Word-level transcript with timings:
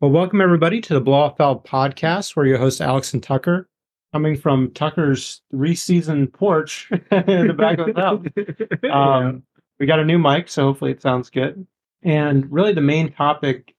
Well, 0.00 0.12
welcome 0.12 0.40
everybody 0.40 0.80
to 0.80 0.94
the 0.94 1.00
Blow 1.02 1.18
Off 1.18 1.36
Valve 1.36 1.62
podcast, 1.62 2.34
where 2.34 2.46
your 2.46 2.56
host 2.56 2.80
Alex 2.80 3.12
and 3.12 3.22
Tucker, 3.22 3.68
coming 4.14 4.34
from 4.34 4.70
Tucker's 4.70 5.42
three-season 5.50 6.28
porch 6.28 6.88
in 7.10 7.48
the 7.48 7.52
back 7.52 7.78
of 7.78 7.94
the 7.94 8.00
house. 8.00 8.90
Um, 8.90 9.42
we 9.78 9.84
got 9.84 9.98
a 9.98 10.04
new 10.06 10.18
mic, 10.18 10.48
so 10.48 10.62
hopefully 10.62 10.92
it 10.92 11.02
sounds 11.02 11.28
good. 11.28 11.66
And 12.02 12.50
really, 12.50 12.72
the 12.72 12.80
main 12.80 13.12
topic 13.12 13.74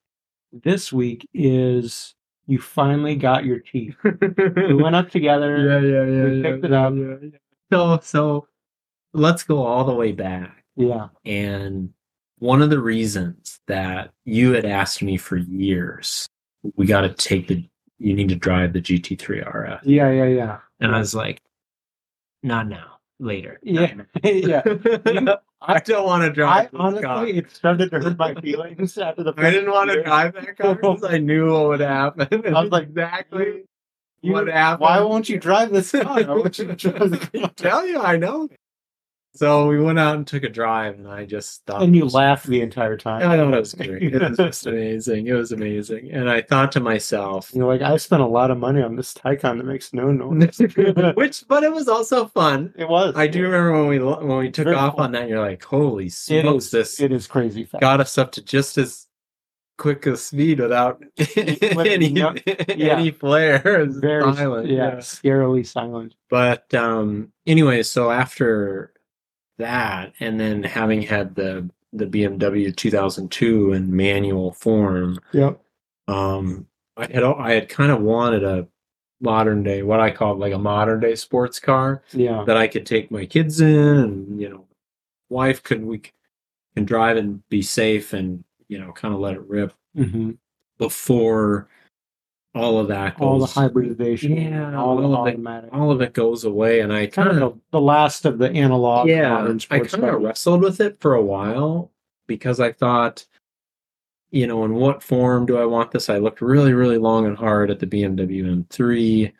this 0.53 0.93
week 0.93 1.27
is 1.33 2.13
you 2.45 2.59
finally 2.59 3.15
got 3.15 3.43
your 3.43 3.57
teeth. 3.57 3.95
we 4.03 4.75
went 4.75 4.95
up 4.95 5.09
together. 5.09 5.57
yeah, 5.65 5.79
yeah, 5.79 6.05
yeah. 6.05 6.23
We 6.25 6.37
yeah, 6.37 6.51
picked 6.51 6.65
it 6.65 6.71
up. 6.71 6.93
yeah, 6.97 7.15
yeah. 7.19 7.29
So, 7.71 7.99
so 8.03 8.47
let's 9.15 9.41
go 9.41 9.63
all 9.63 9.85
the 9.85 9.95
way 9.95 10.11
back. 10.11 10.65
Yeah. 10.75 11.07
And 11.25 11.95
one 12.41 12.63
of 12.63 12.71
the 12.71 12.79
reasons 12.79 13.59
that 13.67 14.09
you 14.25 14.53
had 14.53 14.65
asked 14.65 15.03
me 15.03 15.15
for 15.15 15.37
years, 15.37 16.27
we 16.75 16.87
got 16.87 17.01
to 17.01 17.09
take 17.13 17.47
the, 17.47 17.63
you 17.99 18.15
need 18.15 18.29
to 18.29 18.35
drive 18.35 18.73
the 18.73 18.81
GT3 18.81 19.45
RS. 19.45 19.85
Yeah. 19.85 20.09
Yeah. 20.09 20.25
Yeah. 20.25 20.57
And 20.79 20.95
I 20.95 20.97
was 20.97 21.13
like, 21.13 21.39
not 22.41 22.67
now, 22.67 22.97
later. 23.19 23.59
Yeah. 23.61 23.93
yeah. 24.23 24.63
You- 25.05 25.35
I 25.63 25.79
don't 25.81 26.07
want 26.07 26.23
to 26.23 26.29
I 26.43 26.65
drive. 26.65 26.71
car. 26.71 26.81
honestly, 26.81 27.37
it 27.37 27.51
started 27.51 27.91
to 27.91 27.99
hurt 27.99 28.17
my 28.17 28.33
feelings 28.41 28.97
after 28.97 29.21
the. 29.21 29.31
I 29.37 29.51
didn't 29.51 29.69
want 29.69 29.91
to 29.91 30.01
drive 30.01 30.33
that 30.33 30.57
car 30.57 30.73
because 30.73 31.03
I 31.03 31.19
knew 31.19 31.53
what 31.53 31.67
would 31.67 31.79
happen. 31.81 32.27
I 32.55 32.61
was 32.63 32.71
like, 32.71 32.85
exactly 32.87 33.65
You- 34.23 34.33
what 34.33 34.47
happened. 34.47 34.81
Why 34.81 34.99
won't 35.01 35.29
you 35.29 35.37
drive 35.39 35.69
this 35.71 35.91
car? 35.91 36.03
I 36.17 36.21
want 36.23 36.57
you 36.57 36.65
to 36.65 36.75
drive 36.75 37.11
the 37.11 37.29
I 37.35 37.39
car. 37.41 37.51
tell 37.55 37.85
you, 37.85 37.99
I 37.99 38.17
know. 38.17 38.49
So 39.33 39.67
we 39.67 39.79
went 39.79 39.97
out 39.97 40.17
and 40.17 40.27
took 40.27 40.43
a 40.43 40.49
drive, 40.49 40.95
and 40.95 41.07
I 41.07 41.25
just 41.25 41.65
thought, 41.65 41.81
And 41.83 41.95
you 41.95 42.05
laughed 42.05 42.47
the 42.47 42.59
entire 42.61 42.97
time. 42.97 43.21
I 43.29 43.37
thought 43.37 43.53
it 43.53 43.59
was 43.59 43.73
great. 43.73 44.13
It 44.13 44.21
was 44.21 44.37
just 44.37 44.65
amazing. 44.67 45.27
It 45.27 45.33
was 45.33 45.53
amazing, 45.53 46.11
and 46.11 46.29
I 46.29 46.41
thought 46.41 46.71
to 46.73 46.81
myself, 46.81 47.49
You're 47.53 47.65
like, 47.65 47.81
I 47.81 47.95
spent 47.95 48.21
a 48.21 48.27
lot 48.27 48.51
of 48.51 48.57
money 48.57 48.81
on 48.81 48.97
this 48.97 49.13
Taycan 49.13 49.57
that 49.57 49.65
makes 49.65 49.93
no 49.93 50.11
noise. 50.11 50.57
which, 51.15 51.45
but 51.47 51.63
it 51.63 51.71
was 51.71 51.87
also 51.87 52.25
fun. 52.27 52.73
It 52.77 52.89
was. 52.89 53.13
I 53.15 53.27
do 53.27 53.43
remember 53.43 53.71
when 53.71 53.87
we 53.87 53.99
when 53.99 54.37
we 54.37 54.51
took 54.51 54.65
Very 54.65 54.75
off 54.75 54.97
fun. 54.97 55.05
on 55.05 55.11
that. 55.13 55.29
You're 55.29 55.39
like, 55.39 55.63
holy 55.63 56.09
smokes, 56.09 56.65
is, 56.65 56.71
this 56.71 56.99
it 56.99 57.13
is 57.13 57.25
crazy 57.25 57.63
fast. 57.63 57.79
got 57.81 58.01
us 58.01 58.17
up 58.17 58.33
to 58.33 58.41
just 58.43 58.77
as 58.77 59.07
quick 59.77 60.05
a 60.05 60.15
speed 60.17 60.59
without 60.59 61.01
any 61.35 62.09
no- 62.11 62.35
yeah. 62.45 62.97
any 62.97 63.11
flare. 63.11 63.85
Very 63.87 64.21
silent. 64.35 64.67
yeah, 64.69 64.95
scarily 64.97 65.65
silent. 65.65 66.15
But 66.29 66.71
um 66.73 67.31
anyway, 67.47 67.81
so 67.83 68.11
after 68.11 68.90
that 69.61 70.13
and 70.19 70.39
then 70.39 70.63
having 70.63 71.01
had 71.01 71.35
the 71.35 71.69
the 71.93 72.05
BMW 72.05 72.75
2002 72.75 73.73
in 73.73 73.95
manual 73.95 74.51
form, 74.53 75.19
Yep. 75.33 75.61
um 76.07 76.67
I 76.97 77.07
had 77.11 77.23
I 77.23 77.53
had 77.53 77.69
kind 77.69 77.91
of 77.91 78.01
wanted 78.01 78.43
a 78.43 78.67
modern 79.21 79.63
day 79.63 79.83
what 79.83 79.99
I 79.99 80.11
call 80.11 80.35
like 80.37 80.53
a 80.53 80.57
modern 80.59 80.99
day 80.99 81.15
sports 81.15 81.59
car 81.59 82.01
Yeah. 82.11 82.43
that 82.45 82.57
I 82.57 82.67
could 82.67 82.85
take 82.85 83.11
my 83.11 83.25
kids 83.25 83.61
in 83.61 83.97
and 83.97 84.41
you 84.41 84.49
know 84.49 84.65
wife 85.29 85.61
could 85.63 85.83
we 85.85 86.01
can 86.75 86.85
drive 86.85 87.17
and 87.17 87.47
be 87.49 87.61
safe 87.61 88.13
and 88.13 88.43
you 88.67 88.79
know 88.79 88.91
kind 88.93 89.13
of 89.13 89.19
let 89.19 89.35
it 89.35 89.47
rip 89.47 89.73
hmm 89.95 90.31
before 90.77 91.67
all 92.53 92.79
of 92.79 92.87
that 92.89 93.17
goes 93.17 93.23
All 93.25 93.39
the 93.39 93.45
hybridization. 93.45 94.35
Yeah, 94.35 94.75
All 94.77 94.97
all 95.03 95.15
of 95.23 95.27
it. 95.27 95.31
automatic. 95.31 95.69
all 95.73 95.91
of 95.91 96.01
it 96.01 96.13
goes 96.13 96.43
away 96.43 96.81
and 96.81 96.91
I 96.91 97.07
kind 97.07 97.29
of 97.41 97.59
the, 97.71 97.79
last 97.79 98.25
of 98.25 98.37
the 98.39 98.51
analog 98.51 99.07
yeah 99.07 99.37
I 99.69 99.79
kind 99.79 100.03
of 100.03 100.21
wrestled 100.21 100.61
with 100.61 100.81
it 100.81 100.99
for 100.99 101.13
a 101.15 101.21
while 101.23 101.91
because 102.27 102.59
I 102.59 102.71
thought 102.73 103.25
you 104.31 104.47
know 104.47 104.65
in 104.65 104.73
what 104.73 105.01
form 105.03 105.45
do 105.45 105.57
I 105.57 105.65
want 105.65 105.91
this 105.91 106.09
I 106.09 106.17
looked 106.17 106.41
really 106.41 106.73
really 106.73 106.97
long 106.97 107.25
and 107.25 107.37
hard 107.37 107.71
at 107.71 107.79
the 107.79 107.87
BMW 107.87 108.43
M3 108.65 109.31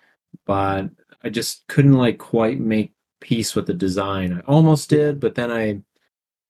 but 0.45 0.89
I 1.23 1.29
just 1.29 1.67
couldn't 1.67 1.93
like 1.93 2.17
quite 2.17 2.59
make 2.59 2.93
peace 3.19 3.55
with 3.55 3.67
the 3.67 3.73
design 3.73 4.33
I 4.33 4.39
almost 4.51 4.89
did 4.89 5.19
but 5.19 5.35
then 5.35 5.51
I 5.51 5.81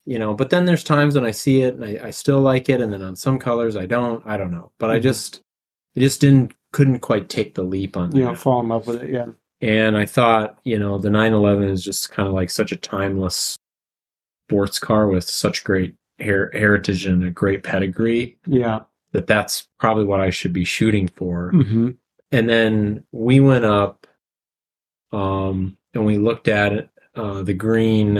you 0.05 0.19
know 0.19 0.33
but 0.35 0.49
then 0.51 0.65
there's 0.65 0.83
times 0.83 1.15
when 1.15 1.25
I 1.25 1.31
see 1.31 1.63
it 1.63 1.73
and 1.75 1.83
I, 1.85 2.07
I 2.07 2.09
still 2.11 2.39
like 2.39 2.69
it 2.69 2.81
and 2.81 2.93
then 2.93 3.01
on 3.01 3.15
some 3.15 3.39
colors 3.39 3.75
I 3.75 3.85
don't 3.87 4.21
I 4.27 4.37
don't 4.37 4.51
know 4.51 4.71
but 4.77 4.91
I 4.91 4.99
Mhm. 4.99 5.03
just 5.03 5.41
I 5.95 5.99
just 5.99 6.21
didn't 6.21 6.53
couldn't 6.71 6.99
quite 6.99 7.27
take 7.29 7.55
the 7.55 7.63
leap 7.63 7.97
on 7.97 8.11
know, 8.11 8.27
that. 8.27 8.37
fall 8.37 8.61
in 8.61 8.69
love 8.69 8.87
with 8.87 9.03
it. 9.03 9.09
Yeah. 9.11 9.27
And 9.59 9.97
I 9.97 10.05
thought, 10.05 10.57
you 10.63 10.79
know, 10.79 10.97
the 10.97 11.09
911 11.09 11.67
is 11.69 11.83
just 11.83 12.09
kind 12.11 12.27
of 12.27 12.33
like 12.33 12.49
such 12.49 12.71
a 12.71 12.77
timeless 12.77 13.57
sports 14.47 14.79
car 14.79 15.07
with 15.07 15.23
such 15.25 15.63
great 15.63 15.95
her- 16.19 16.49
heritage 16.53 17.05
and 17.05 17.23
a 17.25 17.29
great 17.29 17.63
pedigree 17.63 18.37
Yeah. 18.47 18.81
that 19.11 19.27
that's 19.27 19.67
probably 19.79 20.05
what 20.05 20.19
I 20.21 20.29
should 20.29 20.53
be 20.53 20.63
shooting 20.65 21.07
for. 21.09 21.51
hmm 21.51 21.91
And 22.31 22.49
then 22.49 23.03
we 23.11 23.39
went 23.41 23.65
up 23.65 24.07
um, 25.11 25.77
and 25.93 26.05
we 26.05 26.17
looked 26.17 26.47
at 26.47 26.89
uh, 27.15 27.43
the 27.43 27.53
green 27.53 28.17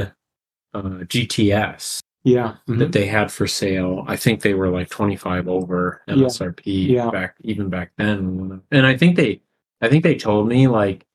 uh, 0.73 0.81
GTS 0.83 1.99
Yeah. 2.23 2.55
mhm. 2.67 2.79
that 2.79 2.91
they 2.91 3.05
had 3.07 3.31
for 3.31 3.47
sale. 3.47 4.03
I 4.07 4.15
think 4.15 4.41
they 4.41 4.53
were 4.53 4.69
like 4.69 4.89
25 4.89 5.47
over 5.47 6.01
MSRP 6.07 6.87
Yeah. 6.89 7.09
back 7.09 7.35
even 7.41 7.69
back 7.69 7.91
then. 7.97 8.61
And 8.71 8.85
I 8.85 8.95
think 8.97 9.15
they 9.15 9.41
I 9.81 9.89
think 9.89 10.03
they 10.03 10.15
told 10.15 10.47
me 10.47 10.67
like 10.67 11.05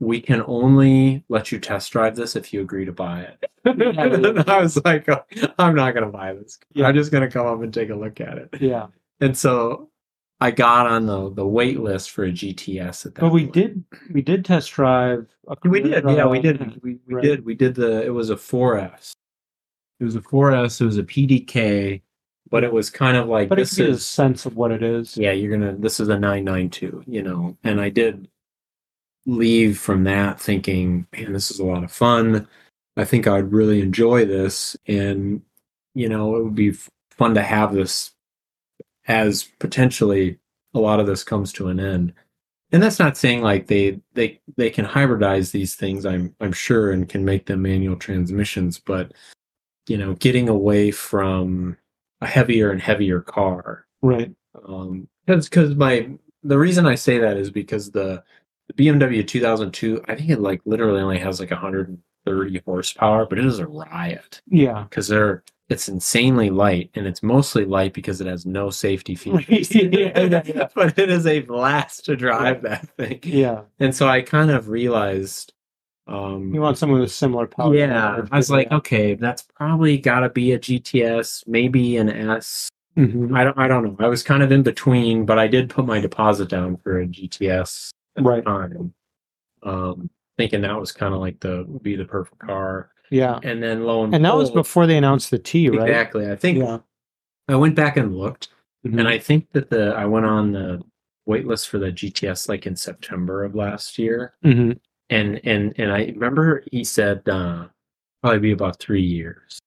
we 0.00 0.20
can 0.20 0.42
only 0.46 1.24
let 1.28 1.52
you 1.52 1.60
test 1.60 1.92
drive 1.92 2.16
this 2.16 2.34
if 2.34 2.52
you 2.52 2.60
agree 2.60 2.84
to 2.86 2.92
buy 2.92 3.20
it. 3.20 3.44
and 3.64 4.50
I 4.50 4.60
was 4.60 4.82
like, 4.84 5.08
"Oh, 5.08 5.22
I'm 5.58 5.76
not 5.76 5.92
going 5.94 6.04
to 6.04 6.10
buy 6.10 6.32
this. 6.34 6.58
Yeah. 6.74 6.88
I'm 6.88 6.94
just 6.96 7.12
going 7.12 7.22
to 7.22 7.30
come 7.30 7.46
up 7.46 7.62
and 7.62 7.72
take 7.72 7.90
a 7.90 7.94
look 7.94 8.20
at 8.20 8.36
it. 8.38 8.48
Yeah. 8.60 8.86
And 9.20 9.36
so 9.38 9.90
I 10.40 10.50
got 10.50 10.86
on 10.88 11.06
the 11.06 11.30
the 11.32 11.46
wait 11.46 11.78
list 11.78 12.10
for 12.10 12.24
a 12.24 12.32
GTS 12.32 13.06
at 13.06 13.14
that 13.14 13.20
But 13.20 13.30
we 13.32 13.42
point. 13.42 13.52
did 13.54 13.84
we 14.12 14.22
did 14.22 14.44
test 14.44 14.72
drive. 14.72 15.26
A 15.46 15.56
We 15.68 15.82
did, 15.82 16.02
yeah, 16.04 16.26
we 16.26 16.40
did. 16.40 16.82
We, 16.82 16.98
we 17.06 17.14
Right. 17.14 17.22
did. 17.22 17.44
We 17.44 17.54
did 17.54 17.74
the. 17.76 18.02
It 18.04 18.10
was 18.10 18.30
a 18.30 18.36
4S. 18.36 19.12
It 20.02 20.06
was 20.06 20.16
a 20.16 20.20
4S. 20.20 20.80
It 20.80 20.84
was 20.84 20.98
a 20.98 21.04
PDK, 21.04 22.02
but 22.50 22.64
it 22.64 22.72
was 22.72 22.90
kind 22.90 23.16
of 23.16 23.28
like 23.28 23.48
But 23.48 23.60
it 23.60 23.62
this 23.62 23.76
gives 23.76 23.78
you 23.78 23.86
a 23.86 23.90
is. 23.94 24.04
sense 24.04 24.46
of 24.46 24.56
what 24.56 24.72
it 24.72 24.82
is. 24.82 25.16
Yeah, 25.16 25.30
you're 25.30 25.56
gonna. 25.56 25.76
This 25.76 26.00
is 26.00 26.08
a 26.08 26.18
992. 26.18 27.04
You 27.06 27.22
know, 27.22 27.56
and 27.62 27.80
I 27.80 27.88
did 27.88 28.26
leave 29.26 29.78
from 29.78 30.02
that 30.04 30.40
thinking, 30.40 31.06
man, 31.12 31.32
this 31.32 31.52
is 31.52 31.60
a 31.60 31.64
lot 31.64 31.84
of 31.84 31.92
fun. 31.92 32.48
I 32.96 33.04
think 33.04 33.28
I'd 33.28 33.52
really 33.52 33.80
enjoy 33.80 34.24
this, 34.24 34.76
and 34.88 35.40
you 35.94 36.08
know, 36.08 36.34
it 36.34 36.42
would 36.42 36.56
be 36.56 36.70
f- 36.70 36.90
fun 37.12 37.34
to 37.34 37.42
have 37.42 37.72
this 37.72 38.10
as 39.06 39.44
potentially 39.60 40.38
a 40.74 40.80
lot 40.80 40.98
of 40.98 41.06
this 41.06 41.22
comes 41.22 41.52
to 41.52 41.68
an 41.68 41.78
end 41.78 42.12
and 42.72 42.82
that's 42.82 42.98
not 42.98 43.16
saying 43.16 43.42
like 43.42 43.66
they 43.66 44.00
they 44.14 44.40
they 44.56 44.70
can 44.70 44.86
hybridize 44.86 45.50
these 45.50 45.74
things 45.74 46.06
i'm 46.06 46.34
i'm 46.40 46.52
sure 46.52 46.92
and 46.92 47.08
can 47.08 47.24
make 47.24 47.44
them 47.46 47.60
manual 47.62 47.96
transmissions 47.96 48.78
but 48.78 49.12
you 49.86 49.96
know 49.98 50.14
getting 50.14 50.48
away 50.48 50.90
from 50.90 51.76
a 52.20 52.26
heavier 52.26 52.70
and 52.70 52.80
heavier 52.80 53.20
car 53.20 53.86
Right. 54.00 54.32
um 54.68 55.08
because 55.26 55.48
because 55.48 55.74
my 55.74 56.10
the 56.42 56.58
reason 56.58 56.86
i 56.86 56.94
say 56.94 57.18
that 57.18 57.36
is 57.36 57.50
because 57.50 57.90
the 57.90 58.22
the 58.68 58.74
bmw 58.74 59.26
2002 59.26 60.02
i 60.08 60.14
think 60.14 60.30
it 60.30 60.40
like 60.40 60.60
literally 60.64 61.00
only 61.00 61.18
has 61.18 61.40
like 61.40 61.50
130 61.50 62.62
horsepower 62.64 63.26
but 63.26 63.38
it 63.38 63.44
is 63.46 63.58
a 63.58 63.66
riot 63.66 64.40
Yeah. 64.48 64.84
because 64.84 65.08
they're 65.08 65.42
it's 65.68 65.88
insanely 65.88 66.50
light 66.50 66.90
and 66.94 67.06
it's 67.06 67.22
mostly 67.22 67.64
light 67.64 67.94
because 67.94 68.20
it 68.20 68.26
has 68.26 68.44
no 68.44 68.68
safety 68.70 69.14
features 69.22 69.74
Yeah, 69.74 69.82
yeah, 70.26 70.42
yeah. 70.44 70.68
but 70.74 70.98
it 70.98 71.10
is 71.10 71.26
a 71.26 71.40
blast 71.40 72.04
to 72.06 72.16
drive 72.16 72.62
that 72.62 72.88
thing 72.96 73.20
Yeah. 73.24 73.62
and 73.80 73.94
so 73.94 74.06
i 74.08 74.22
kind 74.22 74.50
of 74.50 74.68
realized 74.68 75.52
um 76.12 76.52
You 76.54 76.60
want 76.60 76.78
someone 76.78 77.00
with 77.00 77.10
similar 77.10 77.46
power. 77.46 77.74
yeah 77.74 78.20
i 78.30 78.36
was 78.36 78.50
like 78.50 78.70
okay 78.70 79.14
that's 79.14 79.42
probably 79.42 79.96
got 79.98 80.20
to 80.20 80.28
be 80.28 80.52
a 80.52 80.58
gts 80.58 81.42
maybe 81.46 81.96
an 81.96 82.08
s 82.10 82.68
Mhm. 82.96 83.34
i 83.34 83.42
don't 83.44 83.58
i 83.58 83.66
don't 83.66 83.84
know 83.84 83.96
i 84.04 84.08
was 84.08 84.22
kind 84.22 84.42
of 84.42 84.52
in 84.52 84.62
between 84.62 85.24
but 85.24 85.38
i 85.38 85.46
did 85.48 85.70
put 85.70 85.86
my 85.86 85.98
deposit 86.00 86.48
down 86.50 86.76
for 86.76 87.00
a 87.00 87.06
gts 87.06 87.90
at 88.18 88.24
Right. 88.24 88.44
the 88.44 88.50
time 88.50 88.94
um 89.62 90.10
thinking 90.36 90.60
that 90.62 90.78
was 90.78 90.92
kind 90.92 91.14
of 91.14 91.20
like 91.20 91.40
the 91.40 91.64
would 91.66 91.82
be 91.82 91.96
the 91.96 92.04
perfect 92.04 92.38
car 92.40 92.90
Yeah. 93.10 93.38
and 93.42 93.62
then 93.62 93.84
lo 93.84 94.04
and 94.04 94.14
And 94.14 94.24
that 94.24 94.36
was 94.36 94.50
before 94.50 94.86
they 94.86 94.96
announced 94.98 95.30
the 95.30 95.38
T, 95.38 95.70
right? 95.70 95.88
exactly 95.88 96.30
i 96.30 96.36
think 96.36 96.58
Yeah. 96.58 96.78
i 97.48 97.54
went 97.56 97.74
back 97.74 97.96
and 97.96 98.14
looked 98.16 98.48
Mhm. 98.86 98.98
and 98.98 99.08
I 99.08 99.16
think 99.18 99.52
that 99.52 99.70
the 99.70 99.94
I 99.94 100.06
went 100.06 100.26
on 100.26 100.50
the 100.50 100.82
waitlist 101.28 101.68
for 101.68 101.78
the 101.78 101.92
GTS 101.92 102.48
like 102.48 102.66
in 102.66 102.74
September 102.74 103.44
of 103.44 103.54
last 103.54 103.96
year, 103.96 104.34
Mhm. 104.44 104.80
And 105.12 105.40
and 105.44 105.74
and 105.78 105.92
I 105.92 106.06
remember 106.06 106.64
he 106.70 106.84
said 106.84 107.28
uh, 107.28 107.66
probably 108.22 108.38
be 108.40 108.52
about 108.52 108.78
three 108.78 109.02
years 109.02 109.58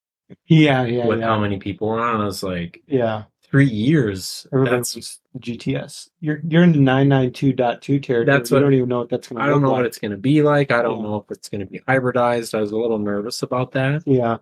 Yeah. 0.47 0.83
Yeah. 0.85 1.05
with 1.05 1.19
yeah. 1.19 1.27
how 1.27 1.39
many 1.39 1.57
people 1.57 1.87
were 1.89 1.99
on. 2.01 2.21
I 2.21 2.25
was 2.25 2.41
like, 2.43 2.81
Yeah. 2.87 3.23
three 3.43 3.65
years. 3.67 4.47
That's 4.51 5.19
GTS. 5.39 6.09
You're 6.19 6.41
you're 6.47 6.63
in 6.63 6.71
the 6.71 6.79
992.2 6.79 8.01
territory. 8.03 8.25
That's 8.25 8.49
you 8.49 8.55
what- 8.55 8.61
don't 8.61 8.73
even 8.73 8.89
know 8.89 8.99
what 8.99 9.09
that's 9.09 9.27
going 9.27 9.39
to 9.39 9.43
I 9.45 9.47
don't 9.49 9.61
know 9.61 9.69
like. 9.69 9.77
what 9.79 9.85
it's 9.85 9.99
going 9.99 10.11
to 10.11 10.17
be 10.17 10.41
like. 10.41 10.71
I 10.71 10.81
don't 10.81 10.97
Yeah. 10.99 11.03
know 11.09 11.15
if 11.17 11.31
it's 11.31 11.49
going 11.49 11.61
to 11.61 11.67
be 11.67 11.79
hybridized. 11.87 12.53
I 12.57 12.61
was 12.61 12.71
a 12.71 12.77
little 12.77 12.99
nervous 12.99 13.43
about 13.43 13.71
that. 13.73 14.03
Yeah. 14.05 14.37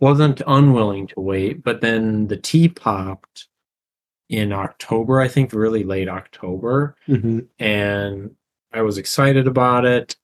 Wasn't 0.00 0.42
unwilling 0.46 1.08
to 1.08 1.20
wait, 1.20 1.62
but 1.64 1.80
then 1.80 2.28
the 2.28 2.36
T 2.36 2.68
popped 2.68 3.48
in 4.28 4.52
October, 4.52 5.20
I 5.20 5.28
think 5.28 5.52
really 5.52 5.84
late 5.84 6.08
October. 6.08 6.94
hmm 7.06 7.40
And 7.58 8.34
I 8.72 8.82
was 8.82 8.98
excited 8.98 9.46
about 9.46 9.84
it. 9.86 10.16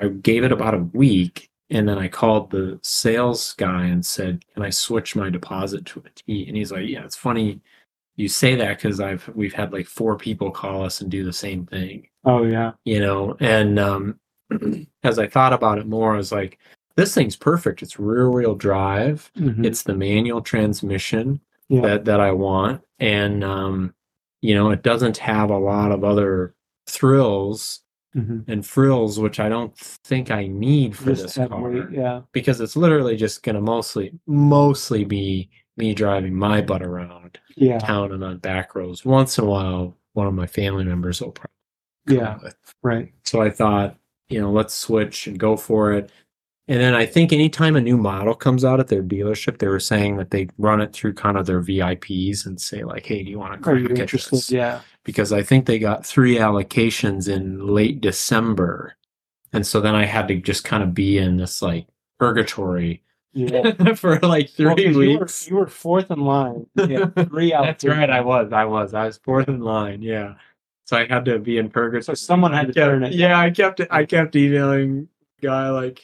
I 0.00 0.08
gave 0.08 0.44
it 0.44 0.52
about 0.52 0.74
a 0.74 0.78
week 0.78 1.50
and 1.70 1.88
then 1.88 1.98
I 1.98 2.08
called 2.08 2.50
the 2.50 2.78
sales 2.82 3.54
guy 3.54 3.86
and 3.86 4.04
said, 4.04 4.44
Can 4.54 4.62
I 4.62 4.70
switch 4.70 5.16
my 5.16 5.30
deposit 5.30 5.84
to 5.86 6.02
a 6.06 6.10
T? 6.14 6.46
And 6.48 6.56
he's 6.56 6.70
like, 6.72 6.86
Yeah, 6.88 7.04
it's 7.04 7.16
funny 7.16 7.60
you 8.18 8.28
say 8.28 8.54
that 8.54 8.78
because 8.78 8.98
I've 8.98 9.28
we've 9.34 9.52
had 9.52 9.72
like 9.74 9.86
four 9.86 10.16
people 10.16 10.50
call 10.50 10.82
us 10.82 11.02
and 11.02 11.10
do 11.10 11.22
the 11.22 11.32
same 11.34 11.66
thing 11.66 12.08
Oh 12.24 12.44
yeah. 12.44 12.72
you 12.84 12.98
know 13.00 13.36
and 13.40 13.78
um 13.78 14.18
as 15.02 15.18
i 15.18 15.26
thought 15.26 15.52
about 15.52 15.78
it 15.78 15.86
more 15.86 16.14
i 16.14 16.16
was 16.16 16.32
like 16.32 16.58
this 16.94 17.12
thing's 17.14 17.36
perfect 17.36 17.82
it's 17.82 17.98
rear 17.98 18.30
wheel 18.30 18.54
drive 18.54 19.30
Mhm. 19.36 19.66
it's 19.66 19.82
the 19.82 19.94
manual 19.94 20.40
transmission 20.40 21.40
Yeah. 21.68 21.82
that 21.82 22.04
that 22.06 22.20
i 22.20 22.32
want 22.32 22.80
and 22.98 23.44
um 23.44 23.92
you 24.40 24.54
know 24.54 24.70
it 24.70 24.82
doesn't 24.82 25.18
have 25.18 25.50
a 25.50 25.58
lot 25.58 25.92
of 25.92 26.02
other 26.04 26.54
thrills 26.88 27.80
Mhm. 28.16 28.44
and 28.48 28.64
frills 28.66 29.20
which 29.20 29.38
i 29.38 29.48
don't 29.48 29.76
think 29.76 30.30
i 30.30 30.46
need 30.46 30.96
for 30.96 31.10
Just 31.10 31.36
this 31.36 31.48
car 31.48 31.88
yeah. 31.92 32.22
because 32.32 32.60
it's 32.60 32.74
literally 32.76 33.14
just 33.16 33.42
going 33.42 33.56
to 33.56 33.60
mostly 33.60 34.12
mostly 34.26 35.04
be 35.04 35.50
me 35.76 35.92
driving 35.94 36.34
my 36.34 36.62
butt 36.62 36.82
around 36.82 37.38
Yeah. 37.56 37.78
town 37.78 38.12
and 38.12 38.24
on 38.24 38.38
back 38.38 38.74
roads 38.74 39.04
once 39.04 39.36
in 39.38 39.44
a 39.44 39.46
while 39.48 39.96
one 40.14 40.26
of 40.26 40.32
my 40.34 40.46
family 40.46 40.84
members 40.84 41.20
will 41.20 41.32
probably 41.32 41.50
come 42.06 42.16
Yeah. 42.16 42.38
with. 42.42 42.56
Right. 42.82 43.12
So 43.24 43.42
I 43.42 43.50
thought, 43.50 43.98
you 44.30 44.40
know, 44.40 44.50
let's 44.50 44.72
switch 44.72 45.26
and 45.26 45.38
go 45.38 45.56
for 45.58 45.92
it. 45.92 46.10
And 46.68 46.80
then 46.80 46.94
I 46.94 47.04
think 47.04 47.32
anytime 47.34 47.76
a 47.76 47.80
new 47.82 47.98
model 47.98 48.34
comes 48.34 48.64
out 48.64 48.80
at 48.80 48.88
their 48.88 49.02
dealership, 49.02 49.58
they 49.58 49.68
were 49.68 49.78
saying 49.78 50.16
that 50.16 50.30
they 50.30 50.48
run 50.56 50.80
it 50.80 50.92
through 50.94 51.12
kind 51.14 51.36
of 51.36 51.44
their 51.44 51.60
VIPs 51.60 52.46
and 52.46 52.58
say 52.60 52.82
like, 52.82 53.04
"Hey, 53.04 53.22
do 53.22 53.30
you 53.30 53.38
want 53.38 53.52
to 53.52 53.58
Are 53.58 53.74
crack 53.74 53.82
you 53.90 53.94
interested? 53.94 54.36
this?" 54.36 54.50
Yeah. 54.50 54.80
Because 55.06 55.32
I 55.32 55.42
think 55.42 55.64
they 55.66 55.78
got 55.78 56.04
three 56.04 56.36
allocations 56.36 57.28
in 57.32 57.66
late 57.66 58.00
December, 58.00 58.96
and 59.52 59.66
so 59.66 59.80
then 59.80 59.94
I 59.94 60.04
had 60.04 60.28
to 60.28 60.36
just 60.36 60.64
kind 60.64 60.82
of 60.82 60.92
be 60.92 61.16
in 61.16 61.36
this 61.38 61.62
like 61.62 61.86
purgatory 62.18 63.02
Yeah. 63.32 63.94
for 63.94 64.18
like 64.20 64.50
three 64.50 64.66
Well, 64.66 64.74
'cause 64.76 64.84
you 64.84 64.94
were, 64.98 65.18
weeks. 65.20 65.48
you 65.48 65.56
were 65.56 65.66
fourth 65.68 66.10
in 66.10 66.20
line. 66.20 66.66
Yeah. 66.74 67.06
Three 67.30 67.52
out. 67.54 67.64
That's 67.64 67.84
right. 67.84 68.10
I 68.10 68.20
was. 68.20 68.52
I 68.52 68.64
was. 68.64 68.94
I 68.94 69.06
was 69.06 69.18
fourth 69.18 69.48
in 69.48 69.60
line. 69.60 70.02
Yeah. 70.02 70.34
So 70.86 70.96
I 70.96 71.06
had 71.06 71.24
to 71.26 71.38
be 71.38 71.58
in 71.58 71.68
purgatory. 71.70 72.02
So 72.02 72.14
someone 72.14 72.52
had 72.52 72.72
to 72.72 72.78
Yeah, 72.78 72.86
turn 72.86 73.04
it. 73.04 73.12
Yeah, 73.12 73.38
I 73.38 73.50
kept 73.50 73.80
I 73.90 74.04
kept 74.04 74.34
emailing 74.36 75.08
guy 75.42 75.68
like, 75.70 76.00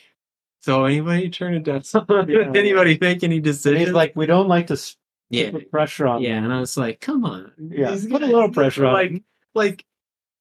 so 0.60 0.84
anybody 0.84 1.28
turn 1.31 1.54
it 1.54 1.64
down? 1.64 1.82
Yeah. 2.28 2.52
anybody 2.54 2.99
make 3.00 3.25
any 3.25 3.37
And 3.37 3.44
decisions? 3.44 3.87
he's 3.87 3.93
like, 3.93 4.14
we 4.14 4.26
don't 4.26 4.49
like 4.49 4.66
to 4.69 4.76
yeah, 5.32 5.50
put 5.50 5.70
pressure 5.70 6.06
on. 6.06 6.23
yeah, 6.23 6.37
and 6.38 6.52
I 6.52 6.61
was 6.61 6.76
like, 6.76 7.00
come 7.00 7.25
on, 7.25 7.52
Yeah, 7.58 7.90
These 7.93 8.06
put 8.06 8.23
a 8.23 8.26
little 8.26 8.50
pressure 8.50 8.87
on 8.87 8.94
Like, 8.94 9.23
like, 9.55 9.84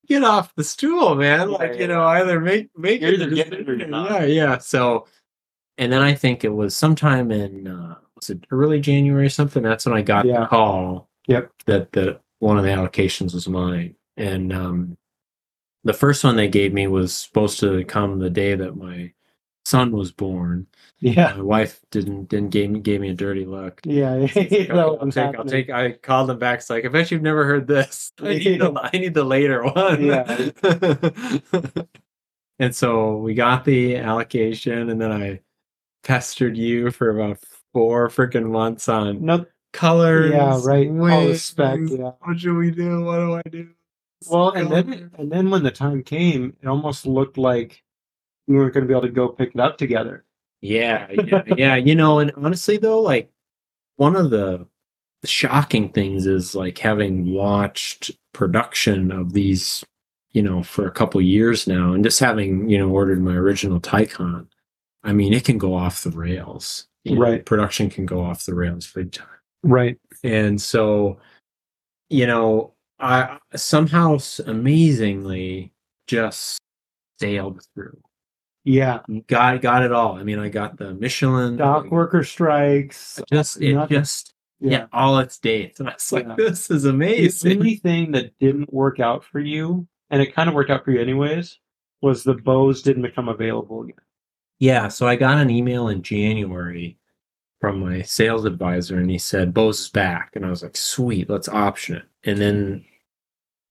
get 0.08 0.24
off 0.24 0.54
the 0.56 0.64
stool, 0.64 1.16
man. 1.16 1.50
Yeah, 1.50 1.58
like, 1.58 1.74
yeah, 1.74 1.80
you 1.80 1.88
know, 1.88 2.04
either 2.04 2.40
make 2.40 2.70
make 2.78 3.02
You're 3.02 3.14
it 3.14 3.22
either 3.22 3.32
or 3.32 3.36
getting 3.36 3.60
it 3.62 3.70
or 3.70 3.76
not. 3.88 4.12
Yeah, 4.12 4.26
yeah. 4.26 4.58
So, 4.58 5.08
and 5.78 5.92
then 5.92 6.02
I 6.02 6.14
think 6.14 6.44
it 6.44 6.50
was 6.54 6.76
sometime 6.76 7.32
in 7.32 7.68
uh, 7.68 7.96
was 8.16 8.30
it 8.30 8.46
early 8.52 8.80
January 8.80 9.26
or 9.26 9.30
something. 9.30 9.64
That's 9.64 9.86
when 9.86 9.96
I 9.96 10.02
got 10.02 10.26
Yeah. 10.26 10.42
the 10.42 10.46
call. 10.48 11.10
Yep. 11.28 11.52
That 11.68 11.92
the 11.94 12.20
one 12.40 12.58
of 12.58 12.64
the 12.64 12.72
allocations 12.72 13.34
was 13.34 13.48
mine, 13.48 13.96
and 14.18 14.52
um, 14.52 14.98
the 15.84 15.94
first 15.94 16.24
one 16.24 16.36
they 16.36 16.48
gave 16.48 16.74
me 16.74 16.88
was 16.88 17.14
supposed 17.16 17.60
to 17.62 17.84
come 17.86 18.20
the 18.20 18.30
day 18.30 18.56
that 18.56 18.76
my 18.76 19.14
son 19.66 19.92
was 19.92 20.12
born. 20.12 20.68
Yeah. 21.00 21.34
My 21.36 21.42
wife 21.42 21.80
didn't 21.92 22.30
didn't 22.30 22.50
give 22.50 22.70
me 22.72 22.80
gave 22.80 23.02
me 23.02 23.10
a 23.10 23.14
dirty 23.14 23.46
look. 23.46 23.82
Yeah. 23.86 24.28
Like, 24.36 24.70
I'll 24.72 24.98
was 24.98 25.14
take. 25.16 25.36
I'll 25.38 25.46
take. 25.46 25.70
I 25.70 25.94
called 25.94 26.30
them 26.30 26.40
back. 26.40 26.60
It's 26.60 26.70
like 26.70 26.86
I 26.86 26.90
bet 26.90 27.12
you've 27.12 27.22
never 27.22 27.46
heard 27.46 27.68
this. 27.68 28.12
I 28.22 28.34
need 28.36 28.60
the. 28.62 28.72
I 28.94 28.98
need 28.98 29.14
the 29.14 29.24
later 29.24 29.64
one. 29.64 30.04
Yeah. 30.04 30.50
and 32.60 32.76
so 32.76 33.18
we 33.18 33.34
got 33.34 33.66
the 33.66 33.98
allocation, 33.98 34.90
and 34.90 35.02
then 35.02 35.12
I 35.12 35.40
pestered 36.04 36.58
you 36.58 36.92
for 36.92 37.10
about 37.10 37.40
four 37.74 38.10
freaking 38.10 38.50
months 38.50 38.90
on 38.90 39.24
No. 39.24 39.46
colors. 39.74 40.32
Yeah. 40.32 40.60
Right. 40.64 40.88
All 40.88 40.94
the 40.96 41.02
wings, 41.28 41.42
spec. 41.44 41.80
Yeah. 41.86 42.12
What 42.22 42.40
should 42.40 42.56
we 42.58 42.72
do? 42.72 43.04
What 43.04 43.18
do 43.18 43.34
I 43.36 43.42
do? 43.50 43.70
Well, 44.30 44.52
and 44.52 44.72
then 44.72 45.12
and 45.18 45.32
then 45.32 45.50
when 45.50 45.64
the 45.64 45.72
time 45.72 46.04
came, 46.04 46.56
it 46.62 46.68
almost 46.68 47.06
looked 47.08 47.38
like 47.38 47.84
we 48.52 48.58
weren't 48.58 48.74
going 48.74 48.84
to 48.84 48.88
be 48.88 48.94
able 48.94 49.08
to 49.08 49.10
go 49.14 49.30
pick 49.30 49.54
it 49.56 49.60
up 49.60 49.78
together. 49.78 50.26
Yeah, 50.62 51.08
yeah, 51.12 51.44
yeah. 51.58 51.76
You 51.76 51.96
know, 51.96 52.20
and 52.20 52.32
honestly 52.38 52.78
though, 52.78 53.00
like 53.02 53.32
one 53.96 54.16
of 54.16 54.30
the 54.30 54.68
shocking 55.26 55.90
things 55.90 56.26
is 56.28 56.54
like 56.56 56.78
having 56.78 57.34
watched 57.34 58.12
production 58.34 59.12
of 59.12 59.34
these, 59.34 59.84
you 60.32 60.42
know, 60.42 60.62
for 60.64 60.88
a 60.88 60.92
couple 60.92 61.22
years 61.22 61.68
now, 61.68 61.94
and 61.94 62.04
just 62.04 62.20
having 62.20 62.70
you 62.70 62.78
know 62.78 62.90
ordered 62.90 63.22
my 63.22 63.34
original 63.34 63.80
Taycan. 63.80 64.48
I 65.04 65.14
mean, 65.14 65.34
it 65.34 65.46
can 65.46 65.58
go 65.58 65.74
off 65.74 66.04
the 66.04 66.12
rails. 66.12 66.88
You 67.04 67.16
know, 67.16 67.22
Right. 67.22 67.46
production 67.46 67.90
can 67.90 68.06
go 68.06 68.22
off 68.24 68.46
the 68.46 68.54
rails 68.54 68.92
big 68.94 69.12
time. 69.12 69.28
Right. 69.64 69.98
And 70.24 70.62
so, 70.62 71.18
you 72.10 72.28
know, 72.28 72.74
I 73.00 73.40
somehow 73.56 74.20
amazingly 74.46 75.72
just 76.06 76.60
sailed 77.20 77.66
through. 77.74 78.00
Yeah. 78.64 79.00
Got 79.28 79.62
got 79.62 79.84
it 79.84 79.92
all. 79.92 80.18
I 80.18 80.24
mean, 80.24 80.40
I 80.40 80.50
got 80.50 80.78
the 80.78 80.94
Michelin 80.94 81.58
Dock 81.58 81.90
worker 81.92 82.24
strikes. 82.24 83.20
just 83.32 83.62
it 83.62 83.74
nothing. 83.74 83.98
just 83.98 84.34
yeah. 84.60 84.70
Yeah. 84.72 84.86
all 84.94 85.18
its 85.20 85.40
dates 85.40 85.80
and 85.80 85.90
i 85.90 85.94
was 85.94 86.12
like 86.12 86.28
Yeah. 86.28 86.36
this 86.38 86.70
is 86.70 86.86
amazing. 86.86 87.50
The 87.50 87.56
only 87.58 87.76
thing 87.78 88.12
that 88.12 88.38
didn't 88.40 88.72
work 88.72 89.00
out 89.00 89.24
for 89.24 89.40
you, 89.40 89.88
and 90.12 90.22
it 90.22 90.36
kind 90.36 90.48
of 90.50 90.54
worked 90.56 90.70
out 90.70 90.86
for 90.86 90.92
you 90.92 91.02
anyways, 91.02 91.58
was 92.02 92.24
the 92.24 92.36
Bose 92.36 92.82
didn't 92.84 93.02
become 93.04 93.30
available 93.30 93.82
again. 93.84 93.96
yeah 94.60 94.88
so 94.88 95.08
i 95.08 95.16
got 95.16 95.38
an 95.40 95.50
email 95.50 95.88
in 95.88 96.02
january 96.04 96.98
from 97.60 97.80
my 97.80 98.02
sales 98.04 98.46
advisor 98.46 98.98
and 99.00 99.10
he 99.10 99.18
said 99.20 99.54
bose 99.54 99.80
is 99.82 99.90
back 99.90 100.32
and 100.36 100.46
i 100.46 100.50
was 100.50 100.62
like 100.64 100.76
sweet 100.78 101.30
let's 101.30 101.48
option 101.50 101.96
it 101.98 102.04
and 102.24 102.40
then 102.40 102.86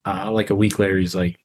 uh, 0.06 0.30
like 0.32 0.50
a 0.50 0.54
week 0.54 0.78
later 0.78 0.96
he's 0.98 1.14
like 1.14 1.38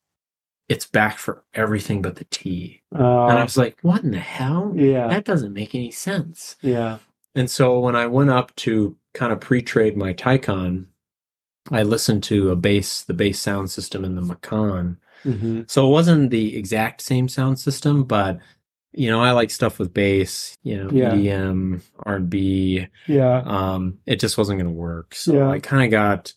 it's 0.69 0.87
back 0.87 1.17
for 1.17 1.43
everything 1.53 2.01
but 2.01 2.15
the 2.15 2.25
t 2.25 2.81
and 2.91 3.03
i 3.03 3.39
Uh, 3.39 3.43
was 3.43 3.57
like 3.57 3.77
what 3.81 4.03
in 4.03 4.11
the 4.11 4.19
hell 4.19 4.73
yeah. 4.75 5.07
that 5.07 5.23
doesn't 5.25 5.53
make 5.53 5.75
any 5.75 5.91
sense 5.91 6.55
Yeah. 6.61 6.97
And 7.37 7.49
so 7.51 7.79
when 7.81 7.97
I 7.97 8.07
went 8.07 8.29
up 8.29 8.55
to 8.63 8.95
kind 9.13 9.33
of 9.33 9.41
pre-trade 9.41 9.97
my 9.97 10.13
Taycan, 10.13 10.85
I 11.69 11.83
listened 11.83 12.23
to 12.31 12.51
a 12.51 12.55
bass, 12.55 13.01
the 13.03 13.13
bass 13.13 13.41
sound 13.41 13.69
system 13.69 14.05
in 14.05 14.15
the 14.15 14.21
Macan. 14.21 14.97
hmm 15.23 15.63
So 15.67 15.85
it 15.85 15.91
wasn't 15.91 16.29
the 16.31 16.55
exact 16.55 17.01
same 17.01 17.27
sound 17.27 17.59
system, 17.59 18.05
but 18.05 18.39
you 18.93 19.09
know, 19.09 19.19
I 19.21 19.31
like 19.31 19.51
stuff 19.51 19.79
with 19.79 19.93
bass, 19.93 20.55
you 20.63 20.77
know, 20.81 20.89
Yeah. 20.91 21.11
EDM, 21.11 21.81
R&B. 22.05 22.87
Yeah. 23.07 23.41
Um, 23.45 23.99
it 24.05 24.21
just 24.21 24.37
wasn't 24.37 24.59
going 24.59 24.71
to 24.73 24.79
work. 24.79 25.13
So 25.13 25.33
Yeah. 25.33 25.49
I 25.49 25.59
kind 25.59 25.83
of 25.83 25.91
got, 25.91 26.31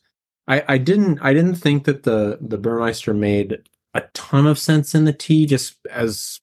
I, 0.49 0.65
I 0.67 0.79
didn't, 0.79 1.21
I 1.23 1.33
didn't 1.33 1.55
think 1.63 1.85
that 1.85 2.03
the, 2.03 2.39
the 2.41 2.59
Burmester 2.59 3.15
made 3.17 3.59
a 4.05 4.09
ton 4.15 4.47
of 4.47 4.59
sense 4.59 4.95
in 4.95 5.05
the 5.05 5.13
T 5.13 5.47
just 5.47 5.77
as 5.91 6.41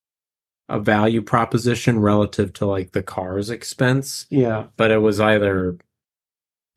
a 0.69 0.79
value 0.79 1.21
proposition 1.21 1.99
relative 1.99 2.51
to 2.53 2.65
like 2.65 2.91
the 2.91 3.03
car's 3.03 3.49
expense 3.51 4.25
Yeah. 4.31 4.65
but 4.77 4.89
it 4.91 4.97
was 4.97 5.19
either 5.19 5.77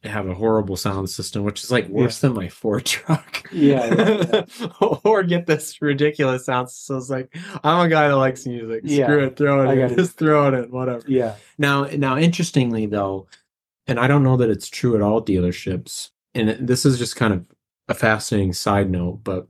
have 0.05 0.29
a 0.29 0.35
horrible 0.35 0.77
sound 0.77 1.11
system, 1.11 1.43
which 1.43 1.65
is 1.65 1.73
like 1.73 1.89
worse 1.89 2.21
than 2.21 2.33
my 2.33 2.49
Ford 2.49 2.85
truck. 2.87 3.43
Yeah, 3.51 4.45
or 5.05 5.25
get 5.25 5.47
this 5.47 5.83
ridiculous 5.83 6.45
sound. 6.47 6.71
So 6.71 6.97
it's 6.99 7.11
like 7.11 7.35
I'm 7.65 7.85
a 7.87 7.89
guy 7.89 8.07
that 8.09 8.17
likes 8.17 8.47
music. 8.47 8.83
Yeah. 8.85 9.07
Screw 9.07 9.25
it, 9.25 9.37
throw 9.37 9.69
it 9.69 9.77
in. 9.77 9.97
Just 9.97 10.17
throw 10.17 10.49
it 10.49 10.55
in, 10.55 10.71
whatever. 10.71 11.03
Yeah. 11.09 11.35
Now 11.59 11.85
now 11.85 12.17
interestingly 12.17 12.87
though, 12.87 13.27
and 13.89 13.99
I 13.99 14.07
don't 14.07 14.23
know 14.23 14.37
that 14.37 14.51
it's 14.51 14.69
true 14.69 14.95
at 14.95 15.03
all 15.03 15.21
dealerships, 15.21 16.11
and 16.33 16.51
this 16.69 16.87
is 16.87 16.97
just 16.99 17.17
kind 17.17 17.35
of 17.35 17.47
a 17.89 17.95
fascinating 17.95 18.53
side 18.53 18.91
note, 18.91 19.21
but 19.25 19.49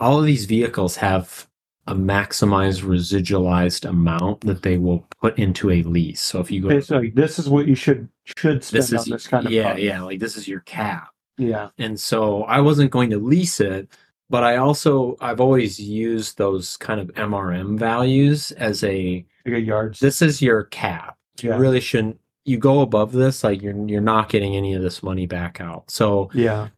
all 0.00 0.18
of 0.20 0.26
these 0.26 0.44
vehicles 0.46 0.96
have 0.96 1.46
a 1.86 1.94
maximized 1.94 2.82
residualized 2.82 3.88
amount 3.88 4.42
that 4.42 4.62
they 4.62 4.76
will 4.76 5.06
put 5.22 5.38
into 5.38 5.70
a 5.70 5.82
lease. 5.84 6.20
So 6.20 6.38
if 6.40 6.50
you 6.50 6.60
go 6.62 6.68
It's 6.68 6.90
like 6.90 7.14
this 7.14 7.38
is 7.38 7.48
what 7.48 7.66
you 7.66 7.74
should 7.74 8.08
should 8.36 8.62
spend 8.62 8.82
this 8.82 8.92
is 8.92 9.04
on 9.06 9.10
this 9.10 9.26
kind 9.26 9.46
of 9.46 9.52
yeah 9.52 9.70
car. 9.70 9.78
yeah 9.78 10.02
like 10.02 10.18
this 10.20 10.36
is 10.36 10.46
your 10.46 10.60
cap 10.60 11.08
Yeah. 11.38 11.70
and 11.78 11.98
so 11.98 12.42
i 12.44 12.60
wasn't 12.60 12.90
going 12.90 13.08
to 13.10 13.16
lease 13.18 13.58
it 13.58 13.88
but 14.28 14.44
i 14.44 14.56
also 14.56 15.16
i've 15.22 15.40
always 15.40 15.80
used 15.80 16.36
those 16.36 16.76
kind 16.76 17.00
of 17.00 17.06
mrm 17.14 17.78
values 17.78 18.52
as 18.52 18.84
a 18.84 19.24
Like 19.46 19.54
a 19.54 19.60
yard. 19.60 19.96
this 19.98 20.20
is 20.20 20.42
your 20.42 20.64
cap 20.64 21.16
you 21.40 21.54
really 21.54 21.80
shouldn't 21.80 22.20
you 22.44 22.58
go 22.58 22.82
above 22.82 23.12
this 23.12 23.42
like 23.44 23.62
you're 23.62 23.88
you're 23.88 24.02
not 24.02 24.28
getting 24.28 24.54
any 24.56 24.74
of 24.74 24.82
this 24.82 25.02
money 25.02 25.24
back 25.26 25.58
out 25.62 25.90
so 25.90 26.28
Yeah. 26.34 26.68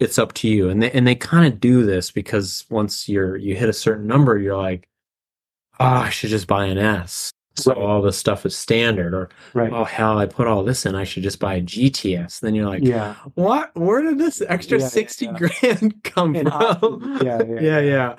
It's 0.00 0.18
up 0.18 0.32
to 0.34 0.48
you 0.48 0.68
and 0.70 0.82
they 0.82 0.90
and 0.92 1.06
they 1.06 1.14
kind 1.16 1.52
of 1.52 1.58
do 1.60 1.84
this 1.84 2.10
because 2.12 2.64
once 2.70 3.08
you're 3.08 3.36
you 3.36 3.56
hit 3.56 3.68
a 3.68 3.72
certain 3.72 4.06
number 4.06 4.38
you're 4.38 4.56
like 4.56 4.88
oh 5.80 5.84
i 5.86 6.10
should 6.10 6.30
just 6.30 6.46
buy 6.46 6.66
an 6.66 6.78
s 6.78 7.32
So 7.56 7.72
Right. 7.72 7.78
all 7.82 8.02
this 8.02 8.16
stuff 8.16 8.46
is 8.46 8.56
standard. 8.56 9.12
Or 9.14 9.30
Right. 9.54 9.72
oh 9.72 9.82
hell, 9.84 10.18
I 10.18 10.26
put 10.26 10.46
all 10.46 10.62
this 10.62 10.86
in. 10.86 10.94
I 10.94 11.02
should 11.04 11.24
just 11.24 11.40
buy 11.40 11.54
a 11.56 11.60
GTS. 11.62 12.38
Then 12.40 12.54
you're 12.54 12.68
like, 12.68 12.84
yeah. 12.84 13.16
what? 13.34 13.74
Where 13.74 14.00
did 14.02 14.18
this 14.18 14.40
extra 14.48 14.78
Yeah, 14.78 14.84
yeah, 14.84 14.88
sixty 14.88 15.24
yeah. 15.26 15.32
grand 15.32 15.94
come 16.04 16.36
And 16.36 16.48
from? 16.48 17.18
Yeah, 17.24 17.42
yeah, 17.42 17.60
yeah, 17.60 17.80
yeah. 17.80 18.16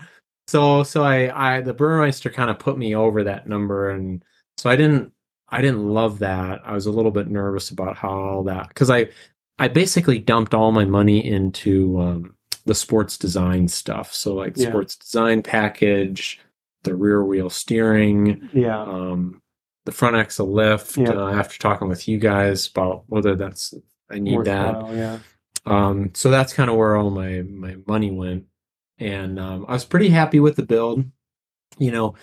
So 0.49 0.83
so 0.83 1.03
I 1.03 1.57
I 1.57 1.61
the 1.61 1.73
Burmester 1.73 2.33
kind 2.33 2.49
of 2.49 2.59
put 2.59 2.77
me 2.77 2.95
over 2.95 3.23
that 3.23 3.47
number, 3.47 3.91
and 3.91 4.23
so 4.57 4.69
I 4.69 4.75
didn't 4.75 5.13
I 5.49 5.61
didn't 5.61 5.87
love 5.87 6.19
that. 6.19 6.61
I 6.65 6.73
was 6.73 6.85
a 6.87 6.91
little 6.91 7.11
bit 7.11 7.27
nervous 7.29 7.69
about 7.71 7.95
how 7.97 8.09
all 8.11 8.43
that 8.43 8.67
because 8.69 8.89
I 8.89 9.09
I 9.59 9.67
basically 9.67 10.19
dumped 10.19 10.53
all 10.53 10.71
my 10.71 10.85
money 10.85 11.23
into 11.25 11.99
um, 11.99 12.35
the 12.65 12.75
sports 12.75 13.17
design 13.17 13.67
stuff. 13.67 14.13
So 14.13 14.33
like 14.33 14.53
Yeah. 14.57 14.69
sports 14.69 14.95
design 14.95 15.41
package, 15.43 16.39
the 16.83 16.95
rear 16.95 17.23
wheel 17.23 17.49
steering, 17.49 18.49
Yeah. 18.53 18.81
um, 18.81 19.41
the 19.85 19.91
front 19.91 20.15
axle 20.15 20.51
lift. 20.51 20.97
Yeah. 20.97 21.11
Uh, 21.11 21.31
after 21.31 21.57
talking 21.57 21.87
with 21.89 22.07
you 22.07 22.17
guys 22.17 22.67
about 22.67 23.03
whether 23.07 23.35
that's 23.35 23.73
I 24.09 24.19
need 24.19 24.45
that. 24.45 24.93
Yeah. 24.93 25.19
Um, 25.65 26.11
so 26.13 26.29
that's 26.31 26.53
kind 26.53 26.69
of 26.69 26.75
where 26.77 26.95
all 26.95 27.09
my 27.11 27.41
my 27.43 27.75
money 27.85 28.09
went, 28.11 28.45
and 28.97 29.37
um, 29.39 29.65
I 29.67 29.73
was 29.73 29.85
pretty 29.85 30.09
happy 30.09 30.39
with 30.39 30.55
the 30.55 30.63
build. 30.63 31.03
You 31.77 31.91
know, 31.91 32.15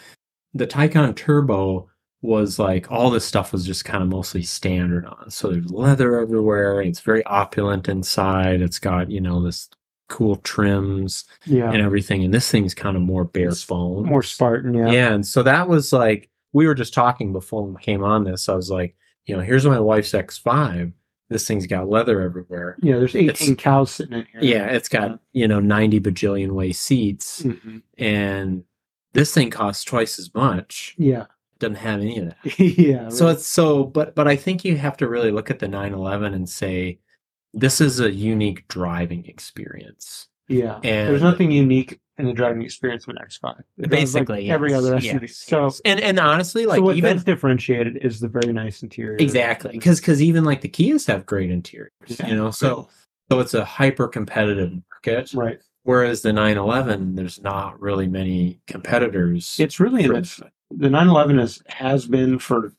the 0.54 0.66
Taycan 0.66 1.14
Turbo 1.16 1.88
was 2.26 2.58
like 2.58 2.90
all 2.90 3.10
this 3.10 3.24
stuff 3.24 3.52
was 3.52 3.64
just 3.64 3.84
kind 3.84 4.02
of 4.02 4.08
mostly 4.08 4.42
standard 4.42 5.06
on. 5.06 5.30
So 5.30 5.48
there's 5.50 5.70
leather 5.70 6.18
everywhere. 6.20 6.82
It's 6.82 7.00
very 7.00 7.24
opulent 7.24 7.88
inside. 7.88 8.60
It's 8.60 8.78
got 8.78 9.10
you 9.10 9.20
know 9.20 9.42
this 9.42 9.68
cool 10.08 10.36
trims 10.36 11.24
Yeah. 11.46 11.70
and 11.72 11.82
everything, 11.82 12.22
and 12.24 12.32
this 12.32 12.50
thing's 12.50 12.74
kind 12.74 12.96
of 12.96 13.02
more 13.02 13.24
bare 13.24 13.48
It's 13.48 13.64
bones. 13.64 14.06
More 14.08 14.22
Spartan. 14.22 14.74
Yeah. 14.74 14.90
Yeah. 14.90 15.12
and 15.14 15.26
so 15.26 15.42
that 15.42 15.68
was 15.68 15.92
like 15.92 16.28
we 16.52 16.66
were 16.66 16.74
just 16.74 16.94
talking 16.94 17.32
before 17.32 17.64
we 17.66 17.80
came 17.82 18.02
on 18.04 18.24
this. 18.24 18.48
I 18.48 18.54
was 18.54 18.70
like, 18.70 18.96
you 19.26 19.34
know, 19.36 19.42
here's 19.42 19.66
my 19.66 19.80
wife's 19.80 20.12
X5. 20.12 20.92
This 21.28 21.46
thing's 21.46 21.66
got 21.66 21.88
leather 21.88 22.20
everywhere. 22.20 22.76
Yeah. 22.80 22.98
There's 22.98 23.16
18 23.16 23.28
It's- 23.30 23.54
cows 23.58 23.90
sitting 23.90 24.18
in 24.20 24.26
here. 24.32 24.40
Yeah, 24.42 24.66
it's 24.66 24.88
got, 24.88 25.18
you 25.32 25.48
know, 25.48 25.58
90 25.58 25.98
bajillion 26.00 26.52
way 26.52 26.70
seats 26.72 27.42
Mhm. 27.42 27.82
and 27.98 28.62
this 29.12 29.34
thing 29.34 29.50
costs 29.50 29.82
twice 29.82 30.18
as 30.20 30.32
much. 30.34 30.94
Yeah. 30.98 31.26
Doesn't 31.58 31.76
have 31.76 32.00
any 32.00 32.18
of 32.18 32.26
that. 32.44 32.58
yeah. 32.78 33.08
So 33.08 33.26
right. 33.26 33.32
it's 33.36 33.46
so 33.46 33.84
but 33.84 34.14
but 34.14 34.28
I 34.28 34.36
think 34.36 34.64
you 34.64 34.76
have 34.76 34.96
to 34.98 35.08
really 35.08 35.30
look 35.30 35.50
at 35.50 35.58
the 35.58 35.68
911 35.68 36.34
and 36.34 36.48
say 36.48 36.98
this 37.54 37.80
is 37.80 38.00
a 38.00 38.10
unique 38.12 38.68
driving 38.68 39.24
experience. 39.26 40.28
yeah. 40.48 40.74
and- 40.84 41.08
There's 41.08 41.22
nothing 41.22 41.50
unique 41.50 41.98
in 42.18 42.26
the 42.26 42.32
driving 42.32 42.62
experience 42.62 43.04
of 43.04 43.10
an 43.10 43.16
X5. 43.22 43.58
It 43.60 43.62
does, 43.62 43.64
like, 43.78 43.90
Basically, 43.90 44.50
every 44.50 44.70
yes, 44.70 44.78
other 44.78 44.98
yes, 44.98 45.14
SUV. 45.14 45.30
So, 45.30 45.64
yes. 45.64 45.80
and 45.84 46.00
and 46.00 46.18
honestly 46.18 46.64
like 46.66 46.76
so 46.78 46.82
what 46.82 46.96
even 46.96 47.14
does 47.16 47.24
differentiate 47.24 47.86
it 47.86 48.04
is 48.04 48.20
the 48.20 48.28
very 48.28 48.52
nice 48.52 48.82
interior. 48.82 49.16
exactly 49.18 49.72
because 49.72 50.00
because 50.00 50.22
even 50.22 50.44
like 50.44 50.60
the 50.62 50.68
Kias 50.68 51.06
have 51.08 51.26
great 51.26 51.50
interiors, 51.50 51.90
Yeah. 52.06 52.26
you 52.28 52.36
know. 52.36 52.50
So 52.50 52.88
so 53.30 53.40
it's 53.40 53.54
a 53.54 53.64
hyper 53.64 54.08
competitive 54.08 54.72
market 54.72 55.32
Right. 55.34 55.58
whereas 55.82 56.22
the 56.22 56.32
911 56.32 57.16
there's 57.16 57.40
not 57.42 57.80
really 57.80 58.06
many 58.08 58.60
competitors. 58.66 59.56
It's 59.58 59.78
really 59.80 60.04
in 60.04 60.14
its 60.16 60.40
the 60.70 60.90
911 60.90 61.38
is 61.38 61.62
has 61.68 62.06
been 62.06 62.38
for 62.38 62.72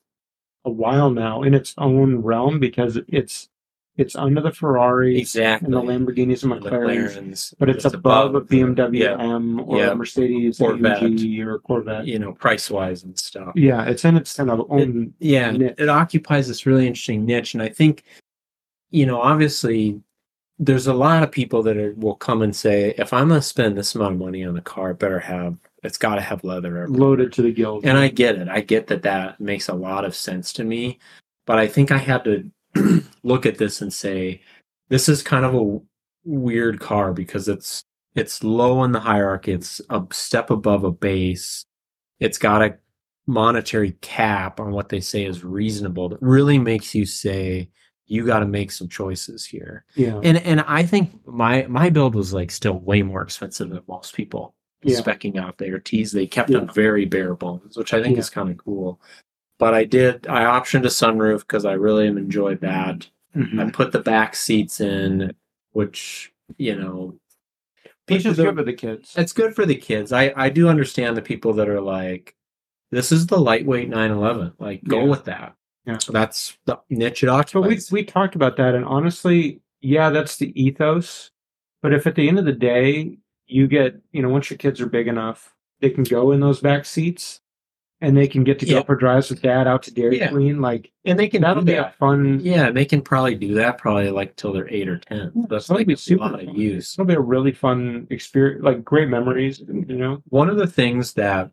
a 0.66 0.70
while 0.70 1.10
now 1.10 1.44
in 1.44 1.54
its 1.54 1.74
own 1.78 2.18
realm 2.18 2.60
because 2.60 2.98
it's 3.08 3.50
it's 3.96 4.16
under 4.16 4.42
the 4.42 4.52
Ferrari 4.52 5.18
exactly 5.18 5.66
and 5.66 5.74
the 5.74 5.82
Lamborghinis 5.82 6.44
and 6.44 6.54
McLarens, 6.54 7.18
McLarens, 7.18 7.54
but 7.58 7.68
it's 7.70 7.86
above 7.86 8.36
a 8.36 8.42
BMW 8.42 9.00
yeah, 9.00 9.18
M 9.20 9.60
or 9.62 9.78
Yeah. 9.80 9.92
a 9.92 9.96
Mercedes 9.96 10.60
Corvette. 10.60 11.02
AMG 11.02 11.40
or 11.46 11.58
Corvette. 11.60 12.06
you 12.06 12.20
know 12.20 12.34
price 12.34 12.70
wise 12.70 13.04
and 13.04 13.18
stuff. 13.18 13.54
Yeah, 13.56 13.86
it's 13.86 14.06
in 14.06 14.16
its 14.18 14.36
kind 14.36 14.52
of 14.52 14.66
own. 14.70 15.14
yeah 15.20 15.50
niche. 15.52 15.74
it 15.80 15.90
occupies 15.90 16.48
this 16.48 16.66
really 16.66 16.86
interesting 16.86 17.26
niche 17.26 17.54
and 17.56 17.64
i 17.64 17.70
think 17.70 18.04
you 18.92 19.06
know 19.06 19.20
obviously 19.22 20.00
there's 20.60 20.88
a 20.88 20.94
lot 20.94 21.22
of 21.24 21.32
people 21.32 21.62
that 21.64 21.78
are, 21.78 21.94
will 21.98 22.16
come 22.16 22.42
and 22.42 22.56
say 22.56 22.94
if 22.98 23.14
i'm 23.14 23.30
going 23.30 23.40
to 23.42 23.46
spend 23.48 23.78
this 23.78 23.96
amount 23.96 24.14
of 24.14 24.20
money 24.20 24.44
on 24.44 24.58
a 24.58 24.62
car 24.62 24.92
it 24.92 25.00
better 25.00 25.20
have 25.20 25.58
it's 25.88 25.98
got 25.98 26.16
to 26.16 26.22
have 26.22 26.44
leather 26.44 26.78
everywhere. 26.84 27.00
loaded 27.00 27.34
to 27.34 27.42
the 27.42 27.52
gills. 27.52 27.84
and 27.84 27.98
i 27.98 28.08
get 28.08 28.36
it. 28.36 28.48
I 28.48 28.62
get 28.62 28.88
that 28.88 29.02
that 29.04 29.40
makes 29.40 29.70
a 29.70 29.74
lot 29.74 30.06
of 30.06 30.16
sense 30.16 30.54
to 30.54 30.64
me 30.64 31.00
but 31.46 31.58
i 31.58 31.68
think 31.68 31.92
i 31.92 31.98
had 31.98 32.24
to 32.26 32.52
look 33.24 33.46
at 33.46 33.58
this 33.58 33.82
and 33.82 33.92
say 33.92 34.42
this 34.90 35.10
is 35.10 35.24
kind 35.24 35.46
of 35.46 35.56
a 35.56 35.80
weird 36.26 36.80
car 36.80 37.14
because 37.14 37.48
it's 37.48 37.84
it's 38.16 38.44
low 38.44 38.84
in 38.84 38.92
the 38.92 39.00
hierarchy. 39.00 39.52
It's 39.52 39.80
a 39.92 40.04
step 40.12 40.50
above 40.50 40.84
a 40.84 40.92
base. 40.92 41.64
It's 42.20 42.40
got 42.40 42.64
a 42.64 42.78
monetary 43.28 43.92
cap 44.02 44.60
on 44.60 44.72
what 44.72 44.90
they 44.90 45.00
say 45.00 45.26
is 45.26 45.44
reasonable. 45.44 46.10
That 46.10 46.22
really 46.22 46.58
makes 46.58 46.96
you 46.96 47.06
say 47.06 47.70
you 48.08 48.26
got 48.26 48.40
to 48.40 48.48
make 48.48 48.72
some 48.72 48.88
choices 48.88 49.46
here. 49.46 49.86
Yeah, 49.96 50.20
and 50.24 50.38
and 50.38 50.62
i 50.62 50.84
think 50.84 51.12
my 51.28 51.66
my 51.68 51.90
build 51.90 52.16
was 52.16 52.34
like 52.34 52.52
still 52.52 52.80
way 52.80 53.02
more 53.04 53.22
expensive 53.22 53.70
than 53.70 53.82
most 53.88 54.16
people 54.16 54.56
Yeah. 54.84 55.00
specking 55.00 55.38
out 55.38 55.58
their 55.58 55.80
tees 55.80 56.12
they 56.12 56.28
kept 56.28 56.50
Yeah. 56.50 56.60
them 56.60 56.70
very 56.74 57.06
bare 57.06 57.34
bones 57.36 57.76
which 57.78 57.94
i 57.94 58.02
think 58.02 58.16
Yeah. 58.16 58.20
is 58.22 58.30
kind 58.30 58.50
of 58.50 58.58
cool 58.58 59.02
but 59.58 59.74
i 59.74 59.84
did 59.84 60.28
i 60.28 60.44
optioned 60.44 60.84
a 60.84 60.90
sunroof 60.90 61.40
because 61.42 61.66
i 61.66 61.74
really 61.74 62.06
enjoy 62.08 62.20
enjoyed 62.22 62.62
that 62.62 63.10
Mhm. 63.36 63.60
i 63.68 63.72
put 63.72 63.92
the 63.92 64.00
back 64.00 64.36
seats 64.36 64.80
in 64.80 65.34
which 65.72 66.32
you 66.58 66.76
know 66.76 67.16
Which 68.08 68.26
is 68.26 68.38
good 68.38 68.56
for 68.56 68.64
the 68.64 68.74
kids. 68.74 69.14
it's 69.18 69.34
good 69.34 69.54
for 69.56 69.66
the 69.66 69.76
kids. 69.76 70.14
I 70.14 70.32
I 70.36 70.50
do 70.50 70.70
understand 70.70 71.18
the 71.18 71.22
people 71.22 71.52
that 71.54 71.68
are 71.68 71.82
like, 71.82 72.36
this 72.90 73.12
is 73.12 73.28
the 73.28 73.38
lightweight 73.38 73.90
911. 73.90 74.54
Like, 74.60 74.82
go 74.86 75.00
Yeah. 75.04 75.10
with 75.10 75.26
that. 75.26 75.56
Yeah. 75.86 75.98
so 76.00 76.14
that's 76.14 76.58
the 76.66 76.80
niche 76.90 77.24
it 77.24 77.30
occupies. 77.30 77.88
But 77.90 77.92
we 77.94 78.02
we 78.02 78.06
talked 78.06 78.36
about 78.36 78.56
that, 78.58 78.76
and 78.76 78.86
honestly, 78.86 79.60
yeah, 79.82 80.10
that's 80.10 80.38
the 80.38 80.50
ethos. 80.62 81.32
But 81.82 81.94
if 81.94 82.08
at 82.08 82.16
the 82.16 82.28
end 82.30 82.40
of 82.40 82.46
the 82.46 82.54
day 82.54 83.18
you 83.48 83.68
get, 83.68 83.96
you 84.12 84.22
know, 84.22 84.30
once 84.30 84.50
your 84.50 84.58
kids 84.58 84.80
are 84.82 84.88
big 84.88 85.08
enough, 85.08 85.54
they 85.82 85.90
can 85.90 86.04
go 86.04 86.32
in 86.32 86.40
those 86.40 86.60
back 86.60 86.86
seats, 86.86 87.42
and 88.02 88.16
they 88.16 88.28
can 88.28 88.44
get 88.44 88.60
to 88.60 88.66
go 88.66 88.84
for 88.84 88.96
drives 88.96 89.30
with 89.30 89.42
dad 89.42 89.68
out 89.68 89.84
to 89.84 89.94
Dairy 89.94 90.20
Yeah. 90.20 90.30
Queen. 90.30 90.62
Like 90.62 90.92
and 91.06 91.18
they 91.18 91.28
can 91.28 91.42
that'll 91.42 91.64
be 91.64 91.74
a 91.74 91.94
fun. 92.00 92.40
Yeah, 92.44 92.70
they 92.72 92.86
can 92.86 93.02
probably 93.02 93.36
do 93.36 93.56
that 93.56 93.78
probably 93.78 94.10
like 94.12 94.36
till 94.36 94.54
they're 94.54 94.72
eight 94.72 94.88
or 94.88 94.98
ten. 95.00 95.32
That's 95.50 95.68
that'll 95.68 95.78
like 95.80 95.88
be 95.88 95.94
a 95.94 95.98
super 95.98 96.22
lot 96.22 96.42
of 96.44 96.56
use. 96.56 96.94
It'll 96.94 97.06
be 97.06 97.14
a 97.16 97.20
really 97.20 97.52
fun 97.54 98.08
experience, 98.10 98.64
like 98.64 98.84
great 98.84 99.08
memories. 99.10 99.60
You 99.60 99.86
know, 99.96 100.24
One 100.30 100.50
of 100.50 100.58
the 100.58 100.68
things 100.68 101.14
that 101.14 101.52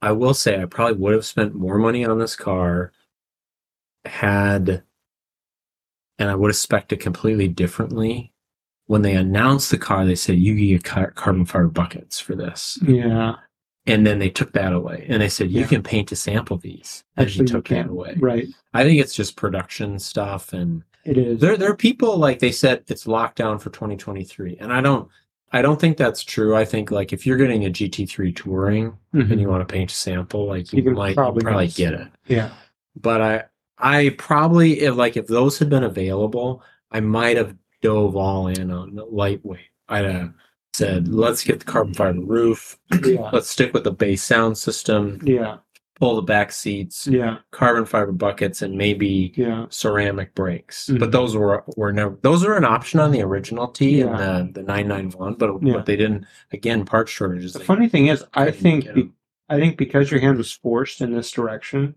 I 0.00 0.12
will 0.12 0.34
say 0.34 0.60
I 0.60 0.66
probably 0.66 0.96
would 0.98 1.14
have 1.14 1.24
spent 1.26 1.54
more 1.54 1.78
money 1.78 2.04
on 2.04 2.18
this 2.18 2.36
car 2.36 2.92
had 4.04 4.82
and 6.18 6.30
I 6.30 6.34
would 6.34 6.48
have 6.50 6.56
spec'd 6.56 6.92
it 6.92 7.00
completely 7.00 7.48
differently. 7.48 8.33
When 8.86 9.02
they 9.02 9.14
announced 9.14 9.70
the 9.70 9.78
car, 9.78 10.04
they 10.04 10.14
said 10.14 10.38
you 10.38 10.54
get 10.54 10.84
car- 10.84 11.12
carbon 11.12 11.46
fiber 11.46 11.68
buckets 11.68 12.20
for 12.20 12.34
this. 12.34 12.78
yeah, 12.86 13.36
and 13.86 14.06
then 14.06 14.18
they 14.18 14.30
took 14.30 14.52
that 14.52 14.72
away. 14.72 15.06
And 15.08 15.20
they 15.22 15.28
said 15.28 15.50
you 15.50 15.60
Yeah. 15.62 15.66
can 15.66 15.82
paint 15.82 16.08
to 16.08 16.16
sample 16.16 16.58
these. 16.58 17.02
And 17.16 17.26
actually, 17.26 17.46
took 17.46 17.68
that 17.68 17.88
away. 17.88 18.16
Right, 18.18 18.46
i 18.74 18.82
think 18.84 19.00
it's 19.00 19.14
just 19.14 19.36
production 19.36 19.98
stuff 19.98 20.52
and 20.52 20.82
it 21.04 21.16
is. 21.18 21.40
there 21.40 21.56
there 21.56 21.70
are 21.70 21.76
people 21.76 22.16
like 22.16 22.38
they 22.40 22.50
said 22.52 22.82
it's 22.88 23.06
locked 23.06 23.36
down 23.36 23.58
for 23.58 23.68
2023 23.70 24.56
and 24.58 24.72
i 24.72 24.80
don't 24.80 25.06
i 25.52 25.60
don't 25.62 25.78
think 25.80 25.96
that's 25.98 26.24
true. 26.24 26.56
I 26.56 26.64
think 26.64 26.90
like 26.90 27.12
if 27.12 27.24
you're 27.26 27.36
getting 27.36 27.64
a 27.66 27.70
gt3 27.70 28.34
touring 28.34 28.96
Mhm. 29.14 29.30
and 29.30 29.40
you 29.40 29.48
want 29.48 29.66
to 29.66 29.72
paint 29.72 29.92
a 29.92 29.94
sample 29.94 30.46
like 30.46 30.72
you, 30.72 30.82
You 30.82 30.90
might 30.92 31.14
probably 31.14 31.42
probably, 31.42 31.68
get 31.68 31.92
it. 31.94 32.08
Yeah, 32.26 32.50
but 33.00 33.20
i 33.20 33.44
i 33.78 34.14
probably 34.18 34.80
if 34.80 34.94
like 34.96 35.16
if 35.16 35.26
those 35.26 35.58
had 35.58 35.68
been 35.70 35.84
available 35.84 36.62
i 36.90 37.00
might 37.00 37.36
have 37.36 37.54
dove 37.84 38.16
all 38.16 38.48
in 38.48 38.70
on 38.70 38.94
the 38.94 39.04
lightweight 39.04 39.60
i'd 39.90 40.04
have 40.04 40.32
said 40.72 41.06
let's 41.08 41.44
get 41.44 41.58
the 41.60 41.64
carbon 41.64 41.94
fiber 41.94 42.20
roof 42.20 42.78
yeah, 43.04 43.30
let's 43.32 43.50
stick 43.50 43.72
with 43.74 43.84
the 43.84 43.92
base 43.92 44.24
sound 44.24 44.56
system 44.58 45.20
yeah, 45.24 45.58
pull 46.00 46.16
the 46.16 46.22
back 46.22 46.50
seats, 46.50 47.06
yeah, 47.06 47.38
carbon 47.52 47.84
fiber 47.86 48.10
buckets, 48.12 48.62
and 48.62 48.76
maybe 48.76 49.32
yeah. 49.36 49.66
ceramic 49.68 50.34
brakes. 50.34 50.88
Mhm. 50.90 50.98
But 50.98 51.12
those 51.12 51.36
were 51.36 51.64
were 51.76 51.92
never 51.92 52.18
those 52.22 52.44
were 52.44 52.56
an 52.56 52.64
option 52.64 52.98
on 53.00 53.12
the 53.12 53.22
original 53.22 53.68
T 53.68 53.98
Yeah. 54.00 54.06
and 54.18 54.52
the 54.54 54.60
the 54.60 54.66
nine 54.66 54.88
nine 54.88 55.10
one, 55.10 55.34
but 55.34 55.62
Yeah. 55.62 55.74
but 55.74 55.86
they 55.86 55.96
didn't. 55.96 56.26
Again, 56.52 56.84
part 56.84 57.08
shortages. 57.08 57.52
The 57.52 57.60
funny 57.60 57.88
thing 57.88 58.08
is, 58.08 58.24
I 58.34 58.50
think. 58.50 58.88
I 59.48 59.60
think 59.60 59.76
because 59.76 60.10
your 60.10 60.20
hand 60.20 60.38
was 60.38 60.50
forced 60.50 61.00
in 61.02 61.12
this 61.14 61.30
direction, 61.30 61.94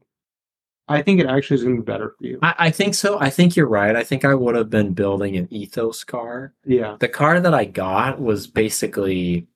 I 0.89 1.01
think 1.01 1.20
it 1.20 1.27
actually 1.27 1.56
is 1.56 1.63
going 1.63 1.75
to 1.75 1.82
be 1.82 1.86
better 1.86 2.15
for 2.17 2.25
you. 2.25 2.39
I, 2.41 2.56
I 2.58 2.70
think 2.70 2.96
so. 2.96 3.20
I 3.20 3.29
think 3.29 3.56
you're 3.56 3.67
right. 3.67 3.96
I 3.96 4.03
think 4.03 4.24
I 4.24 4.34
would 4.34 4.56
have 4.56 4.70
been 4.70 4.94
building 4.94 5.36
an 5.36 5.48
ethos 5.51 6.03
car. 6.03 6.53
Yeah, 6.65 6.98
The 7.00 7.10
car 7.10 7.39
that 7.39 7.53
I 7.53 7.65
got 7.65 8.22
was 8.22 8.48
basically 8.48 9.48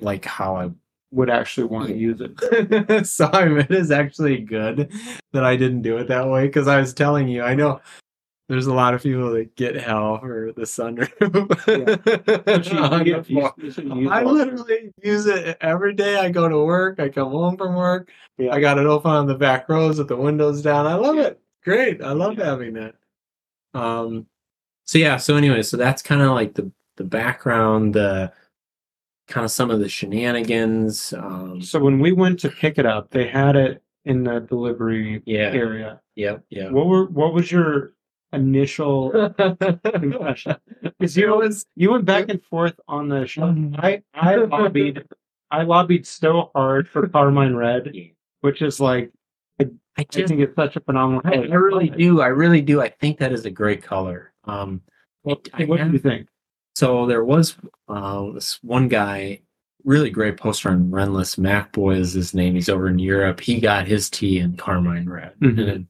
like 0.00 0.24
how 0.24 0.56
I 0.56 0.70
would 1.10 1.30
actually 1.30 1.66
want 1.68 1.88
to 1.88 1.96
use 1.96 2.20
it. 2.20 3.06
so 3.06 3.30
I 3.32 3.46
mean, 3.46 3.60
it 3.60 3.70
is 3.70 3.90
actually 3.90 4.38
good 4.38 4.92
that 5.32 5.44
I 5.44 5.56
didn't 5.56 5.82
do 5.82 5.96
it 5.96 6.08
that 6.08 6.28
way 6.28 6.46
because 6.46 6.68
I 6.68 6.78
was 6.78 6.92
telling 6.92 7.28
you, 7.28 7.42
I 7.42 7.54
know 7.54 7.80
there's 8.48 8.66
a 8.66 8.74
lot 8.74 8.94
of 8.94 9.02
people 9.02 9.30
that 9.32 9.54
get 9.56 9.76
hell 9.76 10.18
for 10.20 10.52
the 10.56 10.62
sunroof. 10.62 11.12
But 11.48 11.66
you- 12.66 12.78
On 12.78 13.04
you 13.06 13.12
the 13.16 13.20
get- 13.20 13.30
you- 13.30 13.40
floor. 13.40 13.54
you 13.58 13.70
should 13.70 13.84
use 13.94 14.10
I 14.10 14.22
literally 14.24 14.92
use 15.02 15.26
it 15.26 15.56
every 15.60 15.94
day. 15.94 16.16
I 16.16 16.30
go 16.30 16.48
to 16.48 16.58
work. 16.64 16.98
I 17.00 17.08
come 17.10 17.30
home 17.30 17.56
from 17.56 17.74
work. 17.74 18.10
Yeah. 18.38 18.52
I 18.54 18.60
got 18.60 18.78
it 18.78 18.86
open 18.86 19.10
on 19.10 19.26
the 19.26 19.34
back 19.34 19.68
rows 19.68 19.98
with 19.98 20.08
the 20.08 20.16
windows 20.16 20.62
down. 20.62 20.86
I 20.86 20.94
love 20.94 21.18
it. 21.18 21.40
Great. 21.64 22.02
I 22.02 22.12
love 22.12 22.38
having 22.38 22.74
that. 22.74 22.94
Um. 23.74 24.26
So 24.86 24.98
yeah. 24.98 25.18
So 25.18 25.36
anyway, 25.36 25.62
so 25.62 25.76
that's 25.76 26.00
kind 26.02 26.22
of 26.22 26.30
like 26.30 26.54
the 26.54 26.70
the 26.96 27.04
background, 27.04 27.94
the 27.94 28.32
kind 29.28 29.44
of 29.44 29.50
some 29.50 29.70
of 29.70 29.78
the 29.80 29.88
shenanigans. 29.88 31.12
Um. 31.12 31.60
So 31.60 31.78
when 31.80 31.98
we 32.00 32.12
went 32.12 32.38
to 32.40 32.48
pick 32.48 32.78
it 32.78 32.86
up, 32.86 33.10
they 33.10 33.26
had 33.28 33.56
it 33.56 33.82
in 34.06 34.24
the 34.24 34.40
delivery 34.40 35.22
Yeah. 35.26 35.50
area. 35.52 36.00
Yep. 36.16 36.44
Yeah. 36.48 36.70
What 36.70 36.86
were 36.86 37.04
what 37.06 37.34
was 37.34 37.52
your 37.52 37.92
initial 38.32 39.12
impression? 39.94 40.56
Because 40.82 41.16
you 41.16 41.28
was 41.34 41.66
you 41.76 41.90
went 41.92 42.04
back 42.04 42.28
and 42.28 42.42
forth 42.44 42.78
on 42.88 43.08
the 43.08 43.26
show. 43.26 43.54
I 43.78 44.02
I 44.14 44.36
lobbied 44.36 45.04
I 45.50 45.62
lobbied 45.62 46.06
so 46.06 46.50
hard 46.54 46.88
for 46.88 47.06
Carmine 47.08 47.54
Red, 47.56 47.92
which 48.40 48.62
is 48.62 48.80
like 48.80 49.10
I 49.60 49.68
I 49.96 50.04
just 50.04 50.28
think 50.28 50.40
it's 50.40 50.54
such 50.56 50.76
a 50.76 50.80
phenomenal. 50.80 51.22
I, 51.24 51.34
I 51.34 51.54
really 51.54 51.88
do. 51.90 52.20
I 52.20 52.26
really 52.28 52.60
do. 52.60 52.80
I 52.80 52.88
think 52.88 53.18
that 53.18 53.32
is 53.32 53.44
a 53.44 53.50
great 53.50 53.82
color. 53.82 54.32
Um, 54.44 54.82
What, 55.22 55.48
I 55.54 55.64
what 55.64 55.78
do 55.80 55.90
you 55.90 55.98
think? 55.98 56.28
so 56.76 57.06
there 57.06 57.24
was 57.24 57.56
uh, 57.88 58.30
this 58.32 58.60
one 58.62 58.86
guy, 58.86 59.40
really 59.84 60.10
great 60.10 60.36
poster 60.36 60.68
on 60.70 60.90
Rennlist. 60.90 61.38
Macboy 61.40 61.98
is 61.98 62.12
his 62.12 62.34
name. 62.34 62.54
He's 62.54 62.68
over 62.68 62.86
in 62.88 63.00
Europe. 63.00 63.40
He 63.40 63.58
got 63.60 63.88
his 63.88 64.08
tea 64.08 64.38
in 64.38 64.56
carmine 64.56 65.08
red, 65.08 65.32
Mhm. 65.40 65.68
and 65.72 65.86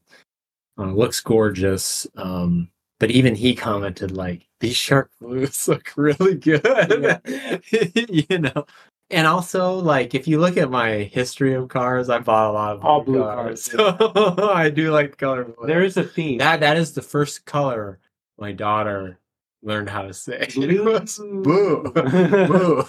uh, 0.79 0.91
looks 0.91 1.19
gorgeous. 1.21 2.07
Um, 2.15 2.69
but 2.99 3.11
even 3.11 3.35
he 3.35 3.55
commented 3.55 4.11
like, 4.11 4.47
"These 4.59 4.75
shark 4.75 5.11
blues 5.19 5.67
look 5.67 5.91
really 5.95 6.35
good," 6.35 7.21
you 8.09 8.39
know. 8.39 8.65
And 9.11 9.25
also, 9.25 9.73
like, 9.73 10.13
if 10.13 10.27
you 10.27 10.39
look 10.39 10.55
at 10.55 10.69
my 10.69 11.09
history 11.11 11.55
of 11.55 11.67
cars, 11.67 12.09
I 12.09 12.19
bought 12.19 12.51
a 12.51 12.53
lot 12.53 12.75
of 12.75 12.85
All 12.85 13.01
blue 13.01 13.23
cars, 13.23 13.63
So 13.63 13.95
I 14.53 14.69
do 14.69 14.91
like 14.91 15.11
the 15.11 15.17
color 15.17 15.45
blue. 15.45 15.65
There 15.65 15.83
is 15.83 15.97
a 15.97 16.03
theme. 16.03 16.37
That 16.37 16.59
that 16.59 16.77
is 16.77 16.93
the 16.93 17.01
first 17.01 17.45
color 17.45 17.99
my 18.37 18.51
daughter 18.51 19.19
learned 19.61 19.89
how 19.89 20.03
to 20.03 20.13
say. 20.13 20.47
Blue. 20.53 20.99
Boo. 21.41 21.91
boo. 21.91 22.85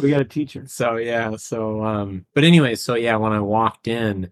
we 0.00 0.10
got 0.10 0.20
a 0.20 0.24
teacher. 0.24 0.64
so 0.66 0.96
yeah, 0.96 1.36
so 1.36 1.84
um 1.84 2.26
but 2.34 2.44
anyway, 2.44 2.74
so 2.74 2.94
yeah, 2.94 3.16
when 3.16 3.32
I 3.32 3.40
walked 3.40 3.88
in, 3.88 4.30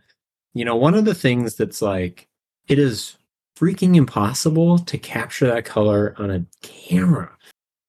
you 0.54 0.64
know, 0.64 0.76
one 0.76 0.94
of 0.94 1.04
the 1.04 1.14
things 1.14 1.54
that's 1.54 1.80
like 1.80 2.28
it 2.68 2.78
is 2.78 3.16
freaking 3.56 3.96
impossible 3.96 4.78
to 4.78 4.98
capture 4.98 5.46
that 5.46 5.64
color 5.64 6.14
on 6.18 6.30
a 6.30 6.44
camera. 6.62 7.30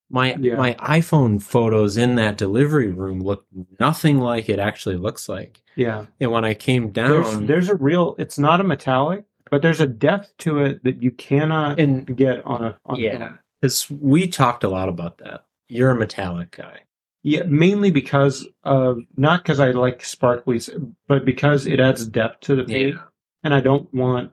My 0.09 0.35
Yeah. 0.35 0.55
my 0.55 0.73
iPhone 0.75 1.41
photos 1.41 1.97
in 1.97 2.15
that 2.15 2.37
delivery 2.37 2.87
room 2.87 3.19
look 3.19 3.45
nothing 3.79 4.19
like 4.19 4.47
it 4.47 4.59
actually 4.59 4.95
looks 4.95 5.27
like. 5.27 5.61
Yeah. 5.75 6.05
And 6.21 6.31
when 6.31 6.45
I 6.45 6.53
came 6.53 6.91
down 6.91 7.45
there's 7.45 7.67
a 7.69 7.75
real. 7.75 8.15
It's 8.17 8.39
not 8.39 8.61
a 8.61 8.63
metallic, 8.63 9.25
but 9.51 9.61
there's 9.61 9.81
a 9.81 9.87
depth 9.87 10.31
to 10.39 10.59
it 10.59 10.83
that 10.85 11.03
you 11.03 11.11
cannot 11.11 11.79
and 11.79 12.15
get 12.15 12.45
on 12.45 12.63
a. 12.63 12.77
On 12.85 12.95
Yeah. 12.97 13.33
Because 13.61 13.89
we 13.91 14.27
talked 14.27 14.63
a 14.63 14.69
lot 14.69 14.87
about 14.87 15.17
that. 15.17 15.43
You're 15.67 15.91
a 15.91 15.95
metallic 15.95 16.51
guy. 16.51 16.81
Yeah, 17.23 17.43
mainly 17.43 17.91
because 17.91 18.47
of 18.63 18.99
not 19.17 19.43
because 19.43 19.59
I 19.59 19.71
like 19.71 19.99
sparklies, 19.99 20.69
but 21.07 21.25
because 21.25 21.67
it 21.67 21.81
adds 21.81 22.05
depth 22.07 22.39
to 22.41 22.55
the 22.55 22.63
paint, 22.63 22.95
and 23.43 23.53
I 23.53 23.59
don't 23.59 23.93
want 23.93 24.31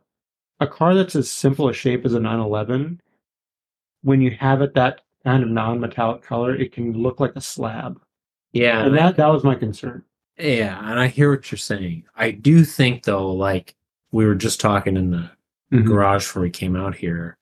a 0.64 0.68
car 0.68 0.94
that's 0.94 1.16
as 1.16 1.30
simple 1.30 1.68
a 1.68 1.73
shape 1.73 2.04
as 2.04 2.14
a 2.14 2.21
911. 2.21 3.00
When 4.02 4.21
you 4.21 4.33
have 4.33 4.61
it 4.61 4.75
that 4.75 5.00
kind 5.25 5.42
of 5.42 5.49
non-metallic 5.49 6.23
color, 6.23 6.54
it 6.54 6.73
can 6.73 6.92
look 6.92 7.21
like 7.21 7.35
a 7.37 7.40
slab, 7.40 8.00
Yeah. 8.52 8.85
and 8.85 8.94
that 8.97 9.16
that 9.16 9.28
was 9.28 9.44
my 9.44 9.54
concern. 9.54 10.04
Yeah. 10.38 10.78
And 10.90 10.99
I 11.00 11.06
hear 11.06 11.30
what 11.30 11.50
you're 11.50 11.59
saying. 11.59 12.04
I 12.16 12.33
do 12.33 12.64
think, 12.64 13.04
though, 13.04 13.33
like 13.33 13.75
we 14.12 14.26
were 14.26 14.35
just 14.35 14.61
talking 14.61 14.97
in 14.97 15.11
the 15.11 15.30
mm-hmm. 15.73 15.87
garage 15.87 16.25
before 16.25 16.42
we 16.42 16.50
came 16.50 16.76
out 16.76 16.94
here. 16.94 17.38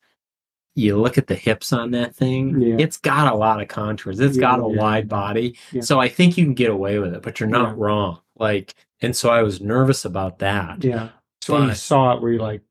You 0.75 0.97
look 0.99 1.19
at 1.19 1.27
the 1.27 1.35
hips 1.35 1.73
on 1.73 1.91
that 1.91 2.15
thing, 2.15 2.61
Yeah. 2.61 2.77
it's 2.79 2.97
got 2.97 3.33
a 3.33 3.37
lot 3.37 3.61
of 3.61 3.69
contours. 3.69 4.21
It's 4.21 4.39
got 4.39 4.59
a 4.59 4.63
Yeah. 4.63 4.81
wide 4.81 5.09
body. 5.09 5.57
Yeah. 5.71 5.83
So 5.83 6.01
I 6.01 6.09
think 6.09 6.39
you 6.39 6.45
can 6.45 6.55
get 6.55 6.71
away 6.71 6.99
with 6.99 7.15
it, 7.15 7.23
but 7.23 7.41
you're 7.41 7.49
not 7.49 7.77
Yeah. 7.77 7.85
wrong. 7.85 8.21
Like, 8.39 8.75
and 9.03 9.15
so 9.15 9.31
I 9.31 9.43
was 9.43 9.61
nervous 9.61 10.05
about 10.05 10.39
that. 10.39 10.83
Yeah. 10.83 11.11
So 11.43 11.55
when 11.55 11.69
you 11.69 11.75
saw 11.75 12.15
it, 12.15 12.23
were 12.23 12.33
you 12.33 12.39
like, 12.39 12.63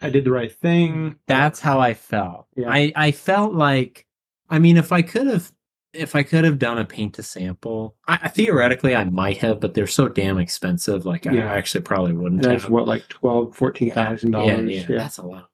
I, 0.00 0.10
did 0.10 0.24
the 0.24 0.30
right 0.30 0.52
thing? 0.52 1.16
That's 1.26 1.60
how 1.60 1.80
I 1.80 1.94
felt. 1.94 2.46
Yeah. 2.56 2.68
I, 2.70 2.92
I 2.94 3.10
felt 3.12 3.54
like, 3.54 4.06
I 4.50 4.58
mean, 4.58 4.76
if 4.76 4.92
I 4.92 5.02
could 5.02 5.26
have, 5.26 5.52
if 5.92 6.14
I 6.14 6.22
could 6.22 6.44
have 6.44 6.58
done 6.58 6.76
a 6.78 6.84
paint 6.84 7.14
to 7.14 7.22
sample, 7.22 7.96
I, 8.06 8.28
theoretically 8.28 8.94
I 8.94 9.04
might 9.04 9.38
have, 9.38 9.60
but 9.60 9.72
they're 9.72 9.86
so 9.86 10.08
damn 10.08 10.38
expensive. 10.38 11.06
Like 11.06 11.24
Yeah. 11.24 11.50
I 11.50 11.56
actually 11.56 11.80
probably 11.82 12.12
wouldn't 12.12 12.42
That's 12.42 12.64
have. 12.64 12.70
what 12.70 12.86
like 12.86 13.08
twelve, 13.08 13.56
fourteen 13.56 13.92
uh, 13.92 13.94
thousand 13.94 14.32
yeah, 14.32 14.38
dollars. 14.38 14.70
yeah, 14.72 14.84
that's 14.88 15.18
a 15.18 15.26
lot. 15.26 15.48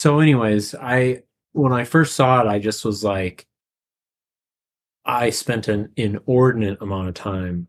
So, 0.00 0.20
anyways, 0.20 0.74
I 0.74 1.22
when 1.52 1.72
I 1.72 1.84
first 1.84 2.14
saw 2.16 2.40
it, 2.42 2.46
I 2.46 2.58
just 2.58 2.84
was 2.84 3.04
like, 3.04 3.46
I 5.04 5.30
spent 5.30 5.68
an 5.68 5.92
inordinate 5.96 6.80
amount 6.82 7.08
of 7.08 7.14
time 7.14 7.68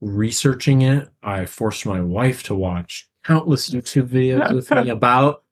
researching 0.00 0.82
it. 0.82 1.08
I 1.22 1.46
forced 1.46 1.86
my 1.86 2.00
wife 2.00 2.42
to 2.44 2.54
watch 2.54 3.08
countless 3.26 3.70
YouTube 3.70 4.08
videos 4.08 4.52
with 4.54 4.70
me 4.70 4.88
about 5.00 5.42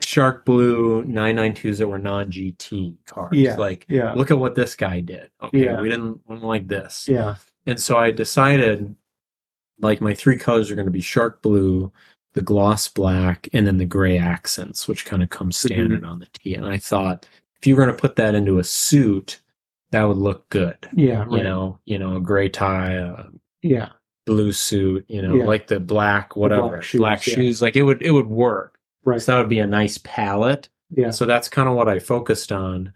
Shark 0.00 0.44
Blue 0.44 1.04
992s 1.04 1.78
that 1.78 1.88
were 1.88 1.98
non 1.98 2.30
GT 2.30 2.96
cars. 3.06 3.30
Yeah. 3.32 3.56
Like, 3.56 3.86
Yeah. 3.88 4.12
look 4.14 4.30
at 4.30 4.38
what 4.38 4.54
this 4.54 4.74
guy 4.74 5.00
did. 5.00 5.30
Okay, 5.42 5.64
Yeah. 5.64 5.80
we 5.80 5.88
didn't, 5.88 6.20
we 6.26 6.34
didn't 6.34 6.46
like 6.48 6.68
this. 6.68 7.08
Yeah. 7.08 7.36
And 7.66 7.80
so 7.80 7.96
I 7.96 8.10
decided 8.10 8.94
like 9.80 10.00
my 10.00 10.14
three 10.14 10.36
colors 10.36 10.70
are 10.70 10.74
going 10.74 10.86
to 10.86 10.92
be 10.92 11.00
shark 11.00 11.42
blue, 11.42 11.92
the 12.34 12.42
gloss 12.42 12.88
black, 12.88 13.48
and 13.52 13.66
then 13.66 13.78
the 13.78 13.84
gray 13.86 14.18
accents, 14.18 14.86
which 14.88 15.04
kind 15.06 15.22
of 15.22 15.30
comes 15.30 15.56
Mm-hmm. 15.58 15.66
standard 15.74 16.04
on 16.04 16.18
the 16.18 16.26
T. 16.34 16.54
And 16.54 16.66
I 16.66 16.76
thought 16.78 17.26
if 17.60 17.66
you 17.66 17.74
were 17.76 17.82
going 17.84 17.94
to 17.94 18.00
put 18.00 18.16
that 18.16 18.34
into 18.34 18.58
a 18.58 18.64
suit, 18.64 19.40
that 19.92 20.02
would 20.04 20.18
look 20.18 20.48
good. 20.50 20.76
Yeah. 20.94 21.24
You 21.26 21.36
Right. 21.36 21.42
know, 21.44 21.78
you 21.86 21.98
know, 21.98 22.16
a 22.16 22.20
gray 22.20 22.48
tie, 22.48 22.92
a 22.92 23.24
Yeah. 23.62 23.90
Blue 24.26 24.52
suit, 24.52 25.04
you 25.08 25.22
know, 25.22 25.34
Yeah. 25.36 25.44
like 25.44 25.66
the 25.68 25.80
black, 25.80 26.36
whatever, 26.36 26.68
black 26.68 26.92
black 26.94 27.22
shoes, 27.22 27.34
shoes, 27.34 27.60
yeah. 27.60 27.64
Like 27.66 27.76
it 27.76 27.82
would, 27.82 28.02
it 28.02 28.10
would 28.10 28.26
work. 28.26 28.78
Right. 29.04 29.20
So 29.22 29.32
that 29.32 29.38
would 29.38 29.48
be 29.48 29.60
a 29.60 29.66
nice 29.66 29.98
palette. 29.98 30.68
Yeah. 30.90 31.10
So 31.10 31.24
that's 31.26 31.48
kind 31.48 31.68
of 31.68 31.74
what 31.76 31.88
I 31.88 31.98
focused 32.00 32.52
on. 32.52 32.92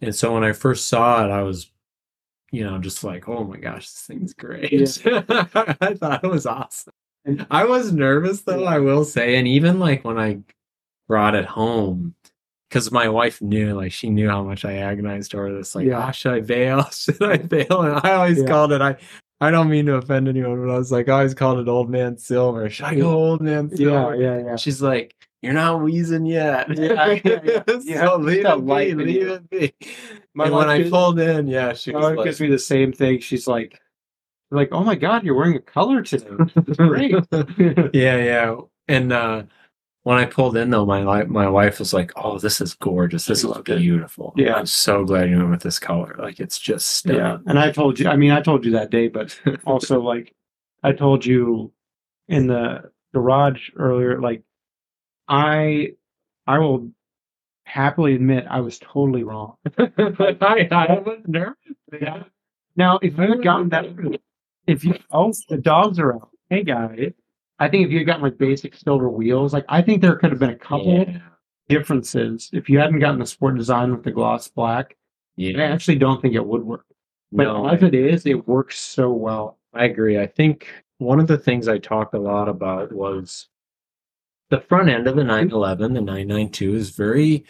And 0.00 0.14
so 0.14 0.34
when 0.34 0.44
I 0.44 0.52
first 0.52 0.88
saw 0.88 1.24
it, 1.24 1.30
I 1.30 1.42
was, 1.42 1.70
you 2.50 2.64
know, 2.64 2.78
just 2.78 3.04
like, 3.04 3.28
oh 3.28 3.44
my 3.44 3.56
gosh, 3.58 3.86
this 3.88 4.02
thing's 4.06 4.34
great. 4.34 4.72
I 5.06 5.94
thought 5.94 6.24
it 6.24 6.30
was 6.30 6.46
awesome. 6.46 6.92
And- 7.24 7.46
I 7.50 7.64
was 7.64 7.92
nervous 7.92 8.42
though, 8.42 8.64
I 8.64 8.78
will 8.80 9.04
say. 9.04 9.36
And 9.36 9.46
even 9.46 9.78
like 9.78 10.04
when 10.04 10.18
I 10.18 10.40
brought 11.08 11.34
it 11.36 11.44
home, 11.46 12.14
because 12.68 12.90
my 12.90 13.08
wife 13.08 13.40
knew, 13.42 13.74
like, 13.74 13.92
she 13.92 14.08
knew 14.08 14.28
how 14.30 14.42
much 14.42 14.64
I 14.64 14.78
agonized 14.78 15.34
over 15.34 15.52
this. 15.52 15.74
Like, 15.74 15.86
Yeah. 15.86 15.98
ah, 15.98 16.10
should 16.10 16.32
I 16.32 16.40
bail? 16.40 16.84
Should 16.90 17.22
I 17.22 17.36
bail? 17.36 17.82
And 17.82 18.00
I 18.02 18.14
always 18.14 18.40
Yeah. 18.40 18.46
called 18.46 18.72
it, 18.72 18.80
I, 18.80 18.96
I 19.42 19.50
don't 19.50 19.68
mean 19.68 19.86
to 19.86 19.96
offend 19.96 20.28
anyone, 20.28 20.64
but 20.64 20.72
I 20.72 20.78
was 20.78 20.92
like, 20.92 21.08
I 21.08 21.14
always 21.14 21.34
called 21.34 21.58
it 21.58 21.66
Old 21.66 21.90
Man 21.90 22.16
Silver. 22.16 22.70
Should 22.70 22.84
I 22.86 22.94
go 22.94 23.10
Old 23.10 23.40
Man 23.40 23.68
Silver? 23.74 24.14
Yeah. 24.14 24.36
Yeah. 24.36 24.44
Yeah. 24.44 24.56
She's 24.56 24.80
like, 24.80 25.16
"You're 25.42 25.52
not 25.52 25.82
wheezing 25.82 26.26
yet." 26.26 26.68
Yeah, 26.78 27.18
yeah, 27.24 27.40
yeah. 27.42 27.62
So 28.06 28.16
leave 28.18 28.46
it 28.46 28.66
be. 28.66 28.94
Leave 28.94 29.28
it. 29.28 29.50
be. 29.50 29.74
My 30.34 30.44
and 30.44 30.54
when 30.54 30.68
I 30.68 30.88
pulled 30.88 31.18
in, 31.18 31.48
yeah, 31.48 31.72
she 31.72 31.90
was 31.90 32.14
like, 32.14 32.24
gives 32.24 32.40
me 32.40 32.50
the 32.50 32.58
same 32.58 32.92
thing. 32.92 33.18
She's 33.18 33.48
like, 33.48 33.80
like, 34.52 34.68
oh 34.70 34.84
my 34.84 34.94
god, 34.94 35.24
you're 35.24 35.34
wearing 35.34 35.56
a 35.56 35.60
color 35.60 36.02
today. 36.02 36.28
It's 36.54 36.76
great. 36.76 37.12
"Yeah, 37.92 38.18
yeah." 38.18 38.56
And 38.86 39.12
uh, 39.12 39.42
when 40.04 40.18
I 40.18 40.24
pulled 40.24 40.56
in, 40.56 40.70
though, 40.70 40.84
my 40.84 41.24
my 41.24 41.48
wife 41.48 41.78
was 41.78 41.92
like, 41.92 42.12
"Oh, 42.16 42.38
this 42.38 42.60
is 42.60 42.74
gorgeous. 42.74 43.26
This 43.26 43.44
is 43.44 43.56
beautiful. 43.64 44.32
Yeah. 44.36 44.54
I'm 44.54 44.66
so 44.66 45.04
glad 45.04 45.30
you 45.30 45.36
went 45.38 45.50
with 45.50 45.62
this 45.62 45.78
color. 45.78 46.16
Like, 46.18 46.40
it's 46.40 46.58
just 46.58 46.86
stunning." 46.88 47.20
yeah. 47.20 47.38
And 47.46 47.58
I 47.58 47.70
told 47.70 47.98
you. 48.00 48.08
I 48.08 48.16
mean, 48.16 48.32
I 48.32 48.40
told 48.40 48.64
you 48.64 48.72
that 48.72 48.90
day, 48.90 49.08
but 49.08 49.38
also 49.64 50.00
like, 50.00 50.34
I 50.82 50.92
told 50.92 51.24
you 51.24 51.72
in 52.28 52.48
the 52.48 52.90
garage 53.14 53.70
earlier. 53.76 54.20
Like, 54.20 54.42
I, 55.28 55.92
I 56.46 56.58
will 56.58 56.90
happily 57.64 58.14
admit 58.14 58.44
I 58.50 58.60
was 58.60 58.78
totally 58.80 59.22
wrong. 59.22 59.54
I, 59.78 60.68
I 60.70 61.02
was 61.04 61.20
nervous. 61.26 61.56
Yeah. 61.92 62.24
Now, 62.76 62.98
if 63.02 63.16
you 63.16 63.28
had 63.28 63.42
gotten 63.42 63.68
that, 63.68 63.84
if 64.66 64.84
you 64.84 64.94
oh 65.10 65.32
the 65.48 65.58
dogs 65.58 65.98
are 65.98 66.14
out. 66.14 66.30
Hey 66.50 66.64
guys, 66.64 67.12
I 67.62 67.68
think 67.68 67.86
if 67.86 67.92
you 67.92 67.98
had 67.98 68.06
gotten 68.08 68.22
like 68.22 68.38
basic 68.38 68.74
silver 68.74 69.08
wheels, 69.08 69.52
like 69.52 69.64
I 69.68 69.82
think 69.82 70.02
there 70.02 70.16
could 70.16 70.30
have 70.30 70.40
been 70.40 70.50
a 70.50 70.56
couple 70.56 70.94
Yeah. 70.98 71.18
differences 71.68 72.50
if 72.52 72.68
you 72.68 72.78
hadn't 72.78 72.98
gotten 72.98 73.20
the 73.20 73.26
sport 73.26 73.56
design 73.56 73.92
with 73.92 74.02
the 74.02 74.10
gloss 74.10 74.48
black. 74.48 74.96
Yeah. 75.36 75.58
I 75.60 75.66
actually 75.66 75.96
don't 75.98 76.20
think 76.20 76.34
it 76.34 76.44
would 76.44 76.64
work, 76.64 76.84
but 77.30 77.44
No, 77.44 77.68
as 77.68 77.82
it 77.82 77.94
is, 77.94 78.26
it 78.26 78.48
works 78.48 78.78
so 78.80 79.12
well. 79.12 79.58
I 79.72 79.84
agree. 79.84 80.18
I 80.18 80.26
think 80.26 80.68
one 80.98 81.20
of 81.20 81.26
the 81.28 81.38
things 81.38 81.68
I 81.68 81.78
talked 81.78 82.14
a 82.14 82.18
lot 82.18 82.48
about 82.48 82.92
was 82.92 83.48
the 84.50 84.60
front 84.60 84.88
end 84.90 85.06
of 85.06 85.14
the 85.16 85.24
911, 85.24 85.94
the 85.94 86.00
992 86.00 86.74
is 86.74 86.90
very 86.90 87.44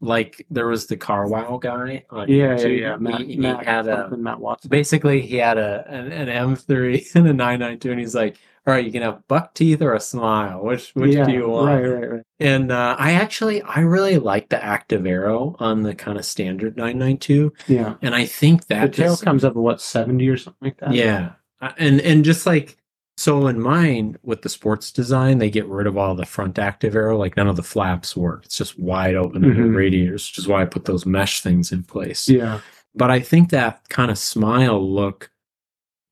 like 0.00 0.44
there 0.50 0.66
was 0.66 0.86
the 0.86 0.96
car 0.96 1.28
wow 1.28 1.56
guy. 1.56 2.04
On 2.10 2.28
Yeah, 2.28 2.58
yeah, 2.60 2.66
yeah. 2.66 2.96
Matt, 2.96 3.20
He, 3.20 3.26
he 3.34 3.36
Matt, 3.38 3.64
had 3.64 3.86
a 3.86 4.14
Matt 4.16 4.40
Watson. 4.40 4.68
basically 4.68 5.22
he 5.22 5.36
had 5.36 5.56
a 5.56 5.84
an, 5.88 6.12
an 6.12 6.28
M3 6.28 7.00
and 7.14 7.28
a 7.28 7.32
992, 7.32 7.90
and 7.92 8.00
he's 8.00 8.14
like, 8.14 8.36
"All 8.66 8.72
right, 8.74 8.84
you 8.84 8.90
can 8.92 9.02
have 9.02 9.26
buck 9.28 9.54
teeth 9.54 9.82
or 9.82 9.94
a 9.94 10.00
smile. 10.00 10.62
Which 10.64 10.90
which 10.94 11.14
yeah, 11.14 11.24
do 11.24 11.32
you 11.32 11.48
want?" 11.48 11.66
Right, 11.68 11.86
right, 11.88 12.10
right. 12.12 12.22
And 12.40 12.72
uh, 12.72 12.96
I 12.98 13.12
actually 13.12 13.62
I 13.62 13.80
really 13.80 14.18
like 14.18 14.48
the 14.48 14.62
active 14.64 15.06
aero 15.06 15.56
on 15.58 15.82
the 15.82 15.94
kind 15.94 16.18
of 16.18 16.24
standard 16.24 16.76
992, 16.76 17.52
Yeah. 17.68 17.94
and 18.02 18.14
I 18.14 18.24
think 18.26 18.66
that 18.68 18.92
The 18.92 19.02
tail 19.02 19.12
just- 19.12 19.24
comes 19.24 19.44
up 19.44 19.52
at 19.52 19.56
what, 19.56 19.80
70 19.80 20.28
or 20.28 20.36
something 20.36 20.58
like 20.68 20.78
that? 20.78 20.92
yeah, 20.94 21.32
Uh, 21.60 21.72
and 21.78 22.00
and 22.00 22.24
just 22.24 22.46
like 22.46 22.76
so 23.16 23.46
in 23.46 23.60
mine 23.60 24.16
with 24.24 24.42
the 24.42 24.48
sports 24.48 24.90
design, 24.90 25.38
they 25.38 25.48
get 25.48 25.66
rid 25.68 25.86
of 25.86 25.96
all 25.96 26.16
the 26.16 26.26
front 26.26 26.58
active 26.58 26.96
aero, 26.96 27.16
like 27.16 27.36
none 27.36 27.46
of 27.46 27.54
the 27.54 27.62
flaps 27.62 28.16
work. 28.16 28.44
It's 28.44 28.56
just 28.56 28.76
wide 28.76 29.14
open 29.14 29.42
Mhm. 29.42 29.76
radiators, 29.76 30.28
which 30.28 30.38
is 30.38 30.48
why 30.48 30.62
I 30.62 30.64
put 30.64 30.84
those 30.86 31.06
mesh 31.06 31.40
things 31.40 31.70
in 31.70 31.84
place. 31.84 32.28
Yeah. 32.28 32.58
But 32.96 33.12
I 33.12 33.20
think 33.20 33.50
that 33.50 33.88
kind 33.88 34.10
of 34.10 34.18
smile 34.18 34.80
look 34.84 35.30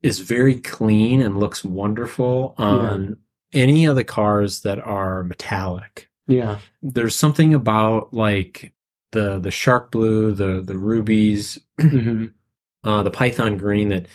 is 0.03 0.19
very 0.21 0.61
clean 0.61 1.21
and 1.23 1.38
looks 1.38 1.65
wonderful 1.65 2.55
on 2.59 3.17
any 3.53 3.85
of 3.85 3.97
the 3.97 4.05
cars 4.05 4.62
that 4.62 4.79
are 4.81 5.23
metallic. 5.25 6.09
Yeah. 6.27 6.59
There's 6.83 7.15
something 7.15 7.55
about 7.55 8.12
like 8.12 8.73
the 9.12 9.38
the 9.38 9.51
shark 9.51 9.91
blue, 9.91 10.33
the 10.33 10.62
the 10.62 10.79
rubies, 10.79 11.59
hmm 11.81 12.27
uh, 12.85 13.03
the 13.03 13.11
python 13.11 13.57
green 13.57 13.88
that 13.91 14.07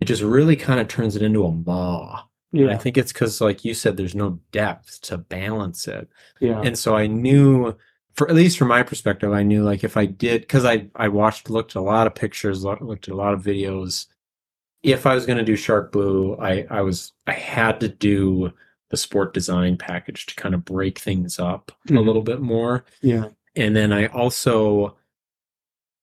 it 0.00 0.06
just 0.06 0.22
really 0.22 0.56
kind 0.56 0.80
of 0.80 0.88
turns 0.88 1.16
it 1.16 1.22
into 1.22 1.44
a 1.44 1.52
maw. 1.52 2.22
And 2.52 2.70
I 2.70 2.76
think 2.76 2.96
it's 2.96 3.12
because, 3.12 3.40
like 3.40 3.64
you 3.64 3.74
said, 3.74 3.96
there's 3.96 4.14
no 4.14 4.40
depth 4.50 5.00
to 5.02 5.18
balance 5.18 5.86
it. 5.88 6.08
Yeah. 6.40 6.60
And 6.62 6.78
so 6.78 6.96
I 6.96 7.06
knew, 7.06 7.76
for 8.14 8.28
at 8.28 8.34
least 8.34 8.56
from 8.56 8.68
my 8.68 8.82
perspective, 8.82 9.32
I 9.32 9.42
knew 9.42 9.62
like 9.62 9.84
if 9.84 9.96
I 9.96 10.06
did, 10.06 10.42
because 10.42 10.64
I 10.64 10.88
I 10.96 11.08
watched, 11.08 11.50
looked 11.50 11.74
a 11.74 11.80
lot 11.80 12.06
of 12.06 12.14
pictures, 12.14 12.64
looked 12.64 13.08
at 13.08 13.14
a 13.14 13.16
lot 13.16 13.34
of 13.34 13.42
videos. 13.42 14.06
If 14.86 15.04
I 15.04 15.14
was 15.16 15.26
going 15.26 15.38
to 15.38 15.44
do 15.44 15.56
shark 15.56 15.90
blue, 15.92 16.36
I 16.36 16.64
I 16.70 16.80
was 16.82 17.12
I 17.26 17.32
had 17.32 17.80
to 17.80 17.88
do 17.88 18.52
the 18.90 18.96
sport 18.96 19.34
design 19.34 19.76
package 19.76 20.26
to 20.26 20.36
kind 20.36 20.54
of 20.54 20.64
break 20.64 20.98
things 21.00 21.40
up 21.40 21.72
a 21.88 21.92
Mhm. 21.92 22.06
little 22.06 22.22
bit 22.22 22.40
more 22.40 22.84
Yeah. 23.02 23.30
and 23.56 23.74
then 23.74 23.92
I 23.92 24.06
also 24.06 24.96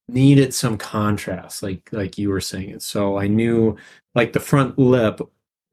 needed 0.10 0.54
some 0.54 0.78
contrast, 0.78 1.64
like 1.64 1.90
like 1.94 2.18
you 2.18 2.30
were 2.30 2.42
saying. 2.42 2.82
So 2.82 3.18
I 3.18 3.28
knew, 3.28 3.78
like 4.16 4.34
the 4.34 4.40
front 4.42 4.78
lip, 4.78 5.22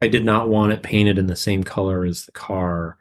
I 0.00 0.06
did 0.08 0.24
not 0.24 0.48
want 0.48 0.72
it 0.72 0.82
painted 0.84 1.18
in 1.18 1.26
the 1.26 1.34
same 1.36 1.64
color 1.64 2.04
as 2.04 2.26
the 2.26 2.32
car, 2.32 2.96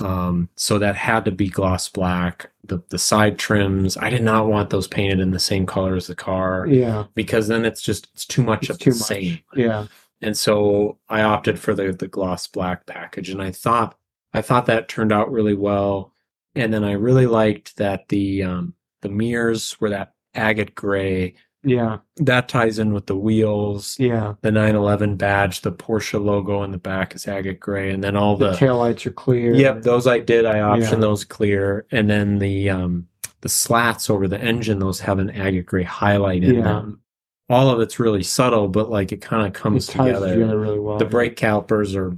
um, 0.00 0.48
so 0.56 0.78
that 0.78 0.96
had 0.96 1.24
to 1.26 1.30
be 1.30 1.48
gloss 1.48 1.88
black. 1.88 2.50
The 2.64 2.82
the 2.88 2.98
side 2.98 3.38
trims, 3.38 3.96
I 3.96 4.10
did 4.10 4.22
not 4.22 4.46
want 4.48 4.70
those 4.70 4.86
painted 4.88 5.20
in 5.20 5.30
the 5.32 5.38
same 5.40 5.66
color 5.66 5.94
as 5.96 6.06
the 6.06 6.14
car 6.14 6.66
Yeah. 6.66 7.04
because 7.14 7.48
then 7.48 7.64
it's 7.64 7.82
just 7.82 8.08
it's 8.14 8.26
too 8.26 8.42
much 8.42 8.64
It's 8.64 8.70
of 8.70 8.78
too 8.78 8.92
the 8.92 8.98
much. 8.98 9.08
same. 9.08 9.38
Yeah. 9.54 9.86
And 10.22 10.36
so 10.36 10.98
I 11.08 11.22
opted 11.22 11.58
for 11.58 11.74
the 11.74 11.92
the 11.92 12.08
gloss 12.08 12.46
black 12.46 12.86
package, 12.86 13.30
and 13.30 13.42
I 13.42 13.50
thought 13.52 13.96
I 14.34 14.42
thought 14.42 14.66
that 14.66 14.88
turned 14.88 15.12
out 15.12 15.30
really 15.32 15.54
well. 15.54 16.12
And 16.54 16.72
then 16.72 16.84
I 16.84 16.92
really 16.92 17.26
liked 17.26 17.76
that 17.76 18.08
the 18.08 18.42
um, 18.44 18.74
the 19.02 19.08
mirrors 19.08 19.80
were 19.80 19.90
that 19.90 20.14
agate 20.34 20.74
gray. 20.74 21.34
Yeah. 21.62 21.98
That 22.16 22.48
ties 22.48 22.78
in 22.78 22.92
with 22.94 23.06
the 23.06 23.16
wheels, 23.16 23.96
Yeah. 23.98 24.34
the 24.40 24.50
911 24.50 25.16
badge, 25.16 25.60
the 25.60 25.72
Porsche 25.72 26.22
logo 26.22 26.62
in 26.62 26.70
the 26.72 26.78
back 26.78 27.14
is 27.14 27.28
agate 27.28 27.60
gray, 27.60 27.90
and 27.90 28.02
then 28.02 28.16
all 28.16 28.36
The 28.36 28.50
the, 28.52 28.56
taillights 28.56 29.04
are 29.06 29.10
clear. 29.12 29.52
yep 29.54 29.82
those 29.82 30.06
I 30.06 30.20
did. 30.20 30.46
I 30.46 30.56
optioned 30.56 30.92
Yeah. 30.92 30.96
those 30.96 31.24
clear, 31.24 31.86
and 31.90 32.08
then 32.08 32.38
the 32.38 32.70
um, 32.70 33.06
the 33.42 33.48
slats 33.48 34.08
over 34.10 34.26
the 34.28 34.40
engine 34.40 34.78
those 34.78 35.00
have 35.00 35.18
an 35.18 35.30
agate 35.30 35.66
gray 35.66 35.82
highlight 35.82 36.44
in 36.44 36.56
Yeah. 36.56 36.62
them. 36.62 37.00
All 37.48 37.68
of 37.68 37.80
it's 37.80 37.98
really 37.98 38.22
subtle, 38.22 38.68
but 38.68 38.90
like 38.90 39.12
it 39.12 39.20
kind 39.20 39.46
of 39.46 39.52
comes 39.52 39.86
together 39.86 40.32
together 40.34 40.58
really 40.58 40.78
well. 40.78 40.98
the 40.98 41.04
brake 41.04 41.36
calipers 41.36 41.94
are 41.96 42.16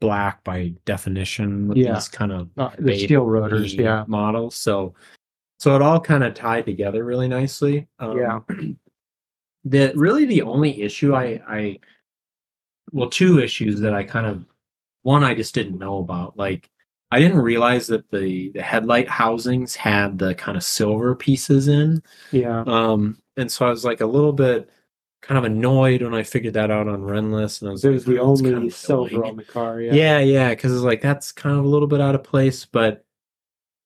black 0.00 0.44
by 0.44 0.74
definition 0.84 1.68
with 1.68 1.78
Yeah. 1.78 1.94
these 1.94 2.08
kind 2.08 2.32
of 2.32 2.48
Uh, 2.56 2.70
the 2.78 2.98
steel 2.98 3.24
rotors. 3.24 3.74
Yeah. 3.74 4.04
models. 4.06 4.54
So 4.54 4.94
so 5.58 5.74
it 5.76 5.82
all 5.82 6.00
kind 6.00 6.24
of 6.24 6.34
tied 6.34 6.66
together 6.66 7.04
really 7.04 7.28
nicely. 7.28 7.88
Um, 7.98 8.18
Yeah. 8.18 8.40
The 9.64 9.92
really 9.96 10.24
the 10.24 10.42
only 10.42 10.82
issue 10.82 11.14
I 11.14 11.42
I 11.46 11.80
well 12.92 13.10
two 13.10 13.38
issues 13.40 13.80
that 13.80 13.94
I 13.94 14.04
kind 14.04 14.26
of 14.26 14.44
one 15.02 15.24
I 15.24 15.34
just 15.34 15.54
didn't 15.54 15.78
know 15.78 15.98
about 15.98 16.36
like 16.36 16.70
I 17.10 17.18
didn't 17.18 17.38
realize 17.38 17.86
that 17.88 18.10
the 18.10 18.50
the 18.50 18.62
headlight 18.62 19.08
housings 19.08 19.74
had 19.76 20.18
the 20.18 20.34
kind 20.34 20.56
of 20.56 20.64
silver 20.64 21.14
pieces 21.14 21.68
in. 21.68 22.02
Yeah. 22.30 22.64
Um 22.66 23.18
and 23.36 23.50
so 23.50 23.66
I 23.66 23.70
was 23.70 23.84
like 23.84 24.00
a 24.00 24.06
little 24.06 24.32
bit 24.32 24.70
kind 25.22 25.38
of 25.38 25.44
annoyed 25.44 26.02
when 26.02 26.14
I 26.14 26.22
figured 26.22 26.54
that 26.54 26.70
out 26.70 26.88
on 26.88 27.02
Rennlist 27.02 27.60
and 27.62 27.68
I 27.68 27.72
was 27.72 27.84
It 27.84 27.90
was 27.90 28.06
like, 28.06 28.16
the 28.16 28.20
"Oh, 28.20 28.32
only 28.32 28.50
kind 28.52 28.64
of 28.64 28.74
silver 28.74 29.08
annoying." 29.16 29.24
on 29.24 29.36
the 29.36 29.44
car. 29.44 29.80
Yeah. 29.80 29.92
Yeah, 29.92 30.18
yeah, 30.20 30.50
because 30.50 30.72
it's 30.72 30.82
like 30.82 31.00
that's 31.02 31.32
kind 31.32 31.58
of 31.58 31.64
a 31.64 31.68
little 31.68 31.88
bit 31.88 32.00
out 32.00 32.14
of 32.14 32.22
place, 32.24 32.64
but 32.64 33.04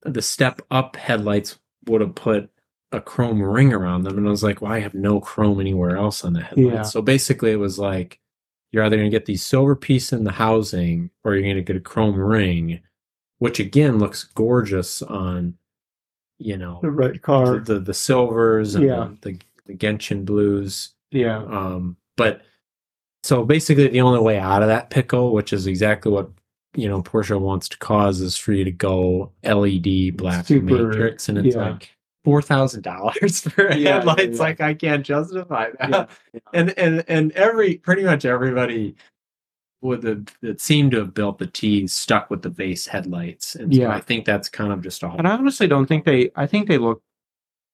the 0.02 0.22
step 0.22 0.62
up 0.70 0.96
headlights 0.96 1.58
would 1.86 2.00
have 2.00 2.14
put 2.14 2.50
a 2.92 3.00
chrome 3.00 3.40
ring 3.42 3.72
around 3.72 4.02
them, 4.04 4.18
and 4.18 4.26
I 4.26 4.30
was 4.30 4.42
like, 4.42 4.60
well, 4.60 4.72
I 4.72 4.80
have 4.80 4.94
no 4.94 5.20
chrome 5.20 5.60
anywhere 5.60 5.96
else 5.96 6.24
on 6.24 6.34
the 6.34 6.42
headlights. 6.42 6.72
Yeah. 6.74 6.82
So 6.82 7.00
basically, 7.02 7.50
it 7.52 7.56
was 7.56 7.78
like 7.78 8.18
you're 8.70 8.84
either 8.84 8.96
going 8.96 9.10
to 9.10 9.14
get 9.16 9.26
the 9.26 9.36
silver 9.36 9.74
piece 9.76 10.12
in 10.12 10.24
the 10.24 10.32
housing, 10.32 11.10
or 11.24 11.34
you're 11.34 11.42
going 11.42 11.56
to 11.56 11.62
get 11.62 11.76
a 11.76 11.80
chrome 11.80 12.16
ring, 12.18 12.80
which 13.38 13.60
again 13.60 13.98
looks 13.98 14.24
gorgeous 14.24 15.02
on, 15.02 15.54
you 16.38 16.56
know, 16.56 16.80
The 16.82 16.90
red 16.90 17.14
the 17.14 17.18
car. 17.18 17.58
the, 17.58 17.78
the 17.80 17.94
silvers 17.94 18.74
and 18.74 18.84
Yeah. 18.84 19.08
the, 19.22 19.38
the 19.66 19.74
Gentian 19.74 20.24
blues. 20.24 20.90
Yeah. 21.10 21.38
Um, 21.44 21.96
but 22.16 22.42
so 23.22 23.44
basically, 23.44 23.88
the 23.88 24.00
only 24.00 24.20
way 24.20 24.38
out 24.38 24.62
of 24.62 24.68
that 24.68 24.90
pickle, 24.90 25.32
which 25.32 25.52
is 25.52 25.66
exactly 25.66 26.10
what 26.12 26.30
you 26.74 26.88
know 26.88 27.02
Porsche 27.02 27.38
wants 27.40 27.68
to 27.70 27.78
cause, 27.78 28.20
is 28.20 28.36
for 28.36 28.52
you 28.52 28.64
to 28.64 28.70
go 28.72 29.30
LED 29.44 30.16
black 30.16 30.46
Super- 30.46 30.64
matrix, 30.88 31.28
and 31.28 31.38
it's 31.38 31.54
yeah. 31.56 31.70
like 31.70 31.90
four 32.24 32.40
thousand 32.42 32.82
dollars 32.82 33.40
for 33.48 33.72
Yeah, 33.72 33.94
headlights. 33.96 34.36
yeah. 34.38 34.42
Like 34.42 34.60
I 34.60 34.74
can't 34.74 35.04
justify 35.04 35.70
that. 35.80 36.10
And 36.52 36.76
and 36.78 37.04
and 37.08 37.32
every 37.32 37.76
pretty 37.78 38.04
much 38.04 38.24
everybody 38.24 38.94
with 39.80 40.02
the 40.02 40.24
that 40.42 40.60
seemed 40.60 40.92
to 40.92 40.98
have 40.98 41.12
built 41.12 41.38
the 41.38 41.46
T's 41.48 41.92
stuck 41.92 42.30
with 42.30 42.42
the 42.42 42.50
base 42.50 42.86
headlights, 42.86 43.54
and 43.56 43.74
so 43.74 43.80
Yeah. 43.82 43.90
I 43.90 44.00
think 44.00 44.24
that's 44.24 44.48
kind 44.48 44.72
of 44.72 44.80
just 44.82 45.02
a 45.02 45.08
And 45.10 45.26
I 45.26 45.32
honestly 45.32 45.66
don't 45.66 45.86
think 45.86 46.04
they. 46.04 46.30
I 46.36 46.46
think 46.46 46.68
they 46.68 46.78
look. 46.78 47.02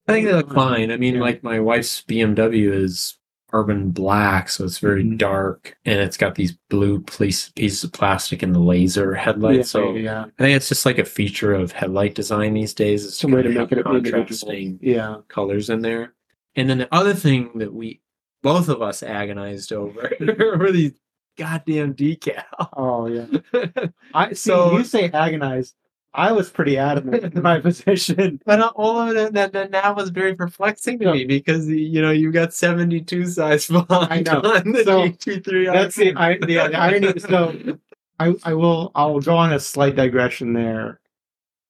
I 0.08 0.12
think 0.12 0.26
they 0.26 0.32
look 0.32 0.52
fine. 0.54 0.90
I 0.90 0.96
mean, 0.96 1.20
like 1.20 1.42
my 1.42 1.60
wife's 1.60 2.02
BMW 2.02 2.72
is 2.72 3.18
urban 3.52 3.90
black, 3.90 4.48
so 4.48 4.64
it's 4.64 4.78
very 4.78 5.02
Mhm. 5.04 5.18
dark, 5.18 5.76
and 5.84 6.00
it's 6.00 6.16
got 6.16 6.34
these 6.34 6.52
blue 6.68 7.00
piece, 7.00 7.48
pieces 7.50 7.82
of 7.84 7.92
plastic 7.92 8.42
in 8.42 8.52
the 8.52 8.58
laser 8.58 9.14
headlights. 9.14 9.56
yeah, 9.56 9.62
so 9.80 9.94
yeah. 9.94 10.24
I 10.38 10.42
think 10.42 10.56
it's 10.56 10.68
just 10.68 10.84
like 10.84 10.98
a 10.98 11.04
feature 11.04 11.54
of 11.54 11.72
headlight 11.72 12.14
design 12.14 12.54
these 12.54 12.74
days. 12.74 13.04
Is 13.04 13.12
It's 13.14 13.24
a 13.24 13.28
way 13.28 13.42
to 13.42 13.48
make 13.48 13.72
it 13.72 13.84
contrasting 13.84 14.78
Yeah. 14.82 15.16
colors 15.28 15.70
in 15.70 15.80
there. 15.82 16.14
And 16.56 16.68
then 16.68 16.78
the 16.78 16.94
other 16.94 17.14
thing 17.14 17.50
that 17.56 17.72
we 17.72 18.00
both 18.42 18.68
of 18.68 18.82
us 18.82 19.02
agonized 19.02 19.72
over 19.72 20.12
were 20.58 20.70
these 20.70 20.92
goddamn 21.36 21.94
decals. 21.94 22.42
Oh 22.76 23.06
yeah. 23.06 23.26
I 24.14 24.28
see. 24.30 24.34
So- 24.34 24.76
you 24.78 24.84
say 24.84 25.10
agonized. 25.10 25.74
I 26.14 26.32
was 26.32 26.50
pretty 26.50 26.78
adamant 26.78 27.34
in 27.34 27.42
my 27.42 27.60
position. 27.68 28.40
But 28.44 28.60
uh, 28.60 28.72
all 28.74 28.98
of 28.98 29.16
it, 29.16 29.34
that, 29.34 29.52
that 29.52 29.70
that 29.72 29.94
was 29.96 30.10
very 30.10 30.34
perplexing 30.34 30.98
to 31.00 31.12
me 31.12 31.24
because 31.24 31.68
you 31.68 32.00
know 32.02 32.10
you've 32.10 32.32
got 32.34 32.54
seventy 32.54 33.00
two 33.00 33.26
size 33.26 33.66
font 33.66 33.86
I 33.90 34.20
know. 34.20 34.40
on 34.40 34.72
the 34.72 34.84
So, 34.84 35.02
GT3. 35.08 35.72
That's 35.72 35.96
the, 35.96 36.14
I, 36.16 36.38
the, 36.38 36.46
the 36.46 36.74
irony. 36.74 37.18
So, 37.20 37.78
I, 38.18 38.34
I 38.42 38.54
will 38.54 38.90
I 38.94 39.04
will 39.06 39.20
go 39.20 39.36
on 39.36 39.52
a 39.52 39.60
slight 39.60 39.96
digression 39.96 40.52
there. 40.54 41.00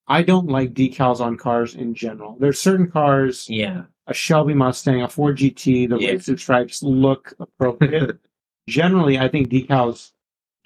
I 0.06 0.22
don't 0.22 0.46
like 0.48 0.72
decals 0.72 1.20
on 1.20 1.36
cars 1.36 1.74
in 1.74 1.92
general. 1.94 2.36
There's 2.40 2.58
certain 2.58 2.90
cars, 2.90 3.46
yeah, 3.50 3.82
a 4.06 4.14
Shelby 4.14 4.54
Mustang, 4.54 5.02
a 5.02 5.08
Ford 5.08 5.36
GT, 5.36 5.88
the 5.90 5.98
Yeah. 5.98 6.12
racing 6.12 6.38
stripes 6.38 6.82
look 6.82 7.34
appropriate. 7.40 8.18
Generally, 8.68 9.18
I 9.18 9.28
think 9.28 9.48
decals 9.48 10.12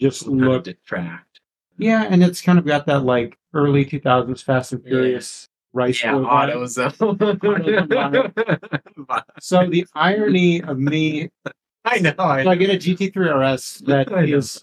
just 0.01 0.25
kind 0.27 0.41
of 0.43 0.47
look 0.49 0.65
detract. 0.65 1.32
Yeah, 1.79 2.05
and 2.09 2.23
it's 2.23 2.41
kind 2.41 2.59
of 2.59 2.67
got 2.67 2.87
that 2.87 3.01
like 3.05 3.37
early 3.55 3.85
2000s 3.85 4.43
Fast 4.43 4.73
and 4.73 4.83
Yeah. 4.85 4.91
Furious 4.91 5.49
rice 5.73 6.03
Yeah, 6.03 6.13
bowl 6.13 6.25
vibe. 6.27 6.55
AutoZone. 6.55 8.33
So 9.41 9.67
the 9.69 9.87
irony 9.95 10.63
of 10.63 10.79
me 10.79 11.31
I 11.85 11.99
know. 11.99 12.15
I 12.19 12.45
So 12.45 12.51
I 12.51 12.55
get 12.55 12.71
a 12.71 12.77
GT3 12.79 13.17
RS 13.55 13.79
that 13.87 14.09
know. 14.11 14.19
is 14.19 14.63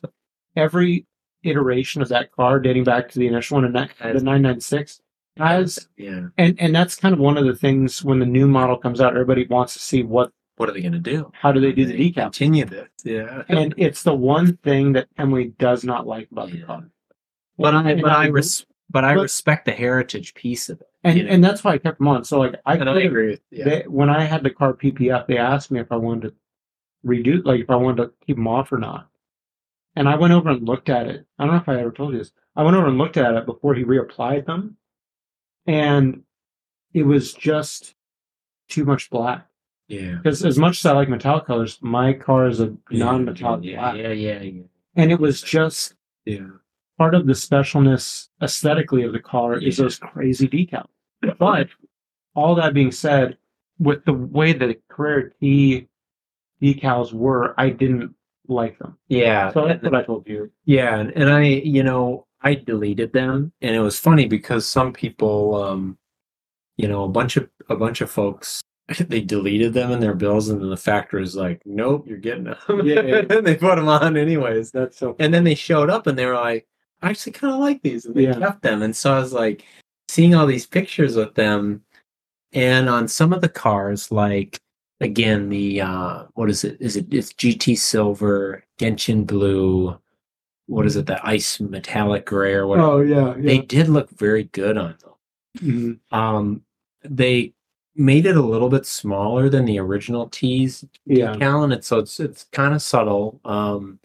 every 0.56 1.06
iteration 1.44 2.02
of 2.02 2.08
that 2.10 2.32
car 2.32 2.60
dating 2.60 2.84
back 2.86 3.10
to 3.10 3.20
the 3.20 3.28
initial 3.28 3.56
one, 3.56 3.66
and 3.66 3.76
that, 3.76 3.92
the 4.00 4.06
996 4.14 5.00
has, 5.38 5.88
yeah. 5.98 6.28
and 6.38 6.60
and 6.60 6.76
that's 6.76 6.96
kind 6.98 7.14
of 7.14 7.20
one 7.20 7.38
of 7.38 7.46
the 7.46 7.56
things 7.56 8.04
when 8.04 8.20
the 8.20 8.26
new 8.26 8.46
model 8.48 8.76
comes 8.78 9.00
out, 9.00 9.14
everybody 9.14 9.46
wants 9.48 9.72
to 9.74 9.80
see 9.80 10.04
what 10.04 10.32
What 10.58 10.68
are 10.70 10.74
they 10.74 10.82
going 10.82 10.92
to 10.94 11.00
do? 11.00 11.32
how 11.34 11.52
do 11.54 11.60
they 11.62 11.72
do 11.72 11.86
the 11.86 11.94
decal, 11.94 12.24
Continue 12.24 12.66
this. 12.66 12.90
Yeah. 13.06 13.44
and 13.50 13.74
it's 13.78 14.04
the 14.04 14.14
one 14.14 14.58
thing 14.58 14.92
that 14.94 15.08
Emily 15.18 15.54
does 15.60 15.84
not 15.86 16.06
like 16.08 16.28
about 16.32 16.52
the 16.52 16.62
car. 16.64 16.90
But 17.60 17.76
I 17.76 17.96
but 17.96 18.12
I 18.12 18.28
res- 18.28 18.66
but 18.90 19.04
I 19.04 19.16
but- 19.16 19.22
respect 19.22 19.66
the 19.66 19.72
heritage 19.72 20.34
piece 20.34 20.70
of 20.70 20.82
it. 20.82 20.88
and 21.04 21.18
you 21.18 21.24
know? 21.26 21.30
and 21.32 21.44
that's 21.44 21.64
why 21.64 21.74
I 21.74 21.78
kept 21.78 22.00
them 22.00 22.08
on. 22.08 22.24
So 22.24 22.40
like 22.40 22.56
I 22.66 22.76
and 22.76 22.90
I 22.90 23.02
agree 23.02 23.28
with 23.32 23.42
yeah. 23.52 23.66
they, 23.66 23.84
when 23.88 24.10
I 24.10 24.24
had 24.24 24.44
the 24.44 24.50
car 24.50 24.74
PPF, 24.74 25.28
they 25.28 25.38
asked 25.38 25.70
me 25.72 25.80
if 25.80 25.92
I 25.92 25.96
wanted 25.96 26.30
to 26.30 26.34
redo, 27.06 27.46
like 27.46 27.62
if 27.62 27.70
I 27.70 27.76
wanted 27.76 28.04
to 28.04 28.12
keep 28.26 28.36
them 28.36 28.48
off 28.48 28.72
or 28.72 28.78
not. 28.78 29.08
And 29.96 30.08
I 30.08 30.16
went 30.16 30.34
over 30.34 30.50
and 30.50 30.68
looked 30.68 30.90
at 30.90 31.08
it. 31.08 31.26
I 31.38 31.46
don't 31.46 31.54
know 31.56 31.62
if 31.62 31.68
I 31.68 31.80
ever 31.80 31.92
told 31.92 32.14
you 32.14 32.20
this. 32.20 32.32
I 32.56 32.64
went 32.64 32.78
over 32.78 32.88
and 32.88 32.98
looked 32.98 33.18
at 33.18 33.34
it 33.36 33.46
before 33.46 33.74
he 33.74 33.84
reapplied 33.84 34.46
them, 34.46 34.78
and 35.66 36.24
it 36.94 37.04
was 37.04 37.34
just 37.34 37.96
too 38.70 38.86
much 38.86 39.10
black. 39.10 39.48
yeah. 39.88 40.16
Because 40.16 40.46
as 40.46 40.58
much 40.58 40.80
as 40.80 40.86
I 40.86 40.94
like 40.94 41.10
metallic 41.10 41.46
colors, 41.46 41.80
my 41.82 42.14
car 42.14 42.48
is 42.48 42.60
a 42.60 42.76
non-metallic 42.92 43.64
yeah, 43.64 43.76
black, 43.78 43.96
yeah, 43.98 44.12
yeah, 44.12 44.42
yeah, 44.42 44.62
and 44.96 45.12
it 45.12 45.20
was 45.20 45.42
just 45.42 45.96
yeah. 46.26 46.48
Part 47.00 47.16
of 47.16 47.26
the 47.26 47.34
specialness 47.34 48.28
aesthetically 48.44 49.04
of 49.04 49.14
the 49.14 49.20
car 49.20 49.58
is 49.58 49.78
those 49.78 49.98
crazy 49.98 50.48
decals. 50.48 50.90
But 51.40 51.70
all 52.36 52.54
that 52.56 52.74
being 52.74 52.92
said, 52.92 53.38
with 53.80 54.04
the 54.06 54.14
way 54.14 54.52
that 54.52 54.68
the 54.68 54.78
Carrera 54.90 55.32
T 55.40 55.88
decals 56.62 57.14
were, 57.14 57.56
I 57.58 57.70
didn't 57.70 58.14
like 58.50 58.78
them. 58.80 58.98
Yeah, 59.08 59.52
So 59.54 59.66
that's 59.68 59.82
what 59.82 59.96
I 59.96 60.04
told 60.04 60.28
you. 60.28 60.52
yeah, 60.66 61.00
and, 61.00 61.12
and 61.16 61.30
I, 61.30 61.44
you 61.44 61.84
know, 61.84 62.28
I 62.42 62.56
deleted 62.56 63.14
them, 63.14 63.54
and 63.62 63.76
it 63.76 63.80
was 63.80 63.98
funny 63.98 64.26
because 64.26 64.68
some 64.68 64.92
people, 64.92 65.56
um, 65.64 65.98
you 66.78 66.88
know, 66.88 67.06
a 67.06 67.10
bunch 67.10 67.38
of 67.38 67.50
a 67.70 67.76
bunch 67.76 68.02
of 68.02 68.10
folks, 68.12 68.62
they 69.08 69.22
deleted 69.22 69.74
them 69.74 69.92
in 69.92 70.00
their 70.02 70.16
bills, 70.16 70.50
and 70.50 70.62
then 70.62 70.70
the 70.70 70.78
factory 70.78 71.22
was 71.22 71.36
like, 71.36 71.62
"Nope, 71.66 72.06
you're 72.08 72.18
getting 72.18 72.46
them." 72.46 72.58
Yeah, 72.84 73.02
yeah. 73.02 73.22
and 73.30 73.30
they 73.48 73.56
put 73.56 73.76
them 73.76 73.88
on 73.88 74.18
anyways. 74.18 74.72
That's 74.72 74.98
so. 74.98 75.16
And 75.20 75.34
then 75.34 75.44
they 75.44 75.56
showed 75.56 75.90
up, 75.90 76.08
and 76.08 76.18
they 76.18 76.26
were 76.26 76.36
like, 76.36 76.66
"I 77.02 77.10
actually 77.10 77.34
kind 77.34 77.54
of 77.54 77.60
like 77.60 77.82
these," 77.82 78.06
and 78.06 78.16
they 78.16 78.24
Yeah. 78.24 78.40
kept 78.40 78.62
them. 78.62 78.82
And 78.82 78.96
so 78.96 79.14
I 79.14 79.20
was 79.20 79.34
like, 79.34 79.66
seeing 80.08 80.36
all 80.36 80.46
these 80.46 80.66
pictures 80.68 81.16
with 81.16 81.36
them, 81.36 81.84
and 82.54 82.90
on 82.90 83.08
some 83.08 83.32
of 83.34 83.42
the 83.42 83.50
cars, 83.50 84.12
like 84.12 84.60
again 85.02 85.48
the 85.48 85.80
uh 85.80 86.26
what 86.34 86.50
is 86.50 86.66
it 86.66 86.76
is 86.82 86.98
it 86.98 87.06
it's 87.10 87.32
gt 87.32 87.78
silver 87.78 88.62
gentian 88.78 89.24
blue 89.24 89.98
what 90.68 90.86
is 90.86 90.98
it 90.98 91.06
the 91.06 91.26
ice 91.26 91.58
metallic 91.62 92.26
gray 92.26 92.54
or 92.54 92.68
whatever 92.68 92.88
Oh 92.90 93.00
yeah, 93.02 93.34
they 93.38 93.60
did 93.60 93.88
look 93.88 94.10
very 94.10 94.44
good 94.52 94.78
on 94.78 94.96
them 95.00 95.14
Mhm. 95.60 96.00
um 96.12 96.64
they 97.04 97.54
made 97.96 98.26
it 98.26 98.36
a 98.36 98.42
little 98.42 98.68
bit 98.68 98.86
smaller 98.86 99.48
than 99.48 99.64
the 99.64 99.80
original 99.80 100.28
tees 100.28 100.84
yeah. 101.06 101.34
decal 101.34 101.64
and 101.64 101.72
it's 101.72 101.88
so 101.88 102.00
it's 102.00 102.20
it's 102.20 102.44
kind 102.52 102.74
of 102.74 102.82
subtle 102.82 103.40
um 103.46 104.00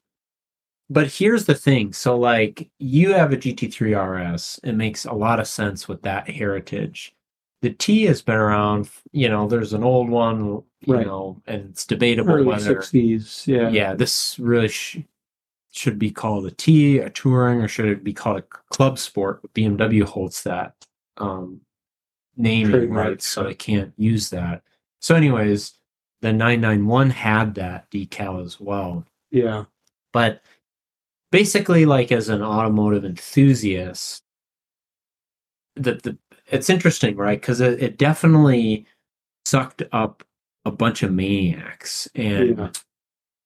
but 0.90 1.06
here's 1.06 1.46
the 1.46 1.54
thing 1.54 1.92
so 1.92 2.16
like 2.16 2.68
you 2.78 3.12
have 3.12 3.32
a 3.32 3.36
gt3 3.36 4.32
rs 4.34 4.60
it 4.64 4.74
makes 4.74 5.04
a 5.06 5.12
lot 5.12 5.40
of 5.40 5.46
sense 5.48 5.88
with 5.88 6.02
that 6.02 6.28
heritage 6.28 7.14
the 7.62 7.70
t 7.70 8.02
has 8.04 8.20
been 8.22 8.34
around 8.36 8.88
you 9.12 9.28
know 9.28 9.46
there's 9.48 9.72
an 9.72 9.82
old 9.84 10.08
one 10.10 10.62
you 10.82 10.94
Right. 10.94 11.06
know 11.06 11.40
and 11.46 11.70
it's 11.70 11.86
debatable 11.86 12.32
Early 12.34 12.44
whether 12.46 12.60
sixties. 12.82 13.44
Yeah. 13.46 13.70
yeah 13.70 13.94
this 13.94 14.38
really 14.38 14.68
sh- 14.68 14.98
should 15.70 15.98
be 15.98 16.10
called 16.10 16.44
a 16.46 16.50
t 16.50 16.98
a 16.98 17.08
touring 17.10 17.62
or 17.62 17.68
should 17.68 17.86
it 17.86 18.04
be 18.04 18.12
called 18.12 18.38
a 18.38 18.42
club 18.70 18.98
sport 18.98 19.40
bmw 19.54 20.02
holds 20.04 20.42
that 20.42 20.74
um 21.16 21.60
naming 22.36 22.90
rights 22.90 23.26
so 23.26 23.44
they 23.44 23.54
can't 23.54 23.92
use 23.96 24.28
that 24.30 24.62
so 25.00 25.14
anyways 25.14 25.74
the 26.20 26.32
991 26.32 27.10
had 27.10 27.54
that 27.54 27.90
decal 27.90 28.44
as 28.44 28.58
well 28.60 29.06
Yeah. 29.30 29.64
but 30.12 30.42
basically 31.34 31.84
like 31.84 32.12
as 32.12 32.28
an 32.28 32.42
automotive 32.42 33.04
enthusiast 33.04 34.22
the, 35.74 35.94
the 36.04 36.16
it's 36.46 36.70
interesting 36.70 37.16
right 37.16 37.40
because 37.40 37.60
it, 37.60 37.82
it 37.82 37.98
definitely 37.98 38.86
sucked 39.44 39.82
up 39.90 40.22
a 40.64 40.70
bunch 40.70 41.02
of 41.02 41.10
maniacs 41.12 42.08
and 42.14 42.56
Yeah. 42.58 42.70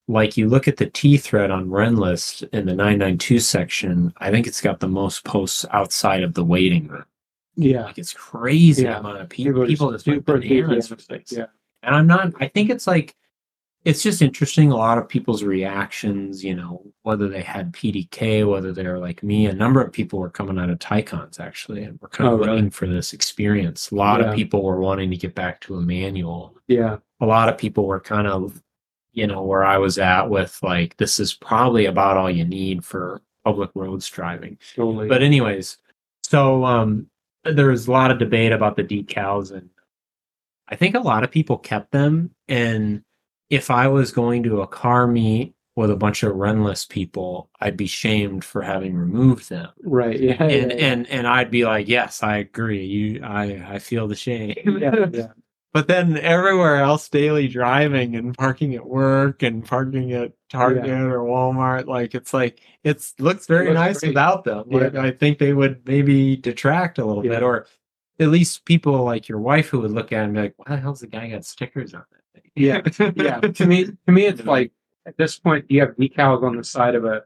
like 0.07 0.37
you 0.37 0.49
look 0.51 0.69
at 0.69 0.77
the 0.77 0.85
T 0.91 1.17
thread 1.17 1.51
on 1.51 1.69
Rennlist 1.71 2.47
in 2.53 2.67
the 2.67 2.75
992 2.75 3.39
section, 3.41 4.13
I 4.19 4.31
think 4.31 4.47
it's 4.47 4.61
got 4.61 4.81
the 4.81 4.89
most 4.89 5.25
posts 5.25 5.65
outside 5.71 6.23
of 6.23 6.35
the 6.35 6.45
waiting 6.45 6.89
room. 6.89 7.07
Yeah. 7.57 7.85
Like 7.87 7.97
it's 7.99 8.13
crazy 8.13 8.83
Yeah. 8.83 8.99
amount 8.99 9.23
of 9.23 9.31
People 9.31 9.67
people, 9.67 9.93
just 9.93 10.05
super 10.05 10.39
bananas. 10.39 10.93
Yeah. 11.31 11.47
And 11.83 11.97
I'm 11.97 12.07
not, 12.07 12.35
I 12.39 12.49
think 12.49 12.69
it's 12.69 12.87
like, 12.87 13.15
it's 13.85 14.03
just 14.03 14.21
interesting. 14.23 14.71
A 14.73 14.77
lot 14.77 14.99
of 14.99 15.09
people's 15.09 15.43
reactions, 15.45 16.43
you 16.45 16.55
know, 16.55 16.83
whether 17.03 17.29
they 17.29 17.43
had 17.43 17.73
PDK, 17.73 18.49
whether 18.49 18.73
they're 18.73 18.99
like 18.99 19.23
me, 19.23 19.47
a 19.47 19.53
number 19.55 19.81
of 19.83 19.93
people 19.93 20.19
were 20.19 20.31
coming 20.31 20.59
out 20.59 20.69
of 20.71 20.79
Taycans 20.79 21.41
actually, 21.41 21.85
and 21.85 21.99
were 22.01 22.09
kind 22.09 22.29
of 22.29 22.35
Oh, 22.35 22.37
really? 22.39 22.51
looking 22.57 22.71
for 22.71 22.87
this 22.87 23.13
experience. 23.13 23.91
A 23.91 23.95
lot 23.95 24.21
Yeah. 24.21 24.31
of 24.31 24.35
people 24.35 24.63
were 24.63 24.81
wanting 24.81 25.11
to 25.11 25.17
get 25.17 25.35
back 25.35 25.61
to 25.63 25.77
a 25.77 25.81
manual 25.81 26.57
Yeah. 26.67 26.99
a 27.21 27.27
lot 27.27 27.49
of 27.49 27.57
people 27.57 27.87
were 27.87 28.01
kind 28.01 28.27
of, 28.27 28.63
you 29.13 29.27
know, 29.27 29.43
where 29.43 29.65
I 29.65 29.79
was 29.79 29.97
at 29.99 30.29
with 30.29 30.59
like, 30.63 30.97
this 30.99 31.19
is 31.19 31.33
probably 31.35 31.87
about 31.87 32.17
all 32.17 32.31
you 32.31 32.45
need 32.45 32.85
for 32.85 33.23
public 33.45 33.71
roads 33.75 34.09
driving. 34.09 34.59
Totally. 34.75 35.09
But 35.09 35.23
anyways, 35.23 35.79
so 36.25 36.65
um, 36.65 37.09
there 37.45 37.69
was 37.69 37.87
a 37.89 37.93
lot 37.93 38.11
of 38.11 38.19
debate 38.19 38.53
about 38.53 38.77
the 38.77 38.85
decals, 38.85 39.51
and 39.53 39.71
I 40.69 40.77
think 40.77 40.95
a 40.95 41.01
lot 41.01 41.25
of 41.25 41.31
people 41.31 41.57
kept 41.57 41.91
them. 41.93 42.35
And 42.49 43.03
if 43.51 43.71
I 43.71 43.89
was 43.89 44.13
going 44.13 44.43
to 44.45 44.61
a 44.63 44.67
car 44.67 45.07
meet 45.07 45.55
with 45.77 45.91
a 45.91 45.97
bunch 45.97 46.23
of 46.25 46.35
Rennlist 46.35 46.89
people, 46.89 47.51
I'd 47.61 47.77
be 47.77 47.87
shamed 47.87 48.45
for 48.45 48.63
having 48.63 48.97
removed 48.97 49.49
them. 49.49 49.69
right. 49.85 50.19
Yeah. 50.19 50.43
And 50.43 50.73
yeah, 50.73 50.79
and 50.79 51.07
and 51.09 51.27
I'd 51.27 51.51
be 51.51 51.65
like, 51.65 51.89
yes, 51.89 52.23
I 52.23 52.39
agree. 52.39 52.85
You, 52.85 53.23
I 53.25 53.65
I 53.75 53.79
feel 53.79 54.09
the 54.09 54.17
shame. 54.17 54.57
yeah. 54.81 55.07
yeah. 55.13 55.27
But 55.75 55.87
then 55.87 56.17
everywhere 56.19 56.77
else, 56.77 57.09
daily 57.11 57.47
driving 57.47 58.17
and 58.17 58.35
parking 58.37 58.75
at 58.75 58.87
work 58.87 59.43
and 59.43 59.65
parking 59.65 60.13
at 60.13 60.33
Target 60.51 60.89
or 60.89 61.19
Walmart, 61.21 61.87
like 61.87 62.15
it's 62.15 62.33
like 62.35 62.61
it's 62.83 63.15
looks 63.21 63.47
very 63.47 63.67
looks 63.67 63.75
nice 63.75 64.01
great. 64.01 64.09
without 64.11 64.45
them. 64.45 64.65
Like 64.71 64.95
Yeah. 64.95 65.03
I 65.03 65.11
think 65.13 65.39
they 65.39 65.53
would 65.53 65.87
maybe 65.87 66.37
detract 66.37 66.99
a 66.99 67.05
little 67.05 67.25
Yeah. 67.25 67.33
bit, 67.33 67.43
or 67.43 67.67
at 68.19 68.29
least 68.31 68.65
people 68.65 69.05
like 69.05 69.29
your 69.29 69.39
wife 69.41 69.69
who 69.69 69.81
would 69.81 69.93
look 69.93 70.11
at 70.11 70.23
it 70.23 70.25
and 70.25 70.35
be 70.35 70.41
like, 70.41 70.55
"Why 70.57 70.75
the 70.75 70.81
hell's 70.81 71.01
the 71.01 71.07
guy 71.07 71.29
got 71.29 71.45
stickers 71.45 71.95
on 71.95 72.03
that 72.11 72.17
thing?" 72.17 72.18
Yeah, 72.59 72.83
yeah. 73.17 73.41
To 73.41 73.67
me, 73.67 73.85
to 73.85 74.13
me, 74.13 74.27
it's 74.27 74.45
like 74.45 74.73
at 75.07 75.17
this 75.17 75.39
point 75.39 75.65
you 75.71 75.81
have 75.81 75.97
decals 75.97 76.43
on 76.43 76.57
the 76.57 76.65
side 76.65 76.95
of 76.95 77.05
a 77.05 77.23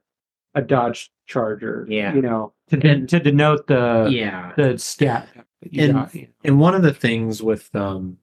a 0.55 0.61
Dodge 0.63 1.11
Charger. 1.27 1.87
Yeah. 1.89 2.15
you 2.15 2.21
know, 2.23 2.53
to 2.69 2.77
de- 2.77 3.07
to 3.07 3.19
denote 3.19 3.67
the 3.67 4.09
yeah. 4.11 4.53
the 4.57 4.79
stat. 4.79 5.29
that 5.35 5.73
you 5.73 5.85
And- 5.97 6.29
And 6.45 6.61
one 6.61 6.75
of 6.75 6.83
the 6.83 6.93
things 6.93 7.43
with 7.43 7.75
um, 7.75 8.19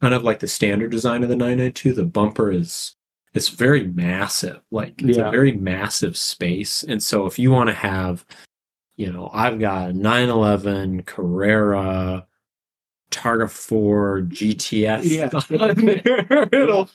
kind 0.00 0.12
of 0.14 0.24
like 0.24 0.40
the 0.40 0.46
standard 0.48 0.90
design 0.90 1.22
of 1.22 1.28
the 1.30 1.36
992, 1.36 1.94
the 1.94 2.04
bumper 2.04 2.52
is 2.52 2.94
it's 3.34 3.48
very 3.48 3.86
massive. 3.86 4.60
Like 4.70 5.00
it's 5.02 5.16
Yeah. 5.16 5.28
a 5.28 5.30
very 5.30 5.52
massive 5.52 6.16
space. 6.18 6.82
And 6.82 7.02
so 7.02 7.24
if 7.26 7.38
you 7.38 7.50
want 7.50 7.68
to 7.70 7.74
have, 7.74 8.26
you 8.96 9.10
know, 9.12 9.30
I've 9.32 9.58
got 9.58 9.90
a 9.90 9.92
911 9.94 11.04
Carrera, 11.04 12.26
Targa 13.10 13.50
4 13.50 14.22
GTS. 14.22 15.04
Yeah. 15.04 15.30
it'll- 16.52 16.90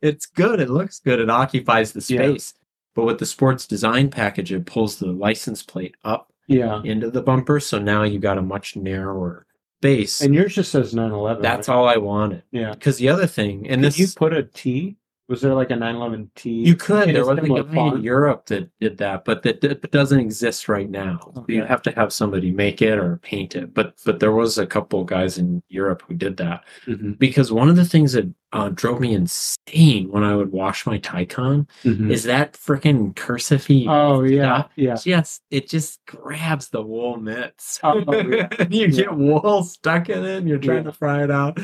it's 0.00 0.26
good. 0.26 0.60
It 0.60 0.68
looks 0.70 0.98
good. 1.00 1.20
It 1.20 1.30
occupies 1.30 1.92
the 1.92 2.00
Yeah. 2.14 2.20
space. 2.22 2.54
But 2.94 3.04
with 3.04 3.18
the 3.18 3.26
sports 3.26 3.66
design 3.66 4.10
package, 4.10 4.52
it 4.52 4.66
pulls 4.66 4.98
the 4.98 5.06
license 5.06 5.62
plate 5.62 5.94
up 6.04 6.32
yeah, 6.46 6.82
into 6.84 7.10
the 7.10 7.22
bumper. 7.22 7.58
So 7.60 7.78
now 7.78 8.02
you've 8.02 8.20
got 8.20 8.36
a 8.36 8.42
much 8.42 8.76
narrower 8.76 9.46
base. 9.80 10.20
and 10.20 10.34
yours 10.34 10.54
just 10.54 10.70
says 10.72 10.94
911. 10.94 11.42
That's 11.42 11.68
right? 11.68 11.74
all 11.74 11.88
I 11.88 11.96
wanted. 11.96 12.42
Yeah. 12.50 12.72
Because 12.72 12.98
the 12.98 13.08
other 13.08 13.26
thing, 13.26 13.66
and 13.68 13.82
Could 13.82 13.92
this 13.92 13.98
you 13.98 14.06
put 14.14 14.32
a 14.34 14.42
T? 14.42 14.96
Was 15.32 15.40
there 15.40 15.54
like 15.54 15.70
a 15.70 15.76
911 15.76 16.30
T? 16.34 16.50
you 16.50 16.76
could. 16.76 17.08
There 17.08 17.24
was 17.24 17.38
a 17.38 17.62
guy 17.64 17.86
in? 17.88 18.02
Europe 18.02 18.44
that 18.46 18.68
did 18.80 18.98
that, 18.98 19.24
but 19.24 19.42
that, 19.44 19.62
that 19.62 19.90
doesn't 19.90 20.20
exist 20.20 20.68
right 20.68 20.90
now. 20.90 21.32
Okay. 21.38 21.54
You 21.54 21.64
have 21.64 21.80
to 21.84 21.90
have 21.92 22.12
somebody 22.12 22.50
make 22.50 22.82
it 22.82 22.98
or 22.98 23.16
paint 23.22 23.56
it. 23.56 23.72
But 23.72 23.94
but 24.04 24.20
there 24.20 24.32
was 24.32 24.58
a 24.58 24.66
couple 24.66 25.02
guys 25.04 25.38
in 25.38 25.62
Europe 25.70 26.02
who 26.06 26.12
did 26.12 26.36
that 26.36 26.64
Mhm, 26.86 27.18
because 27.18 27.50
one 27.50 27.70
of 27.70 27.76
the 27.76 27.86
things 27.86 28.12
that 28.12 28.28
uh, 28.52 28.68
drove 28.74 29.00
me 29.00 29.14
insane 29.14 30.10
when 30.10 30.22
I 30.22 30.36
would 30.36 30.52
wash 30.52 30.84
my 30.84 30.98
Taycan 30.98 31.66
mhm. 31.82 32.10
is 32.10 32.24
that 32.24 32.52
freaking 32.52 33.16
cursive. 33.16 33.64
Heat. 33.64 33.88
Oh 33.88 34.24
yeah, 34.24 34.64
yeah. 34.76 34.98
Yes, 35.06 35.40
it 35.50 35.66
just 35.66 36.04
grabs 36.04 36.68
the 36.68 36.82
wool 36.82 37.16
mitts. 37.16 37.80
Oh, 37.82 38.04
yeah. 38.28 38.48
you 38.68 38.88
Yeah. 38.88 39.04
get 39.04 39.16
wool 39.16 39.62
stuck 39.64 40.10
in 40.10 40.26
it 40.26 40.36
and 40.40 40.46
you're 40.46 40.58
trying 40.58 40.84
Yeah. 40.84 40.90
to 40.90 40.92
fry 40.92 41.24
it 41.24 41.30
out. 41.30 41.58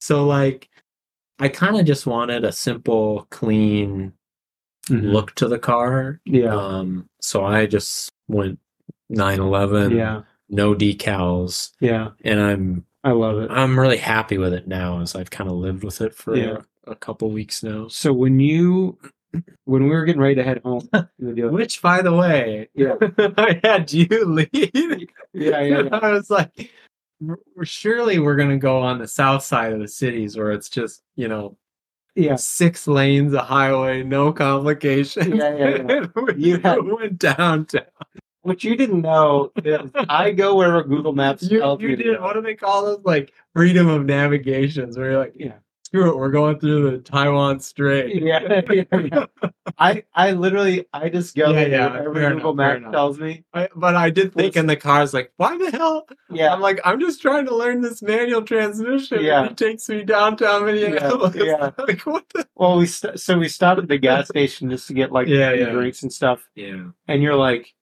So 0.00 0.26
like 0.26 0.68
I 1.38 1.48
kind 1.48 1.76
of 1.78 1.84
just 1.86 2.06
wanted 2.06 2.44
a 2.44 2.52
simple, 2.52 3.26
clean 3.30 4.12
Mhm. 4.88 5.12
look 5.12 5.34
to 5.36 5.48
the 5.48 5.58
car. 5.58 6.20
Yeah, 6.24 6.54
Um 6.54 7.08
so 7.20 7.44
I 7.44 7.66
just 7.66 8.10
went 8.28 8.58
911, 9.10 9.92
yeah, 9.96 10.22
no 10.48 10.74
decals, 10.74 11.70
yeah. 11.80 12.10
and 12.24 12.40
I'm 12.40 12.84
I 13.02 13.10
love 13.12 13.38
it. 13.38 13.50
I'm 13.50 13.78
really 13.78 13.96
happy 13.98 14.38
with 14.38 14.54
it 14.54 14.66
now 14.68 15.00
as 15.00 15.14
I've 15.14 15.30
kind 15.30 15.48
of 15.50 15.56
lived 15.56 15.84
with 15.84 16.00
it 16.00 16.14
for 16.14 16.36
Yeah. 16.36 16.58
a 16.86 16.94
couple 16.94 17.30
weeks 17.30 17.62
now. 17.62 17.88
So 17.88 18.12
when 18.12 18.40
you 18.40 18.98
when 19.64 19.82
we 19.84 19.90
were 19.90 20.04
getting 20.04 20.20
ready 20.22 20.36
to 20.36 20.44
head 20.44 20.60
home. 20.64 20.88
Which, 21.18 21.82
by 21.82 22.02
the 22.02 22.12
way, 22.14 22.68
Yeah. 22.74 22.94
I 23.36 23.58
had 23.64 23.92
you 23.92 24.06
leave. 24.26 24.48
Yeah, 25.32 25.60
yeah, 25.60 25.82
yeah. 25.82 25.88
I 25.90 26.12
was 26.12 26.30
like, 26.30 26.50
"We're- 26.56 26.68
surely 27.62 28.18
we're 28.18 28.36
gonna 28.36 28.58
go 28.58 28.78
on 28.80 28.98
the 28.98 29.08
south 29.08 29.42
side 29.44 29.72
of 29.72 29.80
the 29.80 29.88
cities 29.88 30.36
where 30.36 30.52
it's 30.52 30.68
just 30.68 31.02
you 31.16 31.28
know 31.28 31.56
yeah. 32.14 32.36
six 32.36 32.86
lanes 32.86 33.32
of 33.34 33.40
highway, 33.40 34.02
no 34.02 34.32
complications. 34.32 35.26
Yeah, 35.26 35.56
yeah, 35.56 35.82
yeah. 35.88 36.06
You 36.36 36.58
had- 36.58 36.82
went 36.84 37.18
downtown. 37.18 37.82
What 38.42 38.62
you 38.62 38.76
didn't 38.76 39.00
know 39.00 39.50
is 39.64 39.90
I 40.08 40.30
go 40.30 40.54
wherever 40.56 40.82
Google 40.84 41.14
Maps 41.14 41.42
You, 41.44 41.60
tells 41.60 41.80
you 41.80 41.88
me 41.88 41.96
to 41.96 42.02
did. 42.02 42.20
What 42.20 42.34
do 42.34 42.42
they 42.42 42.54
call 42.54 42.84
those? 42.84 43.00
Like 43.02 43.32
freedom 43.54 43.88
of 43.88 44.04
navigations, 44.04 44.98
where 44.98 45.12
you're 45.12 45.18
like, 45.18 45.32
Yeah. 45.34 45.54
Screw 45.94 46.10
it, 46.10 46.16
we're 46.16 46.30
going 46.30 46.58
through 46.58 46.90
the 46.90 46.98
Taiwan 46.98 47.60
Strait. 47.60 48.20
Yeah, 48.20 48.60
yeah. 48.90 49.26
I 49.78 50.02
I 50.12 50.32
literally 50.32 50.86
I 50.92 51.08
just 51.08 51.36
go 51.36 51.52
Yeah, 51.52 51.66
yeah, 51.66 51.90
wherever 51.92 52.14
fair 52.14 52.34
Google 52.34 52.50
enough, 52.60 52.80
Maps 52.82 52.92
tells 52.92 53.18
me. 53.20 53.44
I, 53.54 53.68
but 53.76 53.94
I 53.94 54.10
did 54.10 54.34
think 54.34 54.56
in 54.56 54.66
the 54.66 54.74
cars, 54.76 55.14
like, 55.14 55.32
why 55.36 55.56
the 55.56 55.70
hell? 55.70 56.06
Yeah, 56.30 56.52
I'm 56.52 56.60
like, 56.60 56.80
I'm 56.84 56.98
just 56.98 57.22
trying 57.22 57.46
to 57.46 57.54
learn 57.54 57.80
this 57.80 58.02
manual 58.02 58.42
transmission. 58.42 59.22
Yeah. 59.22 59.44
it 59.44 59.56
takes 59.56 59.88
me 59.88 60.02
downtown 60.02 60.64
Minneapolis. 60.66 61.36
yeah. 61.36 61.70
like, 61.78 62.00
what 62.06 62.28
the? 62.34 62.46
Well, 62.56 62.76
we 62.78 62.86
st- 62.86 63.20
so 63.20 63.38
we 63.38 63.48
stopped 63.48 63.80
at 63.80 63.88
the 63.88 63.98
gas 63.98 64.28
station 64.28 64.70
just 64.70 64.88
to 64.88 64.94
get 64.94 65.12
like 65.12 65.28
Yeah, 65.28 65.52
yeah. 65.52 65.70
drinks 65.70 66.02
and 66.02 66.12
stuff, 66.12 66.40
Yeah. 66.56 66.86
and 67.06 67.22
you're 67.22 67.36
like, 67.36 67.72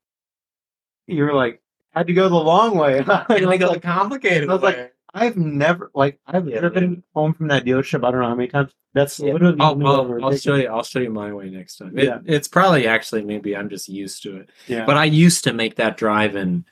you're 1.06 1.34
like, 1.34 1.62
had 1.92 2.06
to 2.08 2.12
go 2.12 2.28
the 2.28 2.36
long 2.36 2.76
way. 2.76 3.00
I 3.06 3.24
was 3.28 3.42
like 3.42 3.60
a 3.62 3.66
like, 3.68 3.82
complicated. 3.82 4.48
I 4.50 4.52
was 4.52 4.62
like, 4.62 4.76
way. 4.76 4.90
I've 5.14 5.36
never 5.36 5.90
like 5.94 6.18
I've 6.26 6.48
Yeah, 6.48 6.60
driven 6.60 7.02
home 7.14 7.34
from 7.34 7.48
that 7.48 7.64
dealership. 7.64 8.06
I 8.06 8.10
don't 8.10 8.20
know 8.20 8.28
how 8.28 8.34
many 8.34 8.48
times. 8.48 8.72
That's 8.94 9.18
Yeah. 9.20 9.32
literally 9.34 9.56
I'll, 9.60 9.86
I'll, 9.86 10.24
I'll 10.24 10.36
show 10.36 10.54
you. 10.56 10.68
I'll 10.68 10.82
show 10.82 11.00
you 11.00 11.10
my 11.10 11.32
way 11.32 11.50
next 11.50 11.76
time. 11.76 11.96
It, 11.98 12.04
Yeah. 12.04 12.18
It's 12.24 12.48
probably 12.48 12.86
actually 12.86 13.22
maybe 13.24 13.56
I'm 13.56 13.68
just 13.68 13.88
used 13.88 14.22
to 14.24 14.36
it. 14.38 14.50
Yeah, 14.66 14.84
But 14.86 14.96
I 14.96 15.04
used 15.04 15.44
to 15.44 15.52
make 15.52 15.76
that 15.76 15.96
drive 15.96 16.36
in 16.36 16.64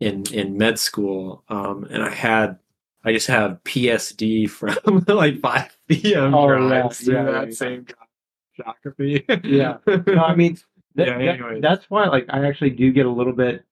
in 0.00 0.24
in 0.32 0.56
med 0.56 0.78
school, 0.78 1.42
um, 1.48 1.84
and 1.90 2.02
I 2.02 2.10
had 2.10 2.58
I 3.04 3.12
just 3.12 3.26
have 3.28 3.62
PSD 3.64 4.48
from 4.48 4.76
like 5.08 5.40
five 5.40 5.76
PM 5.88 6.34
Oh, 6.34 6.48
yeah, 6.50 6.58
drives 6.68 7.00
through 7.00 7.14
yeah, 7.14 7.24
that 7.24 7.48
yeah. 7.48 7.54
same 7.54 7.86
geography. 8.56 9.24
Yeah. 9.44 9.78
no, 9.86 10.24
I 10.24 10.34
mean, 10.34 10.58
that, 10.94 11.08
Yeah, 11.20 11.36
that- 11.36 11.58
that's 11.62 11.90
why 11.90 12.06
like 12.06 12.26
I 12.28 12.46
actually 12.46 12.70
do 12.70 12.92
get 12.92 13.06
a 13.06 13.10
little 13.10 13.32
bit 13.32 13.64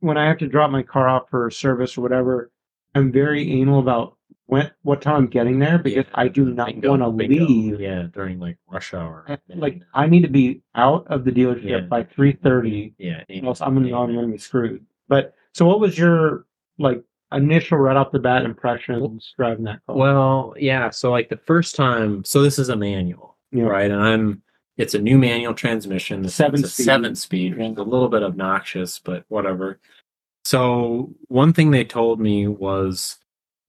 when 0.00 0.16
I 0.18 0.26
have 0.26 0.38
to 0.38 0.46
drop 0.48 0.70
my 0.70 0.82
car 0.82 1.08
off 1.08 1.28
for 1.30 1.50
service 1.50 1.96
or 1.96 2.02
whatever. 2.02 2.50
I'm 2.94 3.12
very 3.12 3.60
anal 3.60 3.80
about 3.80 4.16
when 4.46 4.70
what 4.82 5.00
time 5.00 5.14
I'm 5.16 5.26
getting 5.28 5.58
there 5.60 5.78
because 5.78 6.06
I 6.14 6.26
do 6.28 6.46
not 6.46 6.74
want 6.84 7.02
to 7.02 7.08
leave. 7.08 7.80
Yeah, 7.80 8.06
during 8.12 8.40
like 8.40 8.56
rush 8.70 8.94
hour. 8.94 9.38
Like 9.48 9.80
I 9.94 10.06
need 10.06 10.22
to 10.22 10.28
be 10.28 10.62
out 10.74 11.06
of 11.06 11.24
the 11.24 11.30
dealership 11.30 11.68
Yeah. 11.68 11.80
by 11.80 12.02
three 12.04 12.32
thirty, 12.32 12.94
yeah, 12.98 13.22
else 13.44 13.60
I'm 13.60 13.74
gonna 13.74 13.96
I'm 13.96 14.14
gonna 14.14 14.26
be 14.28 14.38
screwed. 14.38 14.84
But 15.08 15.34
so, 15.54 15.66
what 15.66 15.78
was 15.80 15.96
your 15.96 16.46
like 16.78 17.02
initial 17.32 17.78
right 17.78 17.96
off 17.96 18.10
the 18.10 18.18
bat 18.18 18.44
impressions 18.44 19.32
driving 19.36 19.64
that 19.64 19.80
car? 19.86 19.96
Well, 19.96 20.54
yeah. 20.58 20.90
So 20.90 21.12
like 21.12 21.28
the 21.28 21.36
first 21.46 21.76
time, 21.76 22.24
so 22.24 22.42
this 22.42 22.58
is 22.58 22.70
a 22.70 22.76
manual, 22.76 23.36
Yeah. 23.52 23.64
right? 23.64 23.90
And 23.90 24.02
I'm 24.02 24.42
it's 24.76 24.94
a 24.94 24.98
new 24.98 25.18
manual 25.18 25.54
transmission. 25.54 26.26
Seven 26.28 26.64
speed. 26.64 26.84
seven 26.84 27.14
speed, 27.14 27.56
which 27.56 27.70
is 27.72 27.76
a 27.78 27.82
little 27.82 28.08
bit 28.08 28.22
obnoxious, 28.24 28.98
but 28.98 29.24
whatever. 29.28 29.78
So 30.44 31.14
one 31.28 31.52
thing 31.52 31.70
they 31.70 31.84
told 31.84 32.20
me 32.20 32.46
was, 32.48 33.18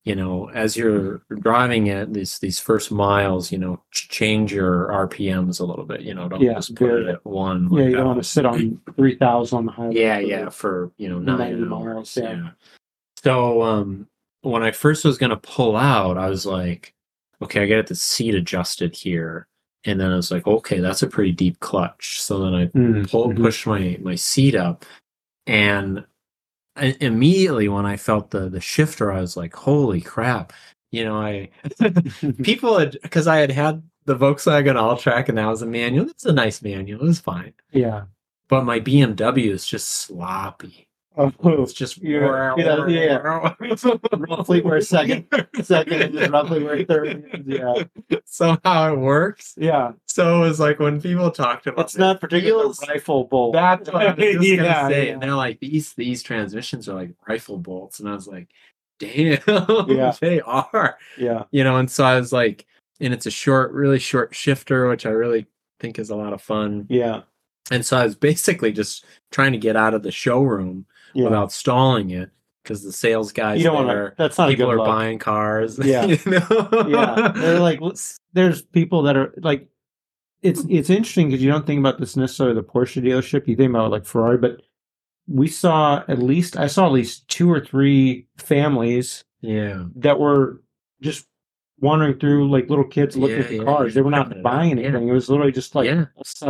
you 0.04 0.16
know, 0.16 0.48
as 0.50 0.76
you're 0.76 1.22
driving 1.40 1.86
it, 1.88 2.12
these 2.12 2.38
these 2.38 2.58
first 2.58 2.90
miles, 2.90 3.52
you 3.52 3.58
know, 3.58 3.80
change 3.92 4.52
your 4.52 4.88
RPMs 4.88 5.60
a 5.60 5.64
little 5.64 5.84
bit. 5.84 6.00
You 6.00 6.14
know, 6.14 6.28
don't 6.28 6.40
Yeah, 6.40 6.54
just 6.54 6.74
put 6.74 6.90
it 6.90 7.06
at 7.08 7.24
one. 7.24 7.68
yeah, 7.70 7.76
like 7.76 7.84
you 7.90 7.96
don't 7.96 8.06
want 8.06 8.22
to 8.22 8.28
sit 8.28 8.46
on 8.46 8.80
three 8.96 9.16
thousand 9.16 9.58
on 9.58 9.66
the 9.66 9.72
highway. 9.72 9.94
Yeah, 9.94 10.16
for- 10.20 10.26
yeah, 10.26 10.48
for 10.48 10.92
you 10.96 11.08
know 11.08 11.18
90 11.18 11.60
nine 11.60 11.68
miles, 11.68 12.16
yeah. 12.16 12.32
Yeah. 12.32 12.50
So 13.22 13.62
um, 13.62 14.08
when 14.40 14.62
I 14.64 14.72
first 14.72 15.04
was 15.04 15.18
gonna 15.18 15.36
pull 15.36 15.76
out, 15.76 16.18
I 16.18 16.28
was 16.28 16.46
like, 16.46 16.94
okay, 17.42 17.62
I 17.62 17.68
got 17.68 17.86
the 17.86 17.94
seat 17.94 18.34
adjusted 18.34 18.96
here, 18.96 19.46
and 19.84 20.00
then 20.00 20.10
I 20.10 20.16
was 20.16 20.32
like, 20.32 20.46
okay, 20.48 20.80
that's 20.80 21.02
a 21.04 21.06
pretty 21.06 21.32
deep 21.32 21.60
clutch. 21.60 22.20
So 22.20 22.40
then 22.40 22.54
I 22.54 22.66
Mm, 22.76 23.08
pull, 23.08 23.28
mhm. 23.28 23.36
pushed 23.40 23.66
my 23.68 23.98
my 24.02 24.16
seat 24.16 24.56
up, 24.56 24.84
and 25.46 26.04
I, 26.76 26.96
immediately 27.00 27.68
when 27.68 27.86
I 27.86 27.96
felt 27.96 28.30
the 28.30 28.48
the 28.48 28.60
shifter, 28.60 29.12
I 29.12 29.20
was 29.20 29.36
like, 29.36 29.54
holy 29.54 30.00
crap! 30.00 30.52
You 30.90 31.04
know, 31.04 31.16
I 31.16 31.50
people 32.42 32.78
had 32.78 32.98
because 33.02 33.26
I 33.26 33.36
had 33.38 33.50
had 33.50 33.82
the 34.04 34.16
Volkswagen 34.16 34.76
Alltrack, 34.76 35.28
and 35.28 35.38
that 35.38 35.46
was 35.46 35.62
a 35.62 35.66
manual. 35.66 36.08
It's 36.08 36.24
a 36.24 36.32
nice 36.32 36.62
manual. 36.62 37.00
It 37.02 37.06
was 37.06 37.20
fine. 37.20 37.54
yeah. 37.72 38.04
But 38.48 38.64
my 38.64 38.80
BMW 38.80 39.50
is 39.50 39.66
just 39.66 39.88
sloppy. 39.88 40.88
It's 41.16 41.72
just 41.74 41.98
Yeah, 42.02 42.54
yeah, 42.56 42.86
yeah. 42.86 43.54
roughly 44.12 44.60
where 44.62 44.80
second 44.80 45.26
second 45.62 46.16
is 46.16 46.28
roughly 46.30 46.62
where 46.64 46.84
third. 46.84 47.44
Yeah, 47.46 47.74
Somehow 48.24 48.92
it 48.94 48.98
works. 48.98 49.54
yeah. 49.56 49.92
So 50.06 50.42
it 50.42 50.48
was 50.48 50.60
like 50.60 50.78
when 50.78 51.00
people 51.00 51.30
talked 51.30 51.66
about 51.66 51.84
It's 51.86 51.96
not 51.98 52.20
particularly 52.20 52.64
Feels- 52.64 52.88
rifle 52.88 53.24
bolt. 53.24 53.52
That's 53.54 53.90
what 53.92 54.06
I 54.06 54.14
was 54.14 54.46
Yeah, 54.48 54.56
gonna 54.56 54.88
say. 54.90 55.06
yeah. 55.08 55.12
And 55.12 55.22
they're 55.22 55.34
like 55.34 55.60
these 55.60 55.92
these 55.94 56.22
transmissions 56.22 56.88
are 56.88 56.94
like 56.94 57.10
rifle 57.28 57.58
bolts, 57.58 58.00
and 58.00 58.08
I 58.08 58.14
was 58.14 58.26
like, 58.26 58.48
damn, 58.98 59.38
Yeah. 59.88 60.14
they 60.20 60.40
are. 60.40 60.96
Yeah, 61.18 61.44
You 61.50 61.64
know, 61.64 61.76
and 61.76 61.90
so 61.90 62.04
I 62.04 62.16
was 62.18 62.32
like, 62.32 62.66
and 63.00 63.12
it's 63.12 63.26
a 63.26 63.30
short, 63.30 63.72
really 63.72 63.98
short 63.98 64.34
shifter, 64.34 64.88
which 64.88 65.04
I 65.06 65.10
really 65.10 65.46
think 65.80 65.98
is 65.98 66.10
a 66.10 66.16
lot 66.16 66.32
of 66.32 66.40
fun. 66.40 66.86
yeah, 66.88 67.22
And 67.70 67.84
so 67.84 67.96
I 67.98 68.04
was 68.04 68.14
basically 68.14 68.70
just 68.72 69.04
trying 69.32 69.52
to 69.52 69.58
get 69.58 69.74
out 69.76 69.92
of 69.94 70.02
the 70.04 70.12
showroom 70.12 70.86
yeah. 71.14 71.24
without 71.24 71.52
stalling 71.52 72.10
it 72.10 72.30
because 72.62 72.82
the 72.82 72.92
sales 72.92 73.32
guys 73.32 73.58
you 73.58 73.64
don't 73.64 73.86
want 73.86 73.88
to, 73.88 74.14
That's 74.16 74.38
not 74.38 74.48
people 74.48 74.70
are 74.70 74.78
buying 74.78 75.18
cars. 75.18 75.78
Yeah. 75.84 76.04
you 76.04 76.18
know? 76.26 76.68
yeah, 76.88 77.32
they're 77.34 77.60
like 77.60 77.80
there's 78.32 78.62
people 78.62 79.02
that 79.02 79.16
are 79.16 79.34
like 79.38 79.68
it's 80.42 80.64
it's 80.68 80.90
interesting 80.90 81.28
because 81.28 81.42
you 81.42 81.50
don't 81.50 81.66
think 81.66 81.78
about 81.78 81.98
this 81.98 82.16
necessarily 82.16 82.54
the 82.54 82.62
Porsche 82.62 83.02
dealership. 83.02 83.46
You 83.46 83.56
think 83.56 83.70
about 83.70 83.90
like 83.90 84.04
Ferrari, 84.04 84.38
but 84.38 84.62
we 85.28 85.48
saw 85.48 86.02
at 86.08 86.18
least 86.18 86.56
I 86.56 86.66
saw 86.66 86.86
at 86.86 86.92
least 86.92 87.28
two 87.28 87.50
or 87.50 87.60
three 87.60 88.26
families 88.38 89.24
yeah. 89.40 89.84
that 89.96 90.18
were 90.18 90.62
just 91.00 91.26
wandering 91.82 92.18
through 92.18 92.48
like 92.50 92.70
little 92.70 92.84
kids 92.86 93.16
looking 93.16 93.38
Yeah, 93.38 93.42
at 93.44 93.48
the 93.50 93.56
yeah, 93.58 93.64
cars. 93.64 93.94
They 93.94 94.02
were 94.02 94.10
not 94.10 94.32
it 94.32 94.42
buying 94.42 94.78
yeah. 94.78 94.84
anything. 94.86 95.08
It 95.08 95.12
was 95.12 95.28
literally 95.28 95.52
just 95.52 95.74
like 95.74 95.86
Yeah. 95.86 96.06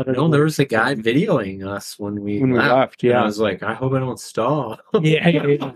No, 0.07 0.29
there 0.29 0.45
was 0.45 0.59
a 0.61 0.65
guy 0.65 0.95
videoing 0.95 1.67
us 1.67 1.99
when 1.99 2.21
we 2.21 2.39
when 2.41 2.53
we 2.53 2.59
left. 2.59 3.03
Yeah, 3.03 3.13
And 3.13 3.21
I 3.21 3.25
was 3.25 3.39
like, 3.41 3.63
I 3.63 3.75
hope 3.75 3.93
I 3.95 3.99
don't 3.99 4.21
stall. 4.21 4.79
yeah, 5.01 5.29
yeah, 5.29 5.47
yeah. 5.47 5.73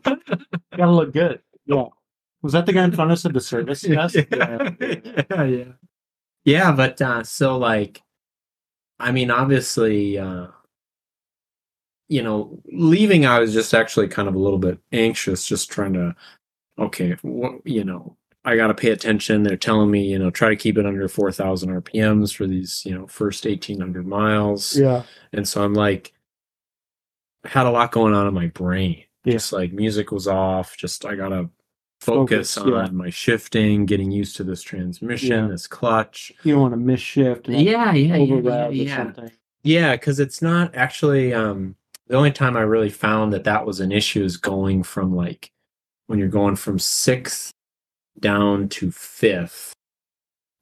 gotta 0.77 0.93
look 0.93 1.13
good. 1.13 1.41
Yeah, 1.67 1.87
was 2.43 2.53
that 2.53 2.67
the 2.67 2.73
guy 2.73 2.85
in 2.85 2.93
front 2.93 3.11
of 3.11 3.17
us 3.17 3.27
at 3.27 3.33
the 3.33 3.41
service 3.41 3.81
desk? 3.83 4.15
yeah, 4.31 4.71
yeah, 4.81 5.45
yeah. 5.45 5.65
Yeah, 6.45 6.73
but 6.73 7.03
uh, 7.03 7.25
so 7.25 7.59
like, 7.59 8.03
I 9.01 9.11
mean, 9.11 9.31
obviously, 9.33 10.19
uh, 10.19 10.49
you 12.09 12.23
know, 12.23 12.63
leaving, 12.73 13.27
I 13.27 13.41
was 13.41 13.53
just 13.53 13.75
actually 13.75 14.09
kind 14.09 14.29
of 14.29 14.35
a 14.37 14.39
little 14.39 14.59
bit 14.61 14.79
anxious, 14.93 15.45
just 15.47 15.71
trying 15.71 15.95
to, 15.95 16.15
okay, 16.79 17.17
what, 17.23 17.67
you 17.67 17.83
know, 17.83 18.17
I 18.47 18.57
got 18.57 18.69
to 18.69 18.75
pay 18.75 18.91
attention. 18.91 19.43
They're 19.43 19.57
telling 19.57 19.91
me, 19.91 20.05
you 20.05 20.19
know, 20.19 20.31
try 20.31 20.49
to 20.49 20.57
keep 20.57 20.79
it 20.79 20.87
under 20.87 21.09
4,000 21.09 21.69
RPMs 21.83 22.35
for 22.35 22.47
these, 22.47 22.83
you 22.87 22.95
know, 22.97 23.07
first 23.09 23.45
1,800 23.45 24.07
miles. 24.07 24.77
yeah, 24.77 25.03
And 25.33 25.47
so 25.49 25.65
I'm 25.65 25.75
like, 25.75 26.13
I 27.45 27.49
had 27.49 27.67
a 27.67 27.71
lot 27.71 27.93
going 27.93 28.15
on 28.15 28.27
in 28.27 28.35
my 28.35 28.47
brain. 28.49 29.03
Yeah. 29.25 29.33
Just 29.35 29.53
like 29.53 29.73
music 29.73 30.13
was 30.13 30.29
off. 30.29 30.77
Just 30.77 31.05
I 31.05 31.17
gotta 31.17 31.51
focus, 32.01 32.55
Focus, 32.55 32.59
on 32.59 32.69
yeah. 32.73 32.91
my 32.93 33.11
shifting, 33.11 33.85
getting 33.87 34.11
used 34.13 34.37
to 34.37 34.45
this 34.45 34.63
transmission, 34.63 35.29
Yeah. 35.45 35.49
this 35.49 35.67
clutch. 35.67 36.33
you 36.45 36.53
don't 36.53 36.63
want 36.63 36.73
to 36.75 36.79
miss 36.79 37.01
shift. 37.01 37.49
Yeah, 37.49 37.59
yeah, 37.59 37.93
yeah, 37.93 38.17
yeah, 38.17 38.67
or 38.67 38.73
yeah. 38.73 38.97
something. 38.97 39.31
Yeah, 39.65 39.97
because 39.97 40.21
it's 40.21 40.41
not 40.41 40.75
actually 40.77 41.35
um 41.35 41.75
the 42.07 42.15
only 42.17 42.31
time 42.31 42.57
I 42.57 42.61
really 42.61 42.91
found 42.91 43.33
that 43.33 43.43
that 43.45 43.67
was 43.67 43.81
an 43.81 43.91
issue 43.91 44.23
is 44.23 44.37
going 44.37 44.85
from 44.85 45.17
like 45.17 45.51
when 46.07 46.21
you're 46.21 46.29
going 46.29 46.55
from 46.55 46.79
sixth 46.79 47.51
down 48.21 48.69
to 48.71 48.91
fifth. 48.91 49.73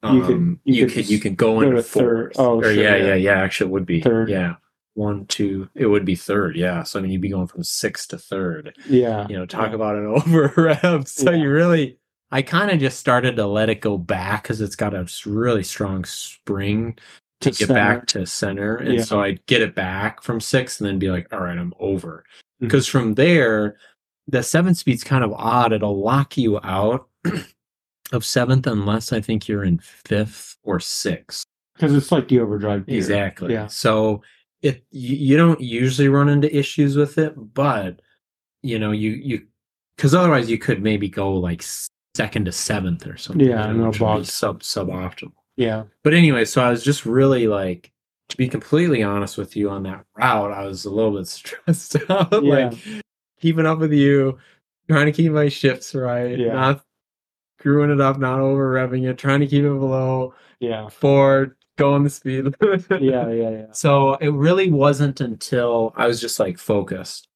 You 0.02 0.20
could- 0.22 0.34
Um, 0.36 0.60
you 0.64 0.74
you 0.74 0.86
could 0.86 0.94
could 0.94 1.08
you 1.10 1.18
could 1.18 1.36
go 1.36 1.54
go 1.54 1.60
into 1.62 1.76
to 1.76 1.82
third. 1.82 2.32
Oh, 2.36 2.58
or 2.60 2.64
sure, 2.64 2.72
yeah, 2.72 2.96
yeah. 2.96 3.06
yeah, 3.06 3.14
yeah. 3.14 3.40
Actually, 3.40 3.68
it 3.68 3.72
would 3.72 3.86
be 3.86 4.00
Third. 4.02 4.28
Yeah, 4.28 4.56
one, 4.94 5.24
two. 5.26 5.68
It 5.74 5.86
would 5.86 6.04
be 6.04 6.14
third. 6.14 6.56
Yeah. 6.56 6.82
So 6.82 6.98
I 6.98 7.02
mean, 7.02 7.10
you'd 7.12 7.20
be 7.22 7.30
going 7.30 7.46
from 7.46 7.62
sixth 7.64 8.08
to 8.08 8.18
third. 8.18 8.76
Yeah, 8.88 9.26
You 9.28 9.36
know, 9.36 9.46
talk 9.46 9.70
yeah. 9.70 9.74
about 9.76 9.96
an 9.96 10.06
over 10.16 10.52
rev. 10.56 11.08
So 11.08 11.30
Yeah. 11.30 11.38
you 11.38 11.50
really, 11.50 11.98
I 12.30 12.42
kind 12.42 12.70
of 12.70 12.80
just 12.80 12.98
started 13.00 13.36
to 13.36 13.46
let 13.46 13.70
it 13.70 13.80
go 13.80 13.96
back 13.96 14.42
because 14.42 14.60
it's 14.60 14.76
got 14.76 14.92
a 14.94 15.06
really 15.24 15.62
strong 15.62 16.04
spring 16.04 16.98
to, 17.40 17.50
get 17.50 17.56
center. 17.68 17.74
back 17.74 18.06
to 18.08 18.26
center. 18.26 18.76
And 18.76 18.94
Yeah. 18.94 19.02
so 19.04 19.20
I'd 19.20 19.44
get 19.46 19.62
it 19.62 19.74
back 19.74 20.22
from 20.22 20.38
six 20.40 20.80
and 20.80 20.88
then 20.88 20.98
be 20.98 21.10
like, 21.10 21.32
all 21.32 21.40
right, 21.40 21.56
I'm 21.58 21.72
over. 21.80 22.24
Because 22.60 22.86
from 22.86 23.14
there, 23.14 23.76
the 24.28 24.42
seven 24.42 24.74
speed's 24.74 25.04
kind 25.04 25.24
of 25.24 25.32
odd. 25.32 25.72
It'll 25.72 26.00
lock 26.02 26.36
you 26.36 26.58
out 26.62 27.08
of 28.12 28.24
seventh 28.24 28.66
unless 28.66 29.12
I 29.12 29.20
think 29.20 29.48
you're 29.48 29.64
in 29.64 29.78
fifth 29.78 30.56
or 30.62 30.78
sixth. 30.80 31.44
because 31.74 31.94
it's 31.94 32.12
like 32.12 32.28
the 32.28 32.40
overdrive 32.40 32.86
gear. 32.86 32.96
Exactly. 32.96 33.52
Yeah. 33.54 33.66
So 33.66 34.22
it 34.62 34.84
you, 34.90 35.16
you 35.16 35.36
don't 35.36 35.60
usually 35.60 36.08
run 36.08 36.28
into 36.28 36.54
issues 36.56 36.96
with 36.96 37.18
it, 37.18 37.34
but 37.54 38.00
you 38.62 38.78
know 38.78 38.92
you 38.92 39.10
you 39.12 39.46
because 39.96 40.14
otherwise 40.14 40.50
you 40.50 40.58
could 40.58 40.82
maybe 40.82 41.08
go 41.08 41.32
like 41.34 41.62
second 42.14 42.44
to 42.46 42.52
seventh 42.52 43.06
or 43.06 43.16
something. 43.16 43.46
Yeah, 43.46 43.64
you 43.64 43.70
and 43.70 43.78
know, 43.78 43.88
it'll 43.88 43.90
which 43.90 44.00
would 44.00 44.06
be 44.06 44.12
bog. 44.20 44.24
sub 44.26 44.62
suboptimal. 44.62 45.32
Yeah. 45.56 45.84
But 46.02 46.14
anyway, 46.14 46.44
so 46.44 46.62
I 46.62 46.70
was 46.70 46.82
just 46.84 47.06
really 47.06 47.46
like 47.46 47.90
to 48.30 48.36
be 48.38 48.48
completely 48.48 49.02
honest 49.02 49.36
with 49.36 49.54
you 49.54 49.68
on 49.70 49.82
that 49.82 50.04
route, 50.16 50.50
I 50.52 50.64
was 50.66 50.84
a 50.86 50.90
little 50.90 51.12
bit 51.16 51.26
stressed 51.28 51.96
out, 52.08 52.42
Yeah. 52.42 52.68
like 52.70 52.78
keeping 53.40 53.66
up 53.66 53.78
with 53.78 53.92
you, 53.92 54.38
trying 54.88 55.06
to 55.06 55.12
keep 55.12 55.30
my 55.32 55.48
shifts 55.50 55.94
right, 55.94 56.38
Yeah. 56.38 56.54
not 56.54 56.84
screwing 57.64 57.90
it 57.90 57.98
up, 58.00 58.18
not 58.18 58.40
over 58.40 58.74
revving 58.74 59.08
it, 59.08 59.16
trying 59.16 59.40
to 59.40 59.46
keep 59.46 59.64
it 59.64 59.68
below 59.68 60.34
Yeah. 60.60 60.86
four, 60.90 61.56
going 61.78 62.04
the 62.04 62.10
speed. 62.10 62.54
Yeah. 62.90 62.98
Yeah. 63.00 63.28
Yeah. 63.54 63.66
So 63.72 64.14
it 64.16 64.28
really 64.28 64.70
wasn't 64.70 65.22
until 65.22 65.94
I 65.96 66.06
was 66.06 66.20
just 66.20 66.38
like 66.38 66.58
focused 66.58 67.26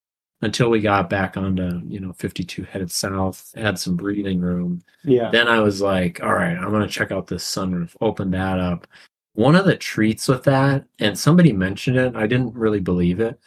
until 0.43 0.69
we 0.69 0.81
got 0.81 1.09
back 1.09 1.39
onto, 1.39 1.81
you 1.89 1.99
know, 1.99 2.13
52 2.13 2.63
headed 2.65 2.91
south, 2.91 3.53
had 3.57 3.79
some 3.79 3.97
breathing 3.97 4.39
room. 4.41 4.83
Yeah. 5.03 5.31
Then 5.31 5.49
I 5.49 5.61
was 5.61 5.81
like, 5.81 6.23
all 6.23 6.35
right, 6.35 6.57
I'm 6.57 6.69
going 6.71 6.83
to 6.83 6.89
check 6.89 7.11
out 7.11 7.27
this 7.27 7.43
sunroof, 7.45 7.97
open 8.03 8.31
that 8.33 8.61
up. 8.61 8.87
One 9.33 9.57
of 9.57 9.65
the 9.65 9.77
treats 9.77 10.29
with 10.29 10.45
that, 10.45 10.85
and 10.99 11.19
somebody 11.19 11.53
mentioned 11.55 11.97
it, 11.97 12.15
I 12.15 12.27
didn't 12.27 12.55
really 12.55 12.81
believe 12.81 13.19
it. 13.19 13.41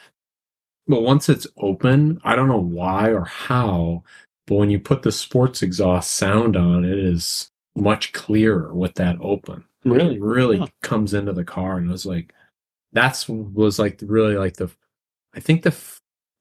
But 0.87 1.03
once 1.03 1.29
it's 1.29 1.45
open, 1.57 2.19
I 2.23 2.35
don't 2.35 2.47
know 2.49 2.59
why 2.59 3.09
or 3.11 3.23
how, 3.25 4.03
but 4.47 4.55
when 4.55 4.69
you 4.69 4.79
put 4.79 5.01
the 5.03 5.11
sports 5.11 5.61
exhaust 5.61 6.13
sound 6.13 6.55
on, 6.57 6.83
it 6.85 6.97
is 6.97 7.49
much 7.75 8.11
clearer 8.13 8.73
with 8.73 8.93
that 8.95 9.15
open 9.21 9.63
Really? 9.85 10.15
it 10.15 10.21
really 10.21 10.71
comes 10.83 11.13
into 11.13 11.31
the 11.33 11.43
car 11.45 11.77
and 11.77 11.87
it 11.89 11.91
was 11.91 12.05
like 12.05 12.33
that's 12.93 13.27
was 13.29 13.79
like 13.79 13.99
really 14.03 14.35
like 14.35 14.57
the 14.57 14.69
i 15.33 15.39
think 15.39 15.63
the 15.63 15.73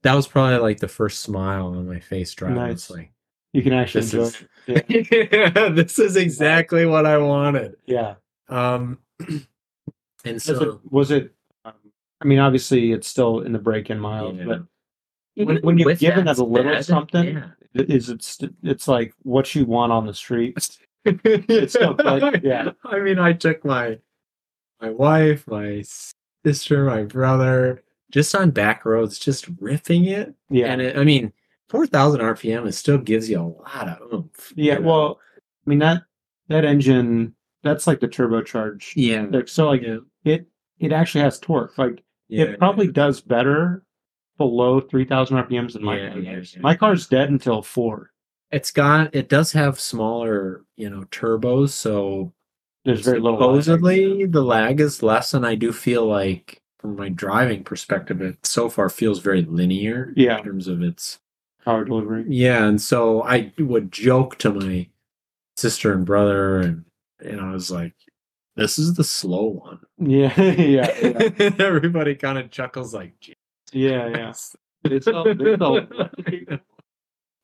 that 0.03 0.14
was 0.14 0.26
probably 0.26 0.59
like 0.59 0.80
the 0.80 0.88
first 0.88 1.20
smile 1.20 1.66
on 1.68 1.86
my 1.88 2.01
face 2.01 2.34
driving 2.34 2.57
Nice. 2.57 2.72
it's 2.72 2.90
like 2.90 3.12
You 3.53 3.62
can 3.62 3.72
actually 3.72 4.01
this 4.03 4.12
enjoy 4.14 4.24
is 4.26 4.44
it. 4.90 5.55
Yeah. 5.55 5.68
this 5.70 5.98
is 6.01 6.16
exactly 6.16 6.84
what 6.84 7.07
i 7.07 7.16
wanted 7.16 7.76
Yeah. 7.86 8.16
um 8.48 8.98
and 9.20 10.34
Was 10.34 10.48
it, 10.48 10.57
so 10.59 10.80
was 10.90 11.11
it 11.12 11.32
um, 11.64 11.74
I 12.20 12.24
mean, 12.26 12.40
obviously 12.40 12.92
it's 12.92 13.07
still 13.09 13.40
in 13.40 13.53
the 13.53 13.59
break-in 13.59 13.98
miles, 14.01 14.36
Yeah. 14.36 14.44
but 14.44 14.62
when, 15.35 15.59
when 15.62 15.78
you're 15.78 15.95
given 15.95 16.24
that 16.26 16.39
it 16.39 16.41
a 16.41 16.45
little 16.45 16.83
something, 16.83 17.37
yeah. 17.37 17.49
is 17.74 18.11
it, 18.11 18.22
st- 18.22 18.55
it's 18.62 18.89
like 18.89 19.14
what 19.22 19.55
you 19.55 19.64
want 19.64 19.93
on 19.93 20.07
the 20.07 20.14
street. 20.14 20.57
It's 21.07 21.74
like- 21.76 22.41
yeah. 22.43 22.72
I 22.85 22.99
mean, 22.99 23.18
I 23.18 23.33
took 23.33 23.64
my 23.64 23.99
my 24.83 24.91
wife, 24.91 25.47
my 25.49 25.83
sister, 26.45 26.85
my 26.85 27.05
brother, 27.05 27.83
just 28.11 28.35
on 28.35 28.51
back 28.51 28.85
roads, 28.85 29.18
just 29.18 29.47
ripping 29.61 30.05
it. 30.05 30.35
Yeah. 30.51 30.66
And 30.66 30.83
it, 30.83 30.99
I 30.99 31.05
mean, 31.05 31.33
four 31.70 31.87
thousand 31.87 32.20
RPM, 32.20 32.68
it 32.68 32.72
still 32.72 32.99
gives 32.99 33.31
you 33.31 33.41
a 33.41 33.49
lot 33.62 33.89
of 33.89 34.12
oomph. 34.12 34.53
yeah. 34.57 34.74
you 34.74 34.81
know? 34.81 34.87
Well, 34.87 35.20
I 35.66 35.70
mean, 35.70 35.78
that, 35.78 36.03
that 36.49 36.66
engine, 36.66 37.35
that's 37.62 37.87
like 37.87 38.01
the 38.01 38.09
turbocharged. 38.09 38.93
yeah, 38.95 39.41
So 39.47 39.68
like 39.68 39.81
yeah, 39.81 39.99
it, 40.24 40.47
it 40.81 40.93
actually 40.93 41.22
has 41.22 41.39
torque. 41.39 41.78
Like 41.78 42.03
yeah, 42.28 42.45
it 42.45 42.59
probably 42.59 42.89
does 42.89 43.22
better 43.22 43.85
below 44.41 44.80
3000 44.80 45.36
RPMs 45.36 45.74
than 45.74 45.84
my 45.84 45.99
Yeah, 45.99 46.09
car. 46.12 46.18
yeah, 46.18 46.41
yeah. 46.41 46.61
My 46.62 46.74
car's 46.74 47.07
dead 47.07 47.28
until 47.28 47.61
four. 47.62 48.11
It's 48.51 48.70
got 48.72 49.14
it 49.14 49.28
does 49.28 49.53
have 49.53 49.78
smaller, 49.78 50.64
you 50.78 50.88
know, 50.88 51.03
turbos, 51.11 51.68
so 51.70 52.32
There's 52.86 53.03
very 53.05 53.20
little. 53.20 53.38
lag. 53.38 53.62
supposedly 53.62 54.24
the 54.24 54.43
lag 54.43 54.80
is 54.80 55.03
less, 55.03 55.34
and 55.34 55.47
I 55.47 55.55
do 55.57 55.72
feel 55.72 56.07
like 56.07 56.62
from 56.78 56.97
my 56.97 57.11
driving 57.11 57.62
perspective, 57.64 58.22
it 58.22 58.45
so 58.47 58.70
far 58.70 58.88
feels 58.88 59.20
very 59.20 59.43
linear 59.43 60.14
Yeah. 60.16 60.38
in 60.38 60.45
terms 60.45 60.66
of 60.68 60.82
its 60.82 61.18
power 61.64 61.84
delivery. 61.84 62.24
Yeah, 62.28 62.64
and 62.66 62.80
so 62.80 63.22
I 63.22 63.53
would 63.59 63.93
joke 63.93 64.38
to 64.38 64.51
my 64.55 64.88
sister 65.59 65.93
and 65.93 66.07
brother, 66.07 66.59
and 66.61 66.84
and 67.22 67.38
I 67.43 67.53
was 67.53 67.70
like, 67.70 67.93
"This 68.57 68.78
is 68.78 68.95
the 68.95 69.05
slow 69.05 69.45
one." 69.45 69.80
Yeah. 69.99 70.32
yeah. 70.41 70.91
Yeah. 71.03 71.51
Everybody 71.59 72.14
kind 72.14 72.38
of 72.38 72.51
chuckles, 72.51 72.95
like, 72.95 73.12
Yeah. 73.73 74.09
Yeah. 74.09 74.33
It's 74.85 75.07
all, 75.07 75.27
it's 75.27 75.62
all, 75.62 75.81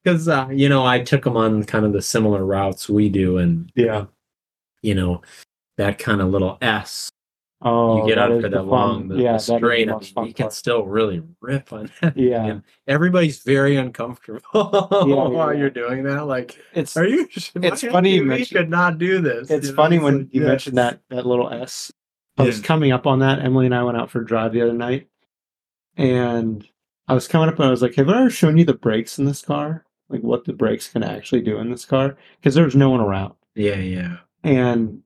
because 0.03 0.29
uh, 0.29 0.49
you 0.51 0.69
know 0.69 0.87
I 0.87 1.01
took 1.01 1.25
them 1.25 1.37
on 1.37 1.65
kind 1.65 1.85
of 1.85 1.93
the 1.93 2.01
similar 2.01 2.47
routes 2.47 2.89
we 2.89 3.11
do, 3.11 3.37
and 3.39 3.71
yeah. 3.75 4.07
you 4.81 4.95
know 4.95 5.21
that 5.77 5.99
kind 5.99 6.23
of 6.23 6.29
little 6.29 6.57
S 6.63 7.11
Oh, 7.63 8.03
you 8.03 8.09
get 8.09 8.19
out 8.19 8.41
for 8.43 8.51
that 8.51 8.63
long, 8.67 9.09
the, 9.09 9.17
yeah, 9.17 9.23
the 9.23 9.27
that 9.33 9.37
is 9.37 9.47
the 9.47 9.57
straight. 9.57 9.89
I 9.89 9.93
mean, 9.93 10.27
you 10.29 10.35
can 10.35 10.45
part. 10.45 10.53
still 10.53 10.85
really 10.85 11.23
rip 11.41 11.73
on 11.73 11.91
that. 12.01 12.17
Yeah. 12.17 12.45
And 12.45 12.63
everybody's 12.87 13.43
very 13.43 13.77
uncomfortable 13.77 14.43
while 14.53 15.53
yeah. 15.55 15.59
you're 15.59 15.71
doing 15.71 16.03
that. 16.05 16.27
Like, 16.27 16.59
It's 16.75 16.97
are 16.99 17.07
you? 17.07 17.27
It's 17.55 17.83
funny 17.83 18.17
you 18.17 18.47
could 18.47 18.69
not 18.69 18.99
do 18.99 19.23
this. 19.23 19.51
it's 19.51 19.69
you 19.69 19.73
know? 19.73 19.77
funny 19.77 19.97
It's 19.97 20.05
when 20.05 20.19
like, 20.19 20.29
you 20.35 20.43
yes. 20.43 20.49
mentioned 20.49 20.77
that 20.77 21.01
that 21.09 21.25
little 21.27 21.51
S. 21.51 21.91
I 22.37 22.43
was 22.43 22.59
Yeah. 22.59 22.67
coming 22.67 22.93
up 22.93 23.07
on 23.07 23.21
that. 23.21 23.39
Emily 23.39 23.65
and 23.67 23.75
I 23.75 23.83
went 23.83 23.97
out 23.97 24.11
for 24.11 24.21
a 24.21 24.27
drive 24.27 24.53
the 24.53 24.61
other 24.61 24.75
night, 24.75 25.09
and 25.97 26.67
I 27.09 27.15
was 27.15 27.29
coming 27.29 27.49
up 27.49 27.57
and 27.57 27.65
I 27.65 27.71
was 27.71 27.83
like, 27.83 27.95
"Have 27.97 28.09
I 28.09 28.19
ever 28.21 28.31
shown 28.31 28.59
you 28.59 28.65
the 28.65 28.75
brakes 28.75 29.19
in 29.19 29.25
this 29.25 29.43
car? 29.43 29.85
Like 30.09 30.23
what 30.23 30.45
the 30.45 30.53
brakes 30.53 30.89
can 30.89 31.03
actually 31.03 31.41
do 31.43 31.59
in 31.59 31.71
this 31.71 31.85
car?" 31.85 32.17
Because 32.39 32.55
there 32.55 32.65
was 32.65 32.77
no 32.77 32.91
one 32.91 33.01
around, 33.01 33.35
Yeah, 33.55 33.77
yeah, 33.77 34.17
and 34.45 35.03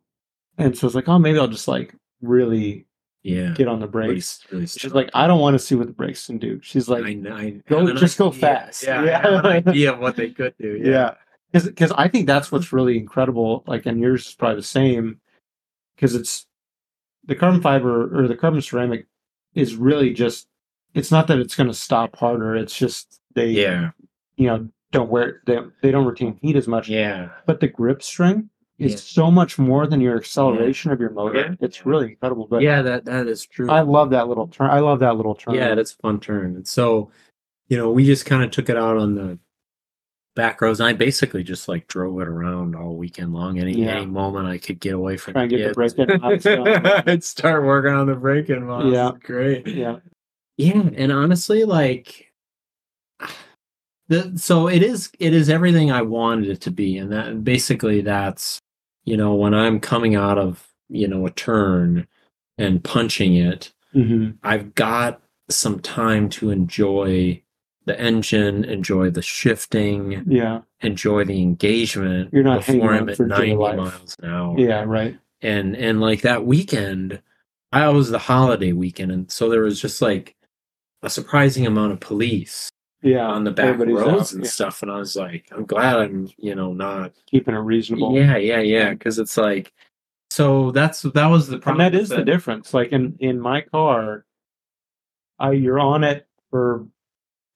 and 0.58 0.76
so 0.76 0.84
I 0.84 0.88
was 0.88 0.94
like, 0.94 1.08
"Oh, 1.08 1.18
maybe 1.18 1.38
I'll 1.38 1.48
just 1.48 1.68
like 1.68 1.94
really 2.22 2.86
yeah. 3.22 3.52
get 3.54 3.68
on 3.68 3.80
the 3.80 3.86
brakes." 3.86 4.44
really 4.50 4.66
She's 4.66 4.92
like, 4.92 5.10
"I 5.14 5.26
don't 5.26 5.40
want 5.40 5.54
to 5.54 5.58
see 5.58 5.74
what 5.74 5.86
the 5.86 5.92
brakes 5.92 6.26
can 6.26 6.38
do." 6.38 6.58
She's 6.62 6.88
like, 6.88 7.04
I, 7.04 7.10
I 7.32 7.50
go- 7.68 7.86
an 7.86 7.96
just 7.96 8.18
go 8.18 8.28
idea. 8.28 8.40
fast. 8.40 8.82
Yeah, 8.82 9.04
Yeah. 9.04 9.18
I 9.18 9.30
have 9.32 9.44
an 9.44 9.46
idea 9.68 9.92
of 9.92 9.98
what 10.00 10.16
they 10.16 10.30
could 10.30 10.54
do. 10.58 10.80
yeah 10.82 11.14
Because, 11.52 11.68
because 11.68 11.92
i 11.92 12.06
think 12.08 12.26
that's 12.26 12.50
what's 12.52 12.72
really 12.72 12.96
incredible 12.98 13.64
like 13.66 13.84
and 13.86 14.00
yours 14.00 14.26
is 14.28 14.34
probably 14.34 14.56
the 14.56 14.62
same 14.62 15.20
because 15.96 16.14
it's 16.14 16.46
the 17.24 17.34
carbon 17.34 17.60
fiber 17.60 18.16
or 18.18 18.28
the 18.28 18.36
carbon 18.36 18.60
ceramic 18.62 19.06
is 19.54 19.74
really 19.76 20.12
just 20.14 20.46
it's 20.94 21.10
not 21.10 21.26
that 21.28 21.38
it's 21.38 21.54
going 21.54 21.68
to 21.68 21.74
stop 21.74 22.16
harder 22.16 22.56
it's 22.56 22.76
just 22.76 23.20
they 23.34 23.46
yeah, 23.48 23.90
you 24.36 24.46
know 24.46 24.68
don't 24.92 25.10
wear 25.10 25.40
they, 25.46 25.58
they 25.82 25.90
don't 25.90 26.06
retain 26.06 26.38
heat 26.42 26.56
as 26.56 26.66
much 26.66 26.88
yeah. 26.88 27.28
but 27.46 27.60
the 27.60 27.68
grip 27.68 28.02
strength 28.02 28.48
is 28.78 28.92
Yeah. 28.92 28.96
so 28.98 29.30
much 29.30 29.58
more 29.58 29.86
than 29.86 30.00
your 30.00 30.16
acceleration 30.16 30.90
of 30.90 30.98
your 31.00 31.10
motor 31.10 31.38
Yeah. 31.38 31.54
it's 31.60 31.84
really 31.86 32.08
incredible 32.10 32.46
but 32.50 32.62
yeah, 32.62 32.82
that 32.82 33.04
that 33.04 33.26
is 33.28 33.44
true. 33.46 33.70
i 33.70 33.82
love 33.82 34.10
that 34.10 34.26
little 34.28 34.48
turn 34.48 34.70
i 34.70 34.80
love 34.80 34.98
that 35.00 35.16
little 35.16 35.34
turn 35.34 35.54
Yeah, 35.54 35.74
that's 35.74 35.92
a 35.92 35.96
fun 35.96 36.18
turn. 36.20 36.56
And 36.56 36.66
so, 36.66 37.10
you 37.68 37.76
know, 37.76 37.90
we 37.90 38.04
just 38.04 38.26
kind 38.26 38.42
of 38.42 38.50
took 38.50 38.68
it 38.68 38.76
out 38.76 38.96
on 38.96 39.14
the 39.14 39.38
back 40.36 40.60
roads, 40.62 40.80
and 40.80 40.88
I 40.88 40.92
basically 40.92 41.42
just 41.44 41.68
like 41.68 41.86
drove 41.88 42.20
it 42.20 42.26
around 42.28 42.74
all 42.74 42.96
weekend 42.96 43.32
long. 43.34 43.58
Any 43.58 43.74
Yeah. 43.82 43.96
any 43.98 44.06
moment 44.06 44.46
I 44.48 44.58
could 44.58 44.80
get 44.80 44.94
away 44.94 45.16
from 45.16 45.34
Try 45.34 45.42
and 45.42 45.50
get 45.50 45.58
the 45.58 45.64
kids. 45.82 45.94
break-in 45.94 46.20
mods 46.20 46.44
done. 46.44 46.86
I'd 47.08 47.22
start 47.24 47.64
working 47.64 47.92
on 47.92 48.06
the 48.06 48.14
break-in. 48.14 48.66
Yeah. 48.92 49.12
great. 49.22 49.66
yeah 49.68 49.96
Yeah, 50.60 50.90
and 50.94 51.10
honestly, 51.10 51.64
like 51.64 52.30
the 54.08 54.32
so 54.36 54.68
it 54.68 54.82
is 54.82 55.10
it 55.18 55.32
is 55.32 55.48
everything 55.48 55.90
I 55.90 56.02
wanted 56.02 56.50
it 56.50 56.60
to 56.62 56.70
be, 56.70 56.98
and 56.98 57.10
that 57.12 57.42
basically 57.42 58.02
that's 58.02 58.60
you 59.04 59.16
know 59.16 59.34
when 59.34 59.54
I'm 59.54 59.80
coming 59.80 60.16
out 60.16 60.36
of 60.36 60.68
you 60.90 61.08
know 61.08 61.24
a 61.26 61.30
turn 61.30 62.06
and 62.58 62.84
punching 62.84 63.36
it, 63.36 63.72
hmm 63.94 64.32
I've 64.42 64.74
got 64.74 65.22
some 65.48 65.80
time 65.80 66.28
to 66.28 66.50
enjoy 66.50 67.42
the 67.86 67.98
engine, 67.98 68.64
enjoy 68.64 69.08
the 69.08 69.22
shifting, 69.22 70.22
yeah. 70.26 70.60
enjoy 70.82 71.24
the 71.24 71.40
engagement 71.40 72.34
You're 72.34 72.42
not 72.44 72.66
before 72.66 72.92
I'm 72.92 73.08
at 73.08 73.18
90 73.18 73.56
miles 73.56 74.14
an 74.22 74.28
hour. 74.28 74.58
Yeah 74.58 74.84
right. 74.86 75.18
And 75.40 75.74
and 75.74 76.02
like 76.02 76.20
that 76.20 76.44
weekend 76.44 77.22
i 77.72 77.88
was 77.88 78.10
the 78.10 78.18
holiday 78.18 78.72
weekend 78.72 79.12
and 79.12 79.30
so 79.30 79.48
there 79.48 79.62
was 79.62 79.80
just 79.80 80.02
like 80.02 80.36
a 81.02 81.10
surprising 81.10 81.66
amount 81.66 81.92
of 81.92 82.00
police 82.00 82.68
yeah 83.02 83.26
on 83.26 83.44
the 83.44 83.50
back 83.50 83.78
roads 83.78 84.02
out, 84.06 84.32
and 84.32 84.44
yeah. 84.44 84.50
stuff 84.50 84.82
and 84.82 84.90
i 84.90 84.96
was 84.98 85.16
like 85.16 85.46
i'm 85.52 85.64
glad 85.64 85.96
i'm 85.96 86.28
you 86.36 86.54
know 86.54 86.72
not 86.74 87.12
keeping 87.26 87.54
it 87.54 87.58
reasonable. 87.58 88.14
yeah 88.14 88.36
yeah 88.36 88.60
yeah 88.60 88.90
because 88.90 89.18
it's 89.18 89.36
like 89.38 89.72
so 90.30 90.70
that's 90.70 91.02
that 91.02 91.26
was 91.26 91.48
the 91.48 91.54
and 91.54 91.62
problem 91.62 91.78
that 91.92 91.98
is 91.98 92.10
with 92.10 92.18
the 92.20 92.24
difference. 92.24 92.72
Like 92.72 92.92
in 92.92 93.16
in 93.18 93.40
my 93.40 93.62
car, 93.62 94.24
I 95.40 95.52
you're 95.52 95.80
on 95.80 96.04
it 96.04 96.28
for 96.50 96.86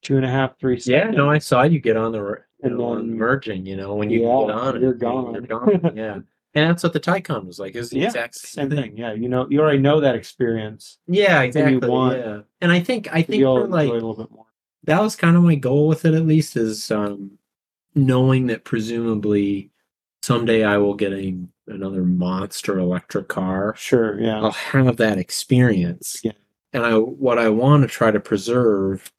two 0.03 0.17
and 0.17 0.25
a 0.25 0.29
half, 0.29 0.59
three 0.59 0.81
seconds. 0.81 1.15
yeah 1.15 1.17
no 1.17 1.31
i 1.31 1.39
saw 1.39 1.63
you 1.63 1.79
get 1.79 1.97
on 1.97 2.11
the 2.13 2.19
r- 2.19 2.47
you 2.63 2.69
And 2.71 2.79
know, 2.79 2.85
on 2.87 3.09
then- 3.09 3.17
merging 3.19 3.65
you 3.67 3.77
know 3.77 3.95
when 3.95 4.11
you 4.11 4.23
Yeah, 4.23 4.47
get 4.47 4.51
on 4.51 4.81
you're 4.81 4.93
you- 4.93 4.99
gone. 4.99 5.33
you're 5.35 5.43
gone 5.43 5.93
yeah 5.97 6.19
and 6.55 6.71
that's 6.71 6.83
what 6.83 6.93
the 6.93 7.01
Taycan 7.01 7.47
was 7.47 7.59
like. 7.59 7.75
Is 7.77 7.91
the 7.91 7.99
Yeah, 8.01 8.07
exact 8.07 8.35
same, 8.37 8.71
Same 8.71 8.79
thing. 8.79 8.97
Yeah, 8.97 9.13
you 9.13 9.29
know, 9.29 9.47
you 9.51 9.61
already 9.61 9.79
know 9.79 10.01
that 10.01 10.15
experience. 10.15 10.99
Yeah, 11.07 11.41
you 11.43 11.49
exactly. 11.49 11.89
want- 11.89 12.19
yeah. 12.19 12.41
And 12.61 12.71
I 12.73 12.81
think 12.81 13.09
I 13.13 13.23
think 13.23 13.43
for 13.43 13.67
like 13.67 13.89
a 13.89 13.93
little 13.93 14.15
bit 14.15 14.31
more. 14.31 14.47
that 14.85 15.01
was 15.01 15.17
kind 15.17 15.37
of 15.37 15.43
my 15.43 15.55
goal 15.57 15.89
with 15.89 16.05
it 16.05 16.15
at 16.15 16.27
least 16.27 16.57
is 16.57 16.91
um 16.91 17.33
knowing 17.95 18.47
that 18.49 18.65
presumably 18.65 19.71
someday 20.23 20.65
I 20.65 20.79
will 20.79 20.95
get 20.95 21.13
a 21.13 21.37
another 21.67 22.05
monster 22.05 22.79
electric 22.79 23.29
car, 23.29 23.75
Sure. 23.77 24.21
Yeah. 24.21 24.41
I'll 24.41 24.51
have 24.51 24.97
that 24.99 25.17
experience. 25.19 26.21
Yeah. 26.23 26.33
And 26.73 26.85
I 26.85 26.97
what 26.99 27.39
I 27.39 27.49
want 27.49 27.83
to 27.83 27.89
try 27.89 28.11
to 28.11 28.21
preserve 28.21 29.11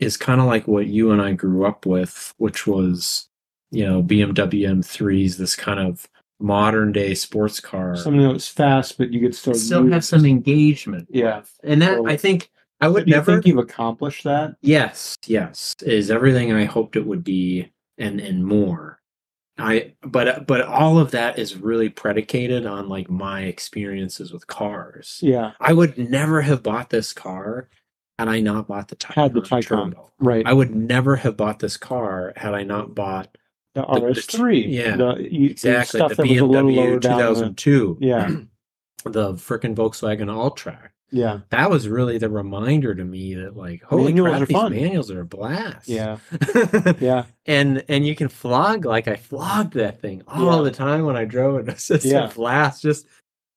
is 0.00 0.16
kind 0.16 0.40
of 0.40 0.46
like 0.46 0.66
what 0.68 0.86
you 0.86 1.12
and 1.12 1.22
I 1.22 1.32
grew 1.32 1.64
up 1.64 1.86
with, 1.86 2.34
which 2.38 2.66
was, 2.66 3.28
you 3.70 3.84
know, 3.86 4.02
BMW 4.02 4.68
M3s, 4.68 5.36
this 5.36 5.54
kind 5.56 5.80
of 5.80 6.06
modern 6.40 6.92
day 6.92 7.14
sports 7.14 7.60
car. 7.60 7.96
Something 7.96 8.22
that 8.22 8.32
was 8.32 8.48
fast, 8.48 8.98
but 8.98 9.12
you 9.12 9.20
could 9.20 9.34
still 9.34 9.54
still 9.54 9.84
use- 9.84 9.92
have 9.92 10.04
some 10.04 10.24
engagement. 10.26 11.08
Yeah. 11.10 11.42
And 11.62 11.80
that 11.82 11.96
So- 11.98 12.06
I 12.08 12.16
think 12.16 12.50
I 12.80 12.88
would 12.88 13.04
do 13.06 13.10
you 13.10 13.16
never 13.16 13.32
think 13.34 13.46
you've 13.46 13.58
accomplished 13.58 14.24
that? 14.24 14.56
Yes, 14.60 15.16
yes, 15.26 15.74
is 15.82 16.10
everything 16.10 16.52
I 16.52 16.64
hoped 16.64 16.96
it 16.96 17.06
would 17.06 17.24
be, 17.24 17.70
and 17.98 18.20
and 18.20 18.44
more. 18.44 19.00
I 19.56 19.94
but 20.02 20.46
but 20.48 20.62
all 20.62 20.98
of 20.98 21.12
that 21.12 21.38
is 21.38 21.56
really 21.56 21.88
predicated 21.88 22.66
on 22.66 22.88
like 22.88 23.08
my 23.08 23.42
experiences 23.42 24.32
with 24.32 24.48
cars. 24.48 25.20
Yeah. 25.22 25.52
I 25.60 25.72
would 25.72 25.96
never 25.96 26.42
have 26.42 26.64
bought 26.64 26.90
this 26.90 27.12
car 27.12 27.68
had 28.18 28.28
I 28.28 28.40
not 28.40 28.66
bought 28.66 28.88
the 28.88 28.96
Taycan. 28.96 29.14
Had 29.14 29.34
the 29.34 29.40
Taycan. 29.42 29.62
Turbo. 29.66 30.10
Right. 30.18 30.44
I 30.46 30.52
would 30.52 30.74
never 30.74 31.14
have 31.16 31.36
bought 31.36 31.60
this 31.60 31.76
car 31.76 32.32
had 32.36 32.52
I 32.54 32.64
not 32.64 32.94
bought 32.96 33.38
the 33.74 33.82
the- 33.82 34.00
the- 34.00 34.06
RS3. 34.20 34.64
yeah, 34.72 34.96
The, 34.96 35.28
you, 35.30 35.50
exactly 35.50 35.98
Stuff 35.98 36.10
the 36.10 36.14
that 36.16 36.28
was 36.28 36.38
a 36.40 36.44
little 36.44 36.70
lower 36.72 36.96
BMW 36.96 37.00
down. 37.00 37.18
the- 37.18 37.24
2002. 37.24 37.98
Yeah. 38.00 38.30
the 39.04 39.34
freaking 39.34 39.74
Volkswagen 39.74 40.26
Alltrack. 40.28 40.88
Yeah. 41.10 41.40
That 41.50 41.70
was 41.70 41.86
really 41.88 42.18
the 42.18 42.28
reminder 42.30 42.94
to 42.94 43.04
me 43.04 43.34
that 43.34 43.56
like, 43.56 43.82
holy 43.82 44.12
Manuals 44.14 44.30
crap, 44.30 44.42
are 44.42 44.46
these 44.46 44.56
fun. 44.56 44.72
manuals 44.72 45.10
are 45.12 45.20
a 45.20 45.24
blast. 45.26 45.88
Yeah. 45.88 46.16
Yeah. 47.00 47.24
and 47.46 47.84
and 47.88 48.06
you 48.06 48.16
can 48.16 48.28
flog 48.28 48.84
like 48.84 49.06
I 49.06 49.14
flogged 49.16 49.74
that 49.74 50.00
thing 50.00 50.22
all 50.26 50.56
Yeah. 50.58 50.62
the 50.62 50.70
time 50.72 51.04
when 51.04 51.16
I 51.16 51.24
drove 51.24 51.58
it. 51.60 51.68
It's 51.72 51.86
just 51.88 52.04
Yeah. 52.06 52.30
a 52.30 52.32
blast, 52.34 52.82
just 52.82 53.06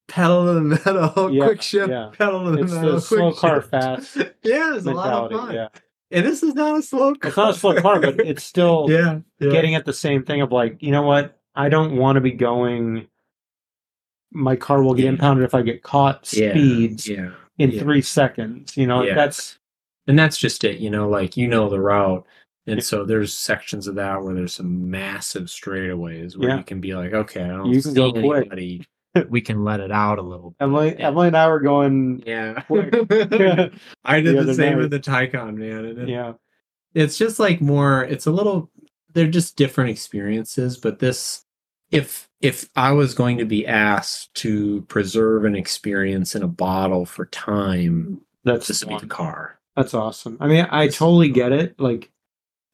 pedal 0.07 0.45
to 0.45 0.53
the 0.53 0.61
metal, 0.61 1.31
Yeah, 1.33 1.45
quick 1.45 1.61
shift, 1.61 1.89
pedal 2.17 2.45
to 2.45 2.51
the 2.51 2.63
It's 2.63 2.73
metal, 2.73 2.91
the 2.93 3.01
slow 3.01 3.29
quick 3.31 3.39
car 3.39 3.61
fast 3.61 4.17
yeah, 4.43 4.75
it's 4.75 4.85
a 4.85 4.91
lot 4.91 5.31
of 5.31 5.39
fun. 5.39 5.69
Yeah. 6.09 6.17
And 6.19 6.27
this 6.27 6.43
is 6.43 6.53
not 6.55 6.77
a 6.77 6.81
slow 6.81 7.15
car. 7.15 7.27
It's 7.29 7.37
not 7.37 7.49
a 7.51 7.53
slow 7.53 7.81
car, 7.81 7.99
but 7.99 8.19
it's 8.19 8.43
still 8.43 8.85
yeah, 8.89 9.19
yeah. 9.39 9.51
getting 9.51 9.75
at 9.75 9.85
the 9.85 9.93
same 9.93 10.23
thing 10.23 10.41
of 10.41 10.51
like, 10.51 10.81
you 10.81 10.91
know 10.91 11.01
what? 11.03 11.37
I 11.55 11.69
don't 11.69 11.97
want 11.97 12.15
to 12.15 12.21
be 12.21 12.31
going. 12.31 13.07
My 14.31 14.55
car 14.55 14.83
will 14.83 14.93
get 14.93 15.03
Yeah. 15.05 15.09
impounded 15.11 15.45
if 15.45 15.55
I 15.55 15.61
get 15.61 15.83
caught 15.83 16.25
speeds 16.25 17.07
Yeah. 17.07 17.31
in 17.57 17.71
yeah. 17.71 17.81
three 17.81 18.01
seconds. 18.01 18.75
You 18.77 18.87
know, 18.87 19.03
Yeah. 19.03 19.15
that's 19.15 19.57
And 20.09 20.17
that's 20.17 20.37
just 20.37 20.63
it, 20.63 20.79
you 20.79 20.89
know, 20.89 21.09
like 21.09 21.35
you 21.35 21.47
know 21.47 21.67
the 21.69 21.81
route. 21.81 22.25
And 22.65 22.77
Yeah. 22.77 22.83
so 22.83 23.03
there's 23.05 23.33
sections 23.33 23.87
of 23.87 23.95
that 23.95 24.21
where 24.23 24.33
there's 24.33 24.53
some 24.53 24.89
massive 24.89 25.45
straightaways 25.45 26.37
where 26.37 26.49
Yeah. 26.49 26.57
you 26.57 26.63
can 26.63 26.79
be 26.79 26.95
like, 26.95 27.13
okay, 27.13 27.43
I 27.43 27.47
don't 27.47 27.65
You 27.73 27.81
see 27.81 27.93
can 27.93 27.93
go 27.95 28.11
quick. 28.13 28.49
Anybody. 29.17 29.29
we 29.31 29.41
can 29.41 29.63
let 29.63 29.79
it 29.79 29.91
out 29.91 30.19
a 30.19 30.21
little. 30.21 30.55
Emily. 30.59 30.95
Yeah. 30.97 31.07
Emily 31.07 31.27
and 31.27 31.37
I 31.37 31.47
were 31.47 31.59
going. 31.59 32.23
Yeah. 32.25 32.61
Quick. 32.67 32.93
I 34.05 34.21
did 34.21 34.37
The 34.37 34.43
the, 34.45 34.53
same 34.53 34.73
night. 34.73 34.77
with 34.77 34.91
the 34.91 34.99
Taycan, 34.99 35.55
man. 35.55 35.85
And 35.85 35.99
it- 35.99 36.09
Yeah. 36.09 36.33
it's 36.93 37.17
just 37.17 37.39
like 37.39 37.61
more 37.61 38.03
it's 38.03 38.25
a 38.25 38.31
little 38.31 38.69
they're 39.13 39.27
just 39.27 39.55
different 39.55 39.89
experiences, 39.89 40.77
but 40.77 40.99
this 40.99 41.43
if 41.91 42.27
if 42.41 42.69
I 42.75 42.91
was 42.91 43.13
going 43.15 43.37
to 43.39 43.45
be 43.45 43.65
asked 43.65 44.33
to 44.35 44.81
preserve 44.83 45.43
an 45.45 45.55
experience 45.55 46.35
in 46.35 46.43
a 46.43 46.47
bottle 46.47 47.05
for 47.05 47.25
time, 47.27 48.21
That's 48.43 48.67
just 48.67 48.85
would 48.85 48.95
be 48.95 48.99
the 49.01 49.07
car. 49.07 49.59
That's 49.75 49.93
awesome. 49.95 50.37
I 50.39 50.47
mean, 50.47 50.67
I 50.69 50.87
This 50.87 50.97
totally 50.97 51.27
fun. 51.29 51.33
get 51.33 51.51
it. 51.53 51.79
Like, 51.79 52.11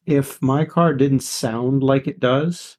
if 0.04 0.42
my 0.42 0.64
car 0.66 0.92
didn't 0.94 1.20
sound 1.20 1.82
like 1.82 2.06
it 2.06 2.20
does, 2.20 2.76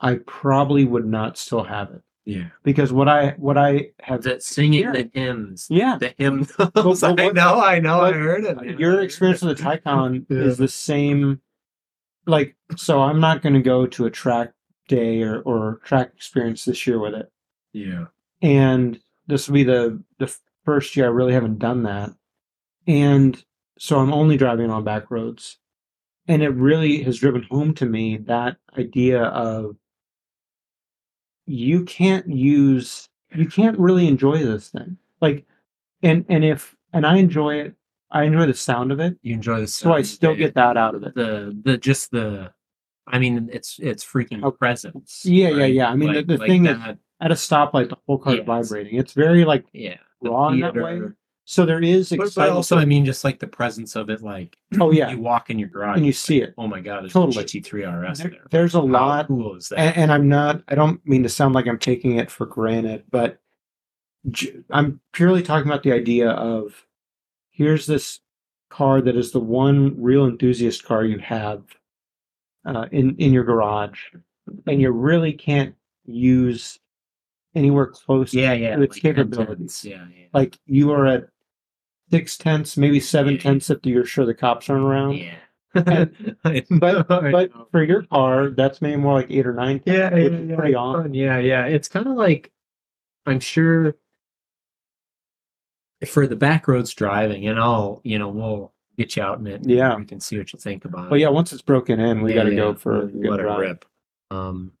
I 0.00 0.20
probably 0.26 0.84
would 0.86 1.06
not 1.06 1.36
still 1.36 1.64
have 1.64 1.90
it 1.90 2.02
Yeah. 2.24 2.48
because 2.62 2.92
what 2.92 3.08
I 3.08 3.30
what 3.38 3.58
I 3.58 3.90
have 4.00 4.22
That 4.22 4.42
singing 4.42 4.82
Yeah. 4.84 4.92
the 4.92 5.10
hymns. 5.12 5.66
yeah. 5.70 5.98
The 5.98 6.14
hymns. 6.18 6.52
but 6.56 6.70
I 6.76 7.10
what- 7.12 7.34
know, 7.34 7.60
I 7.60 7.80
know, 7.80 8.00
I 8.00 8.12
heard 8.12 8.44
it. 8.44 8.78
Your 8.78 9.00
experience 9.00 9.42
with 9.42 9.58
the 9.58 9.62
Taycan 9.64 10.26
Yeah. 10.30 10.38
is 10.38 10.56
the 10.58 10.68
same. 10.68 11.40
Like, 12.26 12.56
so 12.76 13.00
I'm 13.02 13.18
not 13.20 13.42
going 13.42 13.54
to 13.54 13.60
go 13.62 13.86
to 13.86 14.06
a 14.06 14.10
track 14.10 14.52
day 14.88 15.22
or 15.22 15.40
or 15.42 15.80
track 15.84 16.12
experience 16.14 16.64
this 16.64 16.86
year 16.86 16.98
with 17.00 17.14
it, 17.14 17.30
Yeah. 17.72 18.06
and 18.42 19.00
this 19.26 19.48
will 19.48 19.54
be 19.54 19.64
the 19.64 20.00
the 20.18 20.32
first 20.64 20.94
year 20.96 21.06
I 21.06 21.10
really 21.10 21.32
haven't 21.32 21.58
done 21.58 21.82
that, 21.84 22.10
and 22.86 23.42
so 23.78 23.98
I'm 23.98 24.12
only 24.12 24.36
driving 24.36 24.70
on 24.70 24.84
back 24.84 25.10
roads, 25.10 25.58
and 26.28 26.42
it 26.42 26.50
really 26.50 27.02
has 27.02 27.18
driven 27.18 27.42
home 27.44 27.74
to 27.74 27.86
me 27.86 28.18
that 28.18 28.56
idea 28.78 29.22
of 29.24 29.76
you 31.52 31.84
can't 31.84 32.26
use 32.28 33.08
you 33.34 33.46
can't 33.46 33.78
really 33.78 34.06
enjoy 34.08 34.38
this 34.38 34.68
thing 34.70 34.96
like 35.20 35.44
and 36.02 36.24
and 36.30 36.44
if 36.44 36.74
and 36.94 37.06
i 37.06 37.16
enjoy 37.18 37.54
it 37.56 37.74
i 38.10 38.22
enjoy 38.24 38.46
the 38.46 38.54
sound 38.54 38.90
of 38.90 38.98
it 39.00 39.16
You 39.22 39.34
enjoy 39.34 39.60
the 39.60 39.66
so 39.66 39.92
i 39.92 40.00
still 40.02 40.32
the- 40.32 40.38
get 40.38 40.54
that 40.54 40.76
out 40.78 40.94
of 40.94 41.02
it 41.02 41.14
the 41.14 41.54
the 41.64 41.76
just 41.76 42.10
the 42.10 42.52
I 43.06 43.18
mean 43.18 43.50
it's 43.52 43.78
it's 43.82 44.04
freaking 44.04 44.40
Oh, 44.44 44.52
presence. 44.52 45.22
yeah, 45.24 45.48
yeah, 45.48 45.62
right? 45.62 45.74
yeah. 45.74 45.88
I 45.90 45.96
mean, 45.96 46.12
the- 46.12 46.18
Like- 46.18 46.26
the 46.28 46.38
like 46.38 46.48
thing 46.48 46.66
is- 46.66 46.78
that, 46.78 46.98
at 47.20 47.30
a 47.32 47.34
stoplight 47.34 47.88
the 47.90 47.96
whole 48.06 48.16
car's 48.18 48.36
Yes. 48.38 48.46
vibrating 48.46 48.94
it's 49.02 49.12
very 49.12 49.44
like 49.44 49.64
yeah. 49.72 49.98
the 50.22 50.30
raw 50.30 50.48
in 50.50 50.60
that 50.60 50.74
way. 50.74 51.00
So 51.52 51.66
there 51.66 51.82
is 51.82 52.08
But, 52.08 52.18
but 52.18 52.26
excitement 52.28 52.56
also 52.56 52.78
I 52.78 52.84
mean 52.86 53.04
just 53.04 53.24
like 53.24 53.38
the 53.38 53.46
presence 53.46 53.94
of 53.94 54.08
it 54.08 54.22
like 54.22 54.56
oh 54.80 54.90
yeah 54.90 55.10
you 55.10 55.18
walk 55.18 55.50
in 55.50 55.58
your 55.58 55.68
garage 55.68 55.96
and 55.98 56.06
you 56.06 56.12
see 56.12 56.40
it 56.40 56.54
Oh 56.56 56.66
my 56.66 56.80
god, 56.80 57.02
there's 57.02 57.12
Totally. 57.12 57.44
a 57.44 57.46
GT3 57.46 58.10
RS 58.10 58.18
There- 58.18 58.30
there. 58.30 58.40
there's 58.50 58.74
a 58.74 58.78
How 58.78 58.84
lot 58.86 59.26
cool 59.28 59.56
is 59.56 59.68
that? 59.68 59.78
and, 59.78 59.96
and 59.96 60.12
i'm 60.12 60.28
not 60.28 60.62
i 60.68 60.74
don't 60.74 61.04
mean 61.06 61.22
to 61.24 61.28
sound 61.28 61.54
like 61.54 61.66
i'm 61.66 61.78
taking 61.78 62.16
it 62.16 62.30
for 62.30 62.46
granted 62.46 63.04
but 63.10 63.38
j- 64.30 64.60
i'm 64.70 65.00
purely 65.12 65.42
talking 65.42 65.68
about 65.70 65.82
the 65.82 65.92
idea 65.92 66.30
of 66.30 66.86
here's 67.50 67.86
this 67.86 68.20
car 68.70 69.02
that 69.02 69.16
is 69.16 69.32
the 69.32 69.38
one 69.40 69.94
real 70.00 70.24
enthusiast 70.26 70.84
car 70.84 71.04
you 71.04 71.18
have 71.18 71.62
uh, 72.64 72.86
in 72.92 73.14
in 73.16 73.32
your 73.32 73.44
garage 73.44 74.00
and 74.66 74.80
you 74.80 74.90
really 74.90 75.32
can't 75.34 75.74
use 76.06 76.78
anywhere 77.54 77.86
close 77.86 78.32
yeah, 78.32 78.54
yeah. 78.54 78.80
its 78.80 78.98
capabilities. 78.98 79.84
Yeah, 79.84 80.06
yeah. 80.18 80.26
like 80.32 80.58
you 80.64 80.90
are 80.92 81.06
at 81.06 81.28
six 82.12 82.36
tenths 82.36 82.76
maybe 82.76 83.00
seven 83.00 83.38
tenths 83.38 83.70
if 83.70 83.78
you're 83.84 84.04
sure 84.04 84.26
the 84.26 84.34
cops 84.34 84.68
aren't 84.68 84.84
around 84.84 85.16
yeah. 85.16 85.34
But 86.70 87.08
but 87.08 87.50
for 87.70 87.82
your 87.82 88.02
car 88.04 88.50
that's 88.50 88.82
maybe 88.82 88.96
more 88.96 89.14
like 89.14 89.30
eight 89.30 89.46
or 89.46 89.54
nine 89.54 89.80
tenths, 89.80 89.86
yeah, 89.86 90.14
yeah, 90.16 90.28
yeah, 90.28 90.54
pretty 90.56 90.72
it's 90.72 90.76
awesome 90.78 91.14
yeah, 91.14 91.38
yeah. 91.38 91.64
It's 91.66 91.88
kind 91.88 92.06
of 92.06 92.14
like 92.14 92.52
I'm 93.24 93.40
sure 93.40 93.96
for 96.06 96.26
the 96.26 96.36
back 96.36 96.66
roads 96.68 96.92
driving, 96.92 97.46
and 97.46 97.58
I'll, 97.60 98.00
you 98.04 98.18
know, 98.18 98.28
we'll 98.28 98.72
get 98.98 99.16
you 99.16 99.22
out 99.22 99.38
in 99.38 99.46
it. 99.46 99.62
Yeah. 99.64 99.94
we 99.96 100.04
can 100.04 100.20
see 100.20 100.36
what 100.36 100.52
you 100.52 100.58
think 100.58 100.84
about 100.84 101.06
it. 101.06 101.10
But 101.10 101.16
it. 101.16 101.22
yeah, 101.22 101.28
once 101.28 101.52
it's 101.52 101.62
broken 101.62 102.00
in, 102.00 102.22
we 102.22 102.30
Yeah, 102.30 102.36
got 102.38 102.44
to 102.44 102.50
yeah, 102.50 102.56
go 102.56 102.74
for 102.74 103.02
a 103.02 103.06
we'll 103.06 103.38
it 103.38 103.42
ride. 103.42 103.58
rip. 103.60 103.84
Um, 104.30 104.72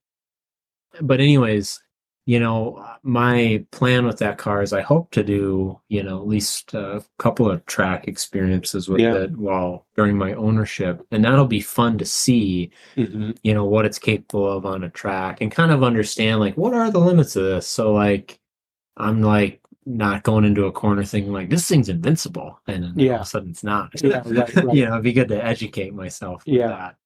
but 1.00 1.20
anyways, 1.20 1.80
you 2.24 2.38
know, 2.38 2.84
my 3.02 3.64
plan 3.72 4.06
with 4.06 4.18
that 4.18 4.38
car 4.38 4.62
is 4.62 4.72
I 4.72 4.80
hope 4.80 5.10
to 5.10 5.24
do, 5.24 5.80
you 5.88 6.02
know, 6.04 6.18
at 6.18 6.28
least 6.28 6.72
a 6.72 7.04
couple 7.18 7.50
of 7.50 7.66
track 7.66 8.06
experiences 8.06 8.88
with 8.88 9.00
Yeah. 9.00 9.14
it 9.16 9.36
while 9.36 9.86
during 9.96 10.16
my 10.16 10.32
ownership, 10.34 11.04
and 11.10 11.24
that'll 11.24 11.46
be 11.46 11.60
fun 11.60 11.98
to 11.98 12.04
see 12.04 12.70
Mhm. 12.96 13.36
you 13.42 13.54
know 13.54 13.64
what 13.64 13.84
it's 13.84 13.98
capable 13.98 14.46
of 14.48 14.64
on 14.66 14.84
a 14.84 14.90
track 14.90 15.40
and 15.40 15.50
kind 15.50 15.72
of 15.72 15.82
understand 15.82 16.38
like 16.40 16.56
what 16.56 16.74
are 16.74 16.90
the 16.90 17.00
limits 17.00 17.34
of 17.36 17.42
this 17.44 17.66
so 17.66 17.92
like 17.92 18.38
i'm 18.96 19.20
like 19.22 19.60
not 19.86 20.22
going 20.22 20.44
into 20.44 20.66
a 20.66 20.72
corner 20.72 21.02
thinking 21.04 21.32
like 21.32 21.50
this 21.50 21.66
thing's 21.68 21.88
invincible 21.88 22.60
and 22.68 22.84
then 22.84 22.92
all 22.96 23.00
Yeah. 23.04 23.14
of 23.16 23.20
a 23.22 23.24
sudden 23.24 23.50
it's 23.50 23.64
not 23.64 23.90
Yeah, 24.02 24.22
right, 24.26 24.54
right. 24.64 24.76
you 24.76 24.84
know 24.84 24.92
it'd 24.92 25.02
be 25.04 25.12
good 25.12 25.28
to 25.28 25.44
educate 25.44 25.92
myself 25.94 26.44
with 26.46 26.54
Yeah. 26.56 26.68
that 26.68 26.96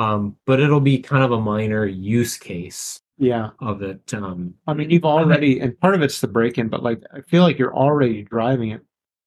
um 0.00 0.36
but 0.46 0.60
it'll 0.60 0.80
be 0.80 0.98
kind 0.98 1.22
of 1.24 1.32
a 1.32 1.40
minor 1.40 1.84
use 1.86 2.38
case 2.38 3.00
Yeah, 3.22 3.50
of 3.60 3.82
it 3.82 4.12
um 4.14 4.52
I 4.66 4.74
mean, 4.74 4.90
you've 4.90 5.04
already, 5.04 5.60
and 5.60 5.78
part 5.78 5.94
of 5.94 6.02
it's 6.02 6.20
the 6.20 6.26
break-in, 6.26 6.68
but 6.68 6.82
like 6.82 7.00
I 7.14 7.20
feel 7.20 7.44
like 7.44 7.56
you're 7.56 7.74
already 7.74 8.24
driving 8.24 8.72
it 8.72 8.82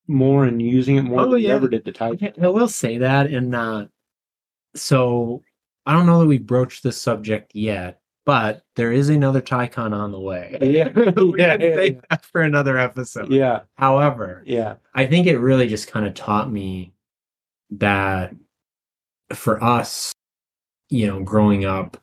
more 0.07 0.43
and 0.43 0.61
using 0.61 0.97
it 0.97 1.03
more 1.03 1.21
Oh, 1.21 1.31
than 1.31 1.41
you 1.41 1.47
ever 1.47 1.69
did 1.69 1.85
the 1.85 1.93
Type. 1.93 2.19
I 2.21 2.33
I 2.43 2.49
will 2.49 2.67
say 2.67 2.97
that, 2.97 3.27
and 3.27 3.55
uh, 3.55 3.85
so 4.75 5.43
I 5.85 5.93
don't 5.93 6.05
know 6.07 6.19
that 6.19 6.27
we 6.27 6.39
broached 6.39 6.83
this 6.83 7.01
subject 7.01 7.55
yet, 7.55 8.01
but 8.25 8.63
there 8.75 8.91
is 8.91 9.07
another 9.07 9.41
Taycan 9.41 9.93
on 9.93 10.11
the 10.11 10.19
way. 10.19 10.57
Yeah, 10.61 10.89
yeah, 11.37 11.55
yeah, 11.57 11.81
yeah. 11.81 12.17
for 12.33 12.41
another 12.41 12.77
episode. 12.77 13.31
yeah, 13.31 13.61
However, 13.77 14.43
yeah, 14.45 14.75
I 14.93 15.05
think 15.05 15.25
it 15.25 15.37
really 15.37 15.69
just 15.69 15.87
kind 15.89 16.05
of 16.05 16.13
taught 16.15 16.51
me 16.51 16.91
that 17.71 18.35
for 19.33 19.63
us, 19.63 20.11
you 20.89 21.07
know, 21.07 21.23
growing 21.23 21.63
up, 21.63 21.95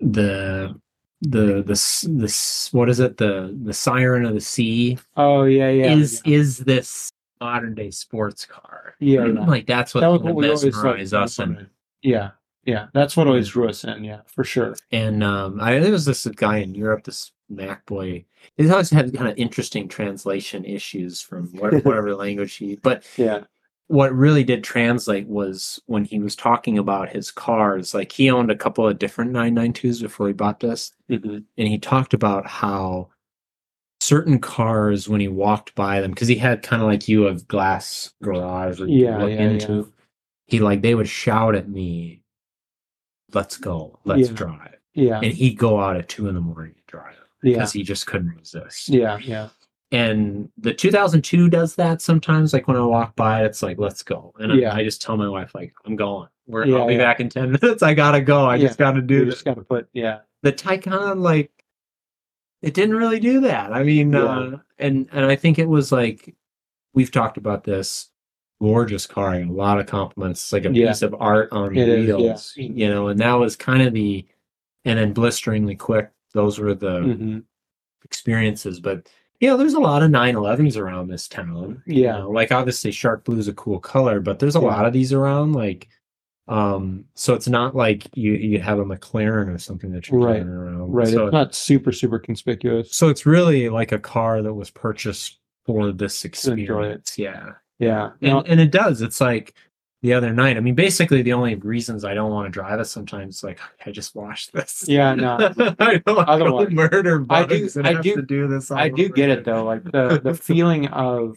the 0.00 0.78
the 1.22 1.62
the 1.62 1.72
s- 1.72 2.06
the 2.08 2.68
what 2.76 2.88
is 2.88 2.98
it 3.00 3.16
the 3.18 3.56
the 3.64 3.74
siren 3.74 4.24
of 4.24 4.34
the 4.34 4.40
sea 4.40 4.98
Oh 5.16 5.44
yeah, 5.44 5.68
yeah. 5.68 5.92
is 5.92 6.22
yeah. 6.24 6.36
is 6.38 6.58
this 6.58 7.10
modern 7.40 7.74
day 7.74 7.90
sports 7.90 8.44
car 8.46 8.94
Yeah, 9.00 9.26
yeah. 9.26 9.44
like 9.46 9.66
that's 9.66 9.94
what 9.94 10.00
that 10.00 10.10
what 10.10 10.36
mesmerize 10.36 11.12
us 11.14 11.38
and 11.38 11.66
Yeah, 12.02 12.30
yeah. 12.64 12.86
That's 12.94 13.16
what 13.16 13.26
always 13.26 13.48
drew 13.50 13.68
us 13.68 13.84
in. 13.84 14.04
Yeah, 14.04 14.20
for 14.26 14.44
sure. 14.44 14.76
And 14.92 15.22
um, 15.22 15.60
I 15.60 15.72
think 15.72 15.82
there 15.84 15.92
was 15.92 16.04
this 16.06 16.26
guy 16.26 16.58
in 16.58 16.74
Europe, 16.74 17.04
this 17.04 17.32
Mac 17.48 17.84
boy. 17.86 18.24
He's 18.56 18.70
always 18.70 18.90
had 18.90 19.12
kind 19.14 19.28
of 19.30 19.36
interesting 19.36 19.88
translation 19.88 20.64
issues 20.64 21.20
from 21.20 21.48
what- 21.58 21.72
whatever 21.84 22.14
language 22.14 22.54
he. 22.56 22.76
But 22.76 23.04
Yeah. 23.16 23.40
What 23.90 24.14
really 24.14 24.44
did 24.44 24.62
translate 24.62 25.26
was 25.26 25.80
when 25.86 26.04
he 26.04 26.20
was 26.20 26.36
talking 26.36 26.78
about 26.78 27.08
his 27.08 27.32
cars. 27.32 27.92
Like 27.92 28.12
he 28.12 28.30
owned 28.30 28.48
a 28.48 28.56
couple 28.56 28.86
of 28.86 29.00
different 29.00 29.32
992s 29.32 30.00
before 30.00 30.28
he 30.28 30.32
bought 30.32 30.60
this, 30.60 30.92
Mhm. 31.10 31.42
and 31.58 31.68
he 31.68 31.76
talked 31.76 32.14
about 32.14 32.46
how 32.46 33.08
certain 34.00 34.38
cars 34.38 35.08
when 35.08 35.20
he 35.20 35.26
walked 35.26 35.74
by 35.74 36.00
them 36.00 36.12
because 36.12 36.28
he 36.28 36.36
had 36.36 36.62
kind 36.62 36.80
of 36.82 36.86
like 36.88 37.08
you 37.08 37.26
a 37.26 37.34
glass 37.34 38.12
garage 38.22 38.80
Yeah, 38.80 39.18
look 39.18 39.30
yeah, 39.30 39.50
into 39.50 39.92
he 40.46 40.60
like 40.60 40.82
they 40.82 40.94
would 40.94 41.08
shout 41.08 41.54
at 41.56 41.68
me 41.68 42.22
let's 43.34 43.56
go 43.58 43.98
let's 44.04 44.28
Yeah. 44.30 44.34
drive 44.36 44.76
Yeah. 44.94 45.20
and 45.22 45.32
he'd 45.34 45.58
go 45.58 45.80
out 45.80 45.96
at 45.96 46.08
two 46.08 46.28
in 46.28 46.34
the 46.36 46.40
morning 46.40 46.74
to 46.74 46.80
drive 46.86 47.16
Yeah. 47.42 47.54
because 47.56 47.72
he 47.72 47.82
just 47.82 48.06
couldn't 48.06 48.36
resist 48.36 48.88
Yeah. 48.88 49.18
Yeah. 49.18 49.48
And 49.92 50.48
the 50.58 50.72
2002 50.72 51.48
does 51.48 51.74
that 51.74 52.00
sometimes 52.00 52.52
like 52.52 52.68
when 52.68 52.76
i 52.76 52.80
walk 52.80 53.16
by 53.16 53.44
it's 53.44 53.62
like 53.62 53.78
let's 53.78 54.02
go 54.02 54.32
and 54.38 54.52
Yeah. 54.60 54.72
I, 54.72 54.78
I 54.78 54.84
just 54.84 55.02
tell 55.02 55.16
my 55.16 55.28
wife 55.28 55.54
like 55.54 55.72
i'm 55.84 55.96
going 55.96 56.28
We're, 56.46 56.66
Yeah, 56.66 56.76
i'll 56.78 56.86
be 56.86 56.94
yeah. 56.94 56.98
back 57.00 57.20
in 57.20 57.28
10 57.28 57.52
minutes 57.60 57.82
i 57.82 57.92
gotta 57.94 58.20
go 58.20 58.46
i 58.46 58.58
just 58.58 58.78
gotta 58.78 59.02
do 59.02 59.14
You 59.16 59.24
this 59.26 59.34
just 59.36 59.44
got 59.44 59.54
to 59.56 59.62
put. 59.62 59.88
Yeah. 59.92 60.20
the 60.42 60.52
Taycan 60.52 61.18
like 61.20 61.50
it 62.62 62.74
didn't 62.74 62.96
really 62.96 63.20
do 63.20 63.40
that. 63.40 63.72
I 63.72 63.82
mean, 63.82 64.14
uh, 64.14 64.58
and 64.78 65.08
and 65.12 65.24
I 65.24 65.34
think 65.34 65.58
it 65.58 65.66
was 65.66 65.90
like 65.92 66.34
we've 66.92 67.10
talked 67.10 67.38
about 67.38 67.64
this 67.64 68.10
gorgeous 68.60 69.06
car 69.06 69.32
and 69.32 69.50
a 69.50 69.54
lot 69.54 69.80
of 69.80 69.86
compliments. 69.86 70.42
It's 70.42 70.52
like 70.52 70.66
a 70.66 70.70
piece 70.70 71.00
of 71.00 71.14
art 71.18 71.48
on 71.52 71.74
It 71.74 71.88
is, 71.88 72.06
wheels, 72.06 72.52
yeah. 72.58 72.68
you 72.70 72.88
know. 72.90 73.08
And 73.08 73.18
that 73.20 73.32
was 73.32 73.56
kind 73.56 73.80
of 73.80 73.94
the 73.94 74.26
and 74.84 74.98
then 74.98 75.14
blisteringly 75.14 75.74
quick. 75.74 76.10
Those 76.34 76.58
were 76.58 76.74
the 76.74 77.00
hmm 77.00 77.38
experiences. 78.04 78.78
But 78.78 79.08
you 79.40 79.48
know, 79.48 79.56
there's 79.56 79.74
a 79.74 79.80
lot 79.80 80.02
of 80.02 80.10
911s 80.10 80.76
around 80.76 81.08
this 81.08 81.26
town. 81.28 81.82
you 81.86 82.04
Yeah. 82.04 82.18
know. 82.18 82.30
like 82.30 82.52
obviously 82.52 82.92
shark 82.92 83.24
blue 83.24 83.38
is 83.38 83.48
a 83.48 83.54
cool 83.54 83.80
color, 83.80 84.20
but 84.20 84.38
there's 84.38 84.56
a 84.56 84.60
Yeah. 84.60 84.66
lot 84.66 84.86
of 84.86 84.92
these 84.92 85.12
around. 85.12 85.52
Like. 85.54 85.88
Um, 86.48 87.04
so 87.14 87.34
it's 87.34 87.46
not 87.48 87.76
like 87.76 88.08
you 88.16 88.32
you 88.32 88.60
have 88.60 88.80
a 88.80 88.84
McLaren 88.84 89.54
or 89.54 89.58
something 89.58 89.92
that 89.92 90.08
you're 90.08 90.18
Right. 90.20 90.32
driving 90.38 90.48
around. 90.52 90.92
Right. 90.92 91.06
So 91.06 91.26
it's 91.26 91.32
not 91.32 91.54
super 91.54 91.92
super 91.92 92.18
conspicuous. 92.18 92.92
so 92.92 93.08
it's 93.08 93.24
really 93.24 93.68
like 93.68 93.92
a 93.92 94.00
car 94.00 94.42
that 94.42 94.52
was 94.54 94.68
purchased 94.70 95.38
for 95.64 95.92
this 95.92 96.20
To 96.22 96.26
enjoy 96.28 96.50
it. 96.50 96.56
experience. 96.56 97.18
Yeah. 97.18 97.52
Yeah. 97.78 98.10
And, 98.20 98.30
No, 98.32 98.40
and 98.42 98.58
it 98.60 98.72
does. 98.72 99.00
It's 99.00 99.20
like 99.20 99.54
the 100.02 100.14
other 100.14 100.32
night. 100.32 100.56
I 100.56 100.60
mean, 100.60 100.74
basically 100.74 101.20
the 101.22 101.32
only 101.34 101.56
reasons 101.56 102.04
I 102.04 102.14
don't 102.14 102.30
want 102.30 102.46
to 102.46 102.50
drive 102.50 102.80
it 102.80 102.86
sometimes 102.86 103.42
like 103.44 103.60
I 103.86 103.90
just 103.90 104.14
watched 104.14 104.52
this. 104.52 104.84
Yeah, 104.88 105.14
no. 105.14 105.36
I 105.78 105.96
don't 105.98 106.16
want 106.16 106.28
Otherwise- 106.28 106.68
to 106.68 106.74
murder 106.74 107.26
I 107.28 107.44
do- 107.44 107.68
and 107.76 107.86
I 107.86 107.92
have 107.94 108.02
do- 108.02 108.16
to 108.16 108.22
do 108.22 108.46
this. 108.48 108.70
I 108.70 108.88
do 108.88 109.08
get 109.08 109.28
it 109.30 109.44
though. 109.44 109.64
Like 109.64 109.84
the 109.84 110.20
the 110.22 110.34
feeling 110.34 110.88
of 110.88 111.36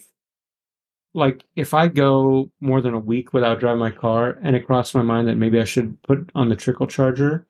like 1.13 1.43
if 1.55 1.73
I 1.73 1.87
go 1.89 2.49
more 2.59 2.81
than 2.81 2.93
a 2.93 2.99
week 2.99 3.33
without 3.33 3.59
driving 3.59 3.79
my 3.79 3.91
car 3.91 4.37
and 4.41 4.55
it 4.55 4.65
crossed 4.65 4.95
my 4.95 5.03
mind 5.03 5.27
that 5.27 5.35
maybe 5.35 5.59
I 5.59 5.63
should 5.63 6.01
put 6.03 6.29
on 6.33 6.49
the 6.49 6.55
trickle 6.55 6.87
charger 6.87 7.45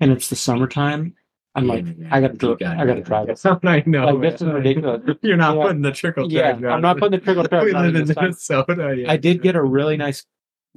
and 0.00 0.12
it's 0.12 0.28
the 0.28 0.36
summertime, 0.36 1.14
I'm 1.56 1.66
like, 1.66 1.84
Yeah, 1.86 2.08
I 2.12 2.20
gotta 2.20 2.34
do 2.34 2.52
it. 2.52 2.62
I 2.62 2.86
gotta 2.86 3.00
drive 3.02 3.28
it. 3.28 3.40
I 3.64 3.82
know. 3.86 4.06
Like 4.06 4.32
this 4.32 4.42
is 4.42 4.48
ridiculous. 4.48 5.02
You're 5.22 5.36
not 5.36 5.56
Yeah. 5.56 5.62
putting 5.64 5.82
the 5.82 5.90
trickle 5.92 6.30
Yeah, 6.32 6.52
charger 6.52 6.70
I'm 6.70 6.80
not 6.80 6.98
putting 6.98 7.18
the 7.18 7.24
trickle 7.24 7.44
charger 7.44 7.66
We 7.66 7.72
live 7.72 7.96
in. 7.96 8.06
Minnesota. 8.08 8.94
Yeah. 8.96 9.10
I 9.10 9.16
did 9.16 9.42
get 9.42 9.56
a 9.56 9.62
really 9.62 9.96
nice, 9.96 10.24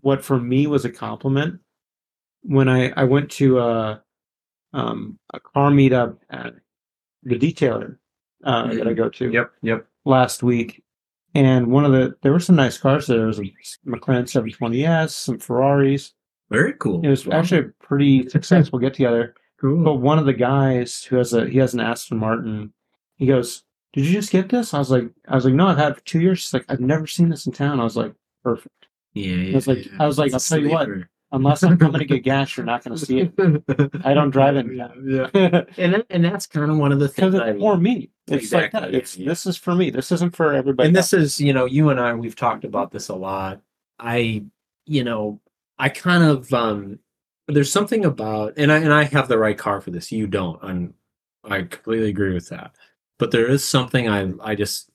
what 0.02 0.24
for 0.24 0.40
me 0.40 0.68
was 0.68 0.86
a 0.86 0.90
compliment 0.92 1.60
when 2.44 2.68
I 2.70 2.92
I 2.92 3.04
went 3.06 3.32
to 3.32 3.60
a 3.60 4.04
um 4.74 5.18
a 5.34 5.40
car 5.40 5.72
meetup 5.72 6.18
at 6.30 6.54
the 7.24 7.36
detailer 7.40 7.98
uh, 8.44 8.68
that 8.74 8.88
I 8.88 8.94
go 8.94 9.10
to 9.10 9.32
Yep. 9.32 9.52
Yep. 9.64 9.88
last 10.06 10.44
week, 10.44 10.84
and 11.34 11.68
one 11.68 11.86
of 11.86 11.92
the 11.92 12.16
there 12.22 12.32
were 12.32 12.40
some 12.40 12.56
nice 12.56 12.78
cars 12.78 13.08
there. 13.08 13.18
There 13.18 13.28
was 13.28 13.40
a 13.40 13.44
McLaren 13.88 14.28
720s, 14.28 15.10
some 15.12 15.40
Ferraris. 15.40 16.14
Very 16.52 16.74
cool. 16.74 17.02
It 17.04 17.10
was 17.10 17.26
Wow. 17.26 17.40
actually 17.40 17.62
a 17.62 17.84
pretty 17.86 18.30
successful 18.36 18.78
get 18.78 18.94
together. 18.94 19.34
cool. 19.60 19.84
But 19.84 19.96
one 19.96 20.20
of 20.20 20.26
the 20.28 20.34
guys 20.34 21.04
who 21.04 21.16
has 21.16 21.34
a 21.34 21.48
he 21.48 21.58
has 21.58 21.74
an 21.74 21.80
Aston 21.80 22.20
Martin, 22.20 22.72
he 23.16 23.26
goes, 23.26 23.64
"Did 23.94 24.06
you 24.06 24.12
just 24.14 24.32
get 24.32 24.50
this?" 24.50 24.74
I 24.74 24.78
was 24.78 24.92
like, 24.92 25.10
"I 25.28 25.34
was 25.36 25.46
like, 25.46 25.56
no, 25.56 25.66
I've 25.68 25.78
had 25.78 25.94
it 25.94 25.96
for 25.96 26.06
two 26.06 26.22
years." 26.22 26.40
She's 26.40 26.54
like, 26.54 26.66
"I've 26.70 26.80
never 26.82 27.08
seen 27.08 27.30
this 27.30 27.48
in 27.48 27.54
town." 27.54 27.80
I 27.80 27.84
was 27.84 27.98
like, 27.98 28.14
"Perfect." 28.44 28.88
Yeah, 29.16 29.52
I 29.52 29.56
was 29.56 29.68
like- 29.68 29.86
yeah. 29.86 29.92
I 30.00 30.06
was 30.06 30.20
like, 30.20 30.34
I'll 30.34 30.40
tell 30.40 30.60
you 30.62 30.70
what. 30.70 30.88
Unless 31.32 31.64
I'm 31.64 31.78
coming 31.78 32.00
to 32.00 32.06
get 32.06 32.24
gas, 32.24 32.56
you're 32.56 32.66
not 32.66 32.84
going 32.84 32.98
to 32.98 33.04
see 33.06 33.20
it. 33.22 33.34
I 34.06 34.14
don't 34.14 34.30
drive 34.30 34.56
in 34.56 34.76
Yeah, 34.78 34.88
town. 34.88 35.04
yeah. 35.34 35.62
And 35.84 35.94
that- 35.96 36.06
and 36.10 36.24
that's 36.24 36.46
kind 36.48 36.70
of 36.72 36.78
one 36.78 36.92
of 36.92 37.00
the 37.00 37.08
things 37.10 37.34
I 37.36 37.50
it's 37.50 37.60
for 37.60 37.78
me. 37.78 38.12
It's 38.28 38.44
Exactly, 38.44 38.80
like 38.80 38.84
that. 38.88 38.92
yeah, 38.94 39.00
It's 39.00 39.18
yeah. 39.18 39.28
this 39.30 39.46
is 39.46 39.58
for 39.58 39.74
me. 39.76 39.90
This 39.90 40.12
isn't 40.12 40.36
for 40.36 40.54
everybody. 40.54 40.88
and 40.88 40.96
this 40.96 41.12
is 41.14 41.42
you 41.42 41.52
know 41.54 41.66
you 41.66 41.90
and 41.90 42.00
I 42.00 42.14
we've 42.14 42.36
talked 42.36 42.64
about 42.64 42.92
this 42.92 43.10
a 43.10 43.16
lot. 43.16 43.62
I 44.00 44.44
you 44.86 45.04
know 45.04 45.42
I 45.80 45.90
kind 45.90 46.24
of 46.24 46.54
um 46.54 47.00
there's 47.48 47.72
something 47.72 48.06
about 48.06 48.54
and 48.58 48.72
I 48.72 48.78
and 48.78 48.94
I 48.94 49.04
have 49.06 49.28
the 49.28 49.38
right 49.38 49.58
car 49.58 49.82
for 49.82 49.92
this. 49.92 50.12
You 50.12 50.28
don't. 50.28 50.62
And 50.64 50.94
I 51.44 51.64
completely 51.64 52.10
agree 52.10 52.34
with 52.34 52.50
that. 52.50 52.76
But 53.20 53.32
there 53.32 53.48
is 53.48 53.64
something 53.64 54.08
I 54.10 54.32
I 54.42 54.56
just 54.56 54.90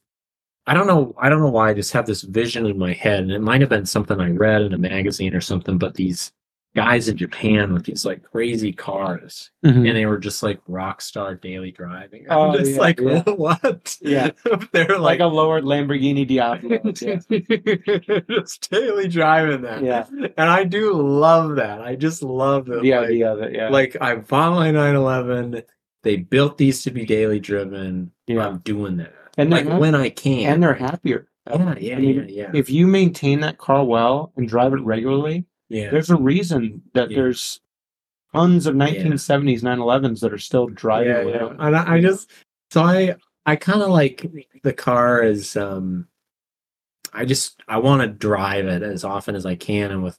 I 0.71 0.75
don't 0.75 0.87
know 0.87 1.13
I 1.19 1.29
don't 1.29 1.41
know 1.41 1.51
why 1.51 1.71
I 1.71 1.75
just 1.75 1.93
have 1.95 2.07
this 2.07 2.23
vision 2.23 2.65
in 2.65 2.79
my 2.79 2.93
head 2.93 3.25
and 3.25 3.33
it 3.33 3.41
might 3.41 3.61
have 3.61 3.71
been 3.71 3.87
something 3.87 4.21
I 4.21 4.31
read 4.31 4.63
in 4.63 4.73
a 4.73 4.79
magazine 4.79 5.35
or 5.35 5.41
something 5.41 5.79
but 5.79 5.95
these 5.95 6.31
guys 6.77 7.09
in 7.09 7.17
Japan 7.17 7.73
with 7.75 7.85
these 7.87 8.05
like 8.05 8.23
crazy 8.23 8.73
cars 8.73 9.51
Mhm. 9.67 9.89
and 9.89 9.97
they 9.97 10.07
were 10.07 10.19
just 10.19 10.45
like 10.45 10.61
rock 10.69 11.01
star 11.01 11.35
daily 11.35 11.73
driving. 11.73 12.27
Oh, 12.31 12.43
I'm 12.53 12.59
just 12.59 12.71
yeah, 12.75 12.79
like 12.79 13.01
yeah. 13.01 13.23
what? 13.27 13.97
Yeah. 14.01 14.31
They're 14.73 14.87
like 14.97 15.19
like 15.19 15.21
a 15.21 15.27
lowered 15.27 15.65
Lamborghini 15.65 16.25
Diablo. 16.25 16.79
Yeah. 17.01 18.21
just 18.31 18.71
daily 18.71 19.09
driving 19.09 19.63
that. 19.63 19.83
Yeah. 19.83 20.07
And 20.39 20.49
I 20.49 20.63
do 20.63 20.93
love 20.95 21.57
that. 21.57 21.83
I 21.83 21.97
just 21.97 22.23
love 22.23 22.67
the 22.67 22.77
like, 22.77 22.93
idea 23.09 23.33
of 23.33 23.41
it. 23.41 23.53
Yeah. 23.57 23.71
like 23.71 23.97
I 24.01 24.15
bought 24.15 24.55
my 24.55 24.71
911. 24.71 25.65
They 26.05 26.17
built 26.17 26.57
these 26.57 26.83
to 26.85 26.93
be 26.93 27.05
daily 27.05 27.41
driven. 27.41 28.13
Yeah. 28.29 28.47
I'm 28.47 28.59
doing 28.59 28.99
that. 28.99 29.15
And 29.39 29.51
like 29.51 29.67
when 29.67 29.95
I 29.95 30.11
can. 30.11 30.53
and 30.55 30.63
they're 30.63 30.75
happier. 30.75 31.29
yeah, 31.49 31.75
yeah, 31.79 31.97
I 31.97 31.99
mean, 32.01 32.17
yeah, 32.17 32.25
yeah. 32.29 32.51
If 32.55 32.71
you 32.71 32.87
maintain 32.87 33.41
that 33.41 33.59
car 33.59 33.85
well 33.85 34.33
and 34.37 34.49
drive 34.49 34.73
it 34.73 34.81
regularly, 34.83 35.45
yeah. 35.69 35.91
there's 35.91 36.11
a 36.11 36.17
reason 36.17 36.83
that 36.95 37.11
Yeah. 37.11 37.17
there's 37.19 37.61
tons 38.35 38.67
of 38.67 38.75
1970s 38.77 39.63
911s 39.63 40.21
that 40.21 40.33
are 40.33 40.39
still 40.39 40.67
driving 40.69 41.29
yeah, 41.29 41.35
yeah. 41.49 41.55
And 41.59 41.77
I, 41.77 41.95
I 41.95 42.01
just 42.01 42.31
so 42.71 42.83
I 42.83 43.17
I 43.47 43.57
kind 43.57 43.83
of 43.83 43.89
like 43.89 44.25
the 44.63 44.73
car 44.73 45.23
is 45.25 45.57
um 45.57 46.07
I 47.13 47.25
just 47.25 47.61
I 47.67 47.79
want 47.79 48.03
to 48.03 48.09
drive 48.09 48.67
it 48.67 48.83
as 48.85 49.03
often 49.03 49.35
as 49.35 49.47
I 49.47 49.57
can 49.57 49.91
and 49.91 50.03
with 50.05 50.17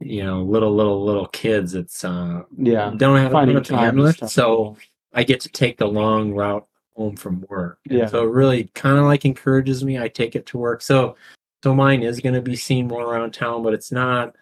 you 0.00 0.22
know 0.24 0.42
little 0.42 0.74
little 0.74 1.02
little 1.04 1.26
kids 1.28 1.74
it's 1.74 2.04
uh 2.04 2.42
Yeah. 2.58 2.92
don't 2.96 3.16
have 3.16 3.30
a 3.30 3.32
Finding 3.32 3.56
of 3.56 3.64
time 3.64 4.12
stuff. 4.12 4.30
so 4.30 4.76
I 5.14 5.22
get 5.22 5.40
to 5.42 5.48
take 5.48 5.78
the 5.78 5.86
long 5.88 6.32
route 6.32 6.66
home 6.96 7.16
from 7.16 7.44
work 7.48 7.78
And 7.88 7.98
Yeah. 8.00 8.06
so 8.06 8.22
it 8.24 8.30
really 8.30 8.64
kind 8.74 8.98
of 8.98 9.04
like 9.04 9.24
encourages 9.24 9.84
me 9.84 9.98
I 9.98 10.08
take 10.08 10.34
it 10.36 10.46
to 10.46 10.58
work 10.58 10.80
so 10.82 11.16
so 11.62 11.74
mine 11.74 12.02
is 12.02 12.20
going 12.20 12.34
to 12.34 12.42
be 12.42 12.56
seen 12.56 12.86
more 12.88 13.02
around 13.02 13.32
town 13.34 13.62
but 13.62 13.74
it's 13.74 13.90
not 13.92 14.34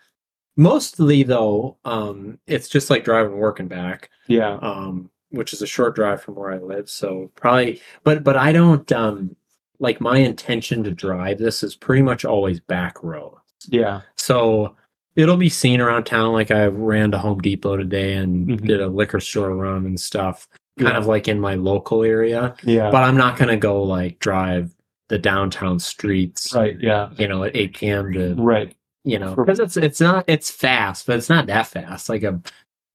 mostly 0.57 1.23
though 1.23 1.77
um 1.85 2.39
it's 2.47 2.69
just 2.69 2.91
like 2.91 3.05
driving 3.05 3.37
work 3.39 3.59
and 3.61 3.69
back 3.69 4.11
Yeah. 4.27 4.59
um, 4.61 5.11
which 5.31 5.55
is 5.55 5.63
a 5.63 5.67
short 5.67 5.95
drive 5.95 6.23
from 6.23 6.35
where 6.35 6.53
I 6.53 6.59
live. 6.59 6.91
So 6.91 7.31
probably, 7.37 7.81
but 8.05 8.23
but 8.23 8.37
I 8.37 8.53
don't 8.53 8.91
um, 8.93 9.35
like 9.79 9.99
my 9.99 10.19
intention 10.19 10.85
to 10.85 10.91
drive 10.91 11.39
this 11.39 11.63
is 11.63 11.75
pretty 11.75 12.03
much 12.03 12.27
always 12.27 12.61
back 12.61 13.03
road. 13.03 13.37
Yeah. 13.67 14.03
So 14.19 14.77
it'll 15.17 15.39
be 15.39 15.49
seen 15.49 15.81
around 15.81 16.05
town. 16.05 16.35
Like 16.35 16.51
I 16.51 16.67
ran 16.67 17.13
to 17.13 17.19
Home 17.19 17.41
Depot 17.41 17.79
today 17.79 18.13
and 18.13 18.47
Mhm. 18.47 18.67
did 18.67 18.83
a 18.83 18.89
liquor 18.89 19.21
store 19.21 19.57
run 19.57 19.87
and 19.87 19.99
stuff, 19.99 20.47
kind 20.79 20.93
Yeah. 20.93 20.99
of 20.99 21.07
like 21.07 21.29
in 21.29 21.41
my 21.41 21.55
local 21.55 22.03
area. 22.03 22.55
Yeah. 22.63 22.91
But 22.91 23.03
I'm 23.05 23.17
not 23.17 23.37
gonna 23.39 23.57
go 23.57 23.83
like 23.83 24.19
drive 24.19 24.75
the 25.09 25.19
downtown 25.19 25.79
streets, 25.79 26.55
right. 26.55 26.77
Yeah. 26.81 27.11
you 27.19 27.29
know, 27.29 27.45
at 27.45 27.55
8 27.55 27.75
p.m. 27.77 28.13
to 28.15 28.35
Right. 28.37 28.75
you 29.05 29.19
know 29.19 29.35
because 29.35 29.59
it's 29.61 29.77
it's 29.77 30.01
not 30.01 30.25
it's 30.29 30.51
fast 30.51 31.07
but 31.07 31.17
it's 31.17 31.29
not 31.29 31.47
that 31.49 31.67
fast 31.67 32.09
like 32.09 32.23
a, 32.23 32.41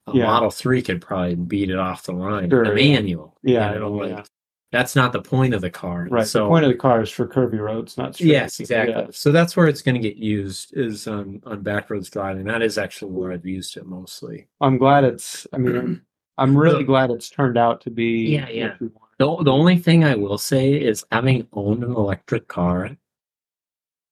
a 0.08 0.12
Yeah. 0.14 0.24
model 0.26 0.50
3 0.50 0.82
could 0.82 1.02
probably 1.02 1.36
beat 1.36 1.70
it 1.70 1.78
off 1.78 2.04
the 2.04 2.14
line 2.14 2.50
Sure, 2.50 2.66
the 2.66 2.74
manual 2.74 3.36
Yeah. 3.44 3.74
you 3.74 3.80
know, 3.82 3.92
like, 3.92 4.10
yeah. 4.12 4.24
that's 4.72 4.96
not 4.96 5.12
the 5.12 5.22
point 5.22 5.54
of 5.54 5.60
the 5.62 5.70
car 5.70 6.08
Right. 6.10 6.26
so 6.26 6.44
the 6.46 6.50
point 6.50 6.64
of 6.66 6.72
the 6.72 6.78
car 6.78 7.02
is 7.02 7.10
for 7.12 7.28
curvy 7.28 7.60
roads, 7.60 7.98
not 7.98 8.16
straight. 8.16 8.30
yes 8.30 8.60
exactly 8.62 8.94
Yeah. 8.96 9.08
so 9.12 9.32
that's 9.34 9.56
where 9.58 9.68
it's 9.68 9.82
going 9.82 9.96
to 9.96 10.02
get 10.02 10.16
used 10.18 10.76
is 10.78 11.08
on 11.08 11.42
on 11.46 11.62
back 11.62 11.90
roads 11.90 12.10
driving 12.10 12.46
that 12.46 12.62
is 12.64 12.78
actually 12.78 13.12
where 13.12 13.34
i've 13.34 13.46
used 13.46 13.76
it 13.78 13.86
mostly 13.86 14.48
I'm 14.62 14.78
glad 14.78 15.04
it's. 15.04 15.46
I 15.54 15.58
mean, 15.58 16.02
I'm 16.38 16.58
really 16.58 16.84
glad 16.84 17.10
it's 17.12 17.30
turned 17.30 17.58
out 17.58 17.82
to 17.82 17.90
be. 17.90 18.28
Yeah, 18.30 18.50
yeah. 18.50 18.70
what 18.72 18.82
we 18.82 18.88
want. 18.88 19.10
the, 19.18 19.44
the 19.46 19.52
only 19.52 19.78
thing 19.78 20.04
i 20.04 20.16
will 20.16 20.38
say 20.38 20.74
is 20.74 21.06
having 21.12 21.48
owned 21.54 21.84
an 21.84 21.92
electric 21.92 22.48
car 22.48 22.92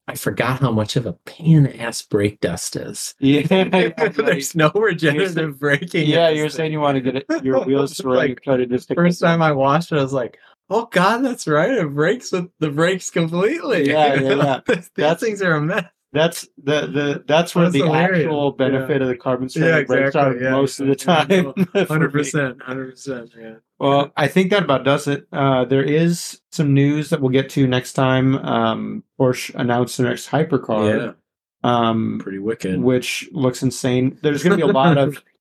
I 0.08 0.16
forgot 0.16 0.60
how 0.60 0.72
much 0.72 0.96
of 0.98 1.08
a 1.08 1.14
pain 1.26 1.66
ass 1.66 2.04
brake 2.04 2.40
dust 2.40 2.76
is. 2.76 3.16
Yeah, 3.20 3.90
There's 4.10 4.56
no 4.56 4.70
regenerative 4.70 5.60
braking. 5.60 6.08
yeah. 6.08 6.30
You're 6.30 6.50
saying 6.50 6.72
you 6.72 6.80
want 6.80 6.96
to 6.96 7.02
get 7.02 7.16
it, 7.16 7.44
your 7.44 7.64
wheels 7.66 8.00
like, 8.04 8.44
coated 8.46 8.70
just 8.70 8.94
First 8.94 9.20
time 9.20 9.42
I 9.42 9.52
watched 9.52 9.92
it, 9.92 9.98
I 9.98 10.04
was 10.04 10.14
like, 10.14 10.38
"Oh 10.70 10.86
God, 10.92 11.20
that's 11.26 11.48
right! 11.48 11.72
It 11.72 11.90
breaks 11.94 12.32
with 12.32 12.50
the 12.60 12.70
brakes 12.70 13.10
completely." 13.10 13.90
Yeah, 13.90 14.14
yeah, 14.14 14.34
yeah. 14.36 14.60
These 14.68 14.90
That's- 14.96 15.20
things 15.22 15.42
are 15.42 15.54
a 15.54 15.62
mess. 15.62 15.86
That's 16.16 16.48
the 16.64 16.88
the 16.88 17.24
that's 17.28 17.54
where 17.54 17.66
That's 17.66 17.74
the 17.74 17.86
hilarious. 17.86 18.26
actual 18.26 18.52
benefit 18.54 19.02
of 19.02 19.08
the 19.10 19.18
carbon 19.18 19.50
Yeah, 19.54 19.62
ceramic 19.64 19.88
brakes 19.88 20.16
are 20.16 20.36
yeah. 20.36 20.52
most 20.52 20.80
of 20.80 20.88
the 20.88 20.96
time. 20.96 21.54
Hundred 21.88 22.12
percent, 22.12 22.62
hundred 22.64 22.92
percent. 22.92 23.32
Yeah. 23.40 23.56
Well, 23.78 24.12
I 24.16 24.28
think 24.28 24.50
that 24.52 24.64
about 24.64 24.84
does 24.86 25.08
it. 25.08 25.28
Uh, 25.34 25.66
there 25.66 25.84
is 25.84 26.40
some 26.52 26.74
news 26.74 27.10
that 27.10 27.20
we'll 27.22 27.30
get 27.32 27.50
to 27.52 27.68
next 27.68 27.94
time. 27.94 28.38
Um, 28.38 29.04
Porsche 29.20 29.54
announced 29.56 29.98
their 29.98 30.08
next 30.10 30.30
hypercar, 30.30 31.16
um, 31.64 32.20
Pretty 32.24 32.40
wicked. 32.40 32.80
which 32.82 33.28
looks 33.34 33.62
insane. 33.62 34.18
There's 34.24 34.42
going 34.44 34.58
to 34.58 34.66
be 34.66 34.70
a 34.70 34.74
lot 34.74 34.98
of. 34.98 35.22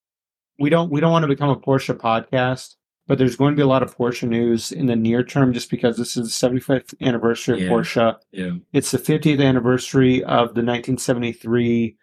We 0.56 0.70
don't 0.70 0.88
we 0.88 1.00
don't 1.00 1.10
want 1.10 1.24
to 1.24 1.28
become 1.28 1.50
a 1.50 1.56
Porsche 1.56 1.96
podcast, 1.96 2.76
but 3.06 3.18
there's 3.18 3.36
going 3.36 3.52
to 3.52 3.56
be 3.56 3.62
a 3.62 3.66
lot 3.66 3.82
of 3.82 3.96
Porsche 3.96 4.26
news 4.28 4.72
in 4.72 4.86
the 4.86 4.96
near 4.96 5.22
term, 5.22 5.52
just 5.52 5.70
because 5.70 5.96
this 5.96 6.16
is 6.16 6.38
the 6.40 6.48
75th 6.48 6.94
anniversary 7.00 7.54
of 7.56 7.60
Yeah. 7.62 7.68
Porsche. 7.70 8.16
yeah. 8.32 8.50
It's 8.72 8.90
the 8.90 8.98
50th 8.98 9.42
anniversary 9.44 10.22
of 10.24 10.54
the 10.54 10.62
1973 10.62 11.96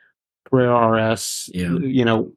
Carrera 0.49 0.89
RS. 1.11 1.49
Yeah. 1.53 1.77
You 1.79 2.05
know, 2.05 2.31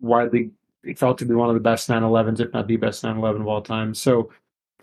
widely 0.00 0.50
felt 0.96 1.18
to 1.18 1.24
be 1.24 1.34
one 1.34 1.48
of 1.48 1.54
the 1.54 1.60
best 1.60 1.88
911s, 1.88 2.40
if 2.40 2.52
not 2.52 2.68
the 2.68 2.76
best 2.76 3.02
911 3.02 3.42
of 3.42 3.48
all 3.48 3.62
time. 3.62 3.94
So 3.94 4.30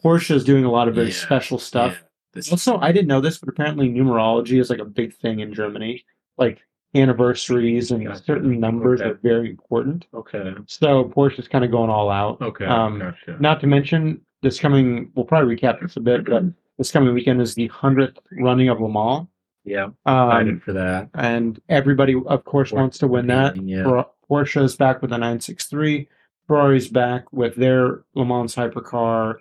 Porsche 0.03 0.31
is 0.35 0.43
doing 0.43 0.65
a 0.65 0.71
lot 0.71 0.87
of 0.87 0.95
very 0.95 1.07
Yeah. 1.07 1.13
special 1.13 1.57
stuff. 1.59 2.03
Also, 2.49 2.77
I 2.79 2.91
didn't 2.91 3.07
know 3.07 3.21
this, 3.21 3.37
but 3.37 3.49
apparently 3.49 3.89
numerology 3.89 4.59
is 4.59 4.69
like 4.69 4.79
a 4.79 4.85
big 4.85 5.13
thing 5.13 5.39
in 5.41 5.53
Germany. 5.53 6.05
Like 6.37 6.61
anniversaries 6.95 7.91
and 7.91 8.05
Gotcha. 8.05 8.23
certain 8.23 8.59
numbers 8.59 9.01
Okay. 9.01 9.09
are 9.11 9.13
very 9.23 9.49
important. 9.49 10.05
okay. 10.13 10.53
So 10.67 11.05
Porsche 11.05 11.39
is 11.39 11.47
kind 11.47 11.63
of 11.65 11.71
going 11.71 11.89
all 11.89 12.09
out. 12.09 12.41
Okay. 12.41 12.65
Um, 12.65 12.99
gotcha. 12.99 13.37
Not 13.39 13.59
to 13.61 13.67
mention 13.67 14.21
this 14.41 14.59
coming, 14.59 15.11
we'll 15.15 15.25
probably 15.25 15.55
recap 15.55 15.81
this 15.81 15.97
a 15.97 15.99
bit, 16.01 16.25
but 16.25 16.43
this 16.77 16.91
coming 16.91 17.13
weekend 17.13 17.41
is 17.41 17.55
the 17.55 17.69
100th 17.69 18.17
running 18.39 18.69
of 18.69 18.81
Le 18.81 18.89
Mans. 18.89 19.27
yeah. 19.63 19.85
Um, 20.05 20.29
Excited 20.31 20.63
for 20.63 20.73
that. 20.73 21.09
and 21.13 21.61
everybody, 21.69 22.15
of 22.27 22.43
course, 22.43 22.71
wants 22.71 22.97
to 22.99 23.07
win 23.07 23.27
that. 23.27 23.55
Yeah. 23.63 23.83
Por- 23.83 24.09
Porsche's 24.29 24.75
back 24.75 25.01
with 25.01 25.11
the 25.11 25.17
963. 25.17 26.07
Ferrari's 26.47 26.87
back 26.89 27.31
with 27.31 27.55
their 27.55 28.03
Le 28.15 28.25
Mans 28.25 28.53
hypercar. 28.55 29.35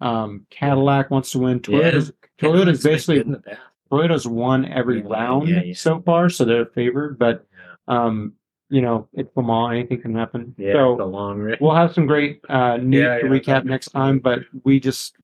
Um, 0.00 0.46
Cadillac 0.50 1.10
wants 1.10 1.30
to 1.32 1.38
win. 1.38 1.60
Toyota's, 1.60 2.12
Toyota's 2.40 2.82
basically 2.82 3.22
the. 3.22 3.56
Toyota's 3.92 4.26
won 4.26 4.64
every 4.64 5.02
round 5.02 5.48
yeah, 5.48 5.62
yeah. 5.62 5.74
so 5.74 6.00
far, 6.00 6.30
so 6.30 6.44
they're 6.44 6.66
favored. 6.66 7.18
But 7.18 7.46
um, 7.88 8.32
you 8.70 8.80
know, 8.80 9.06
it's 9.12 9.30
Le 9.36 9.42
Mans; 9.42 9.72
anything 9.72 10.00
can 10.00 10.14
happen. 10.14 10.54
Yeah. 10.56 10.72
so 10.72 10.94
long 10.94 11.38
race. 11.38 11.58
we'll 11.60 11.74
have 11.74 11.92
some 11.92 12.06
great 12.06 12.40
uh, 12.48 12.78
news 12.78 13.02
Yeah, 13.02 13.18
to 13.18 13.24
recap 13.26 13.64
next 13.64 13.90
time. 13.90 14.18
But 14.18 14.40
we 14.64 14.80
just 14.80 15.16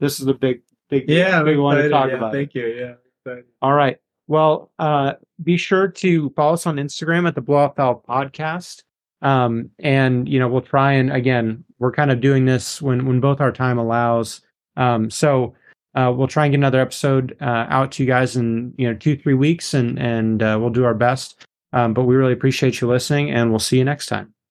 this 0.00 0.18
is 0.18 0.26
a 0.26 0.34
big, 0.34 0.62
big, 0.90 1.08
yeah. 1.08 1.42
big 1.42 1.58
one 1.58 1.76
to 1.76 1.88
talk 1.88 2.10
yeah, 2.10 2.16
about. 2.16 2.32
Thank 2.32 2.54
you. 2.54 2.66
Yeah. 2.66 2.94
excited. 3.24 3.44
All 3.62 3.74
right. 3.74 3.98
Well, 4.26 4.72
uh, 4.80 5.14
be 5.42 5.56
sure 5.56 5.86
to 5.86 6.30
follow 6.30 6.54
us 6.54 6.66
on 6.66 6.76
Instagram 6.76 7.28
at 7.28 7.36
the 7.36 7.40
Blow 7.40 7.58
Off 7.58 7.76
Valve 7.76 8.04
Podcast. 8.04 8.82
Um, 9.22 9.70
and 9.78 10.28
you 10.28 10.40
know, 10.40 10.48
we'll 10.48 10.62
try 10.62 10.92
and 10.94 11.12
again, 11.12 11.64
we're 11.78 11.92
kind 11.92 12.10
of 12.10 12.20
doing 12.20 12.44
this 12.44 12.82
when 12.82 13.06
when 13.06 13.20
both 13.20 13.40
our 13.40 13.52
time 13.52 13.78
allows. 13.78 14.40
Um, 14.76 15.10
so 15.10 15.54
uh, 15.96 16.12
we'll 16.14 16.28
try 16.28 16.44
and 16.44 16.52
get 16.52 16.58
another 16.58 16.80
episode 16.80 17.36
uh, 17.40 17.66
out 17.68 17.90
to 17.92 18.02
you 18.02 18.06
guys 18.06 18.36
in 18.36 18.74
you 18.76 18.86
know 18.86 18.94
two 18.94 19.16
three 19.16 19.34
weeks, 19.34 19.74
and 19.74 19.98
and 19.98 20.42
uh, 20.42 20.56
we'll 20.60 20.70
do 20.70 20.84
our 20.84 20.94
best. 20.94 21.44
Um, 21.72 21.94
but 21.94 22.04
we 22.04 22.14
really 22.14 22.32
appreciate 22.32 22.80
you 22.80 22.88
listening, 22.88 23.30
and 23.30 23.50
we'll 23.50 23.58
see 23.58 23.78
you 23.78 23.84
next 23.84 24.06
time. 24.06 24.35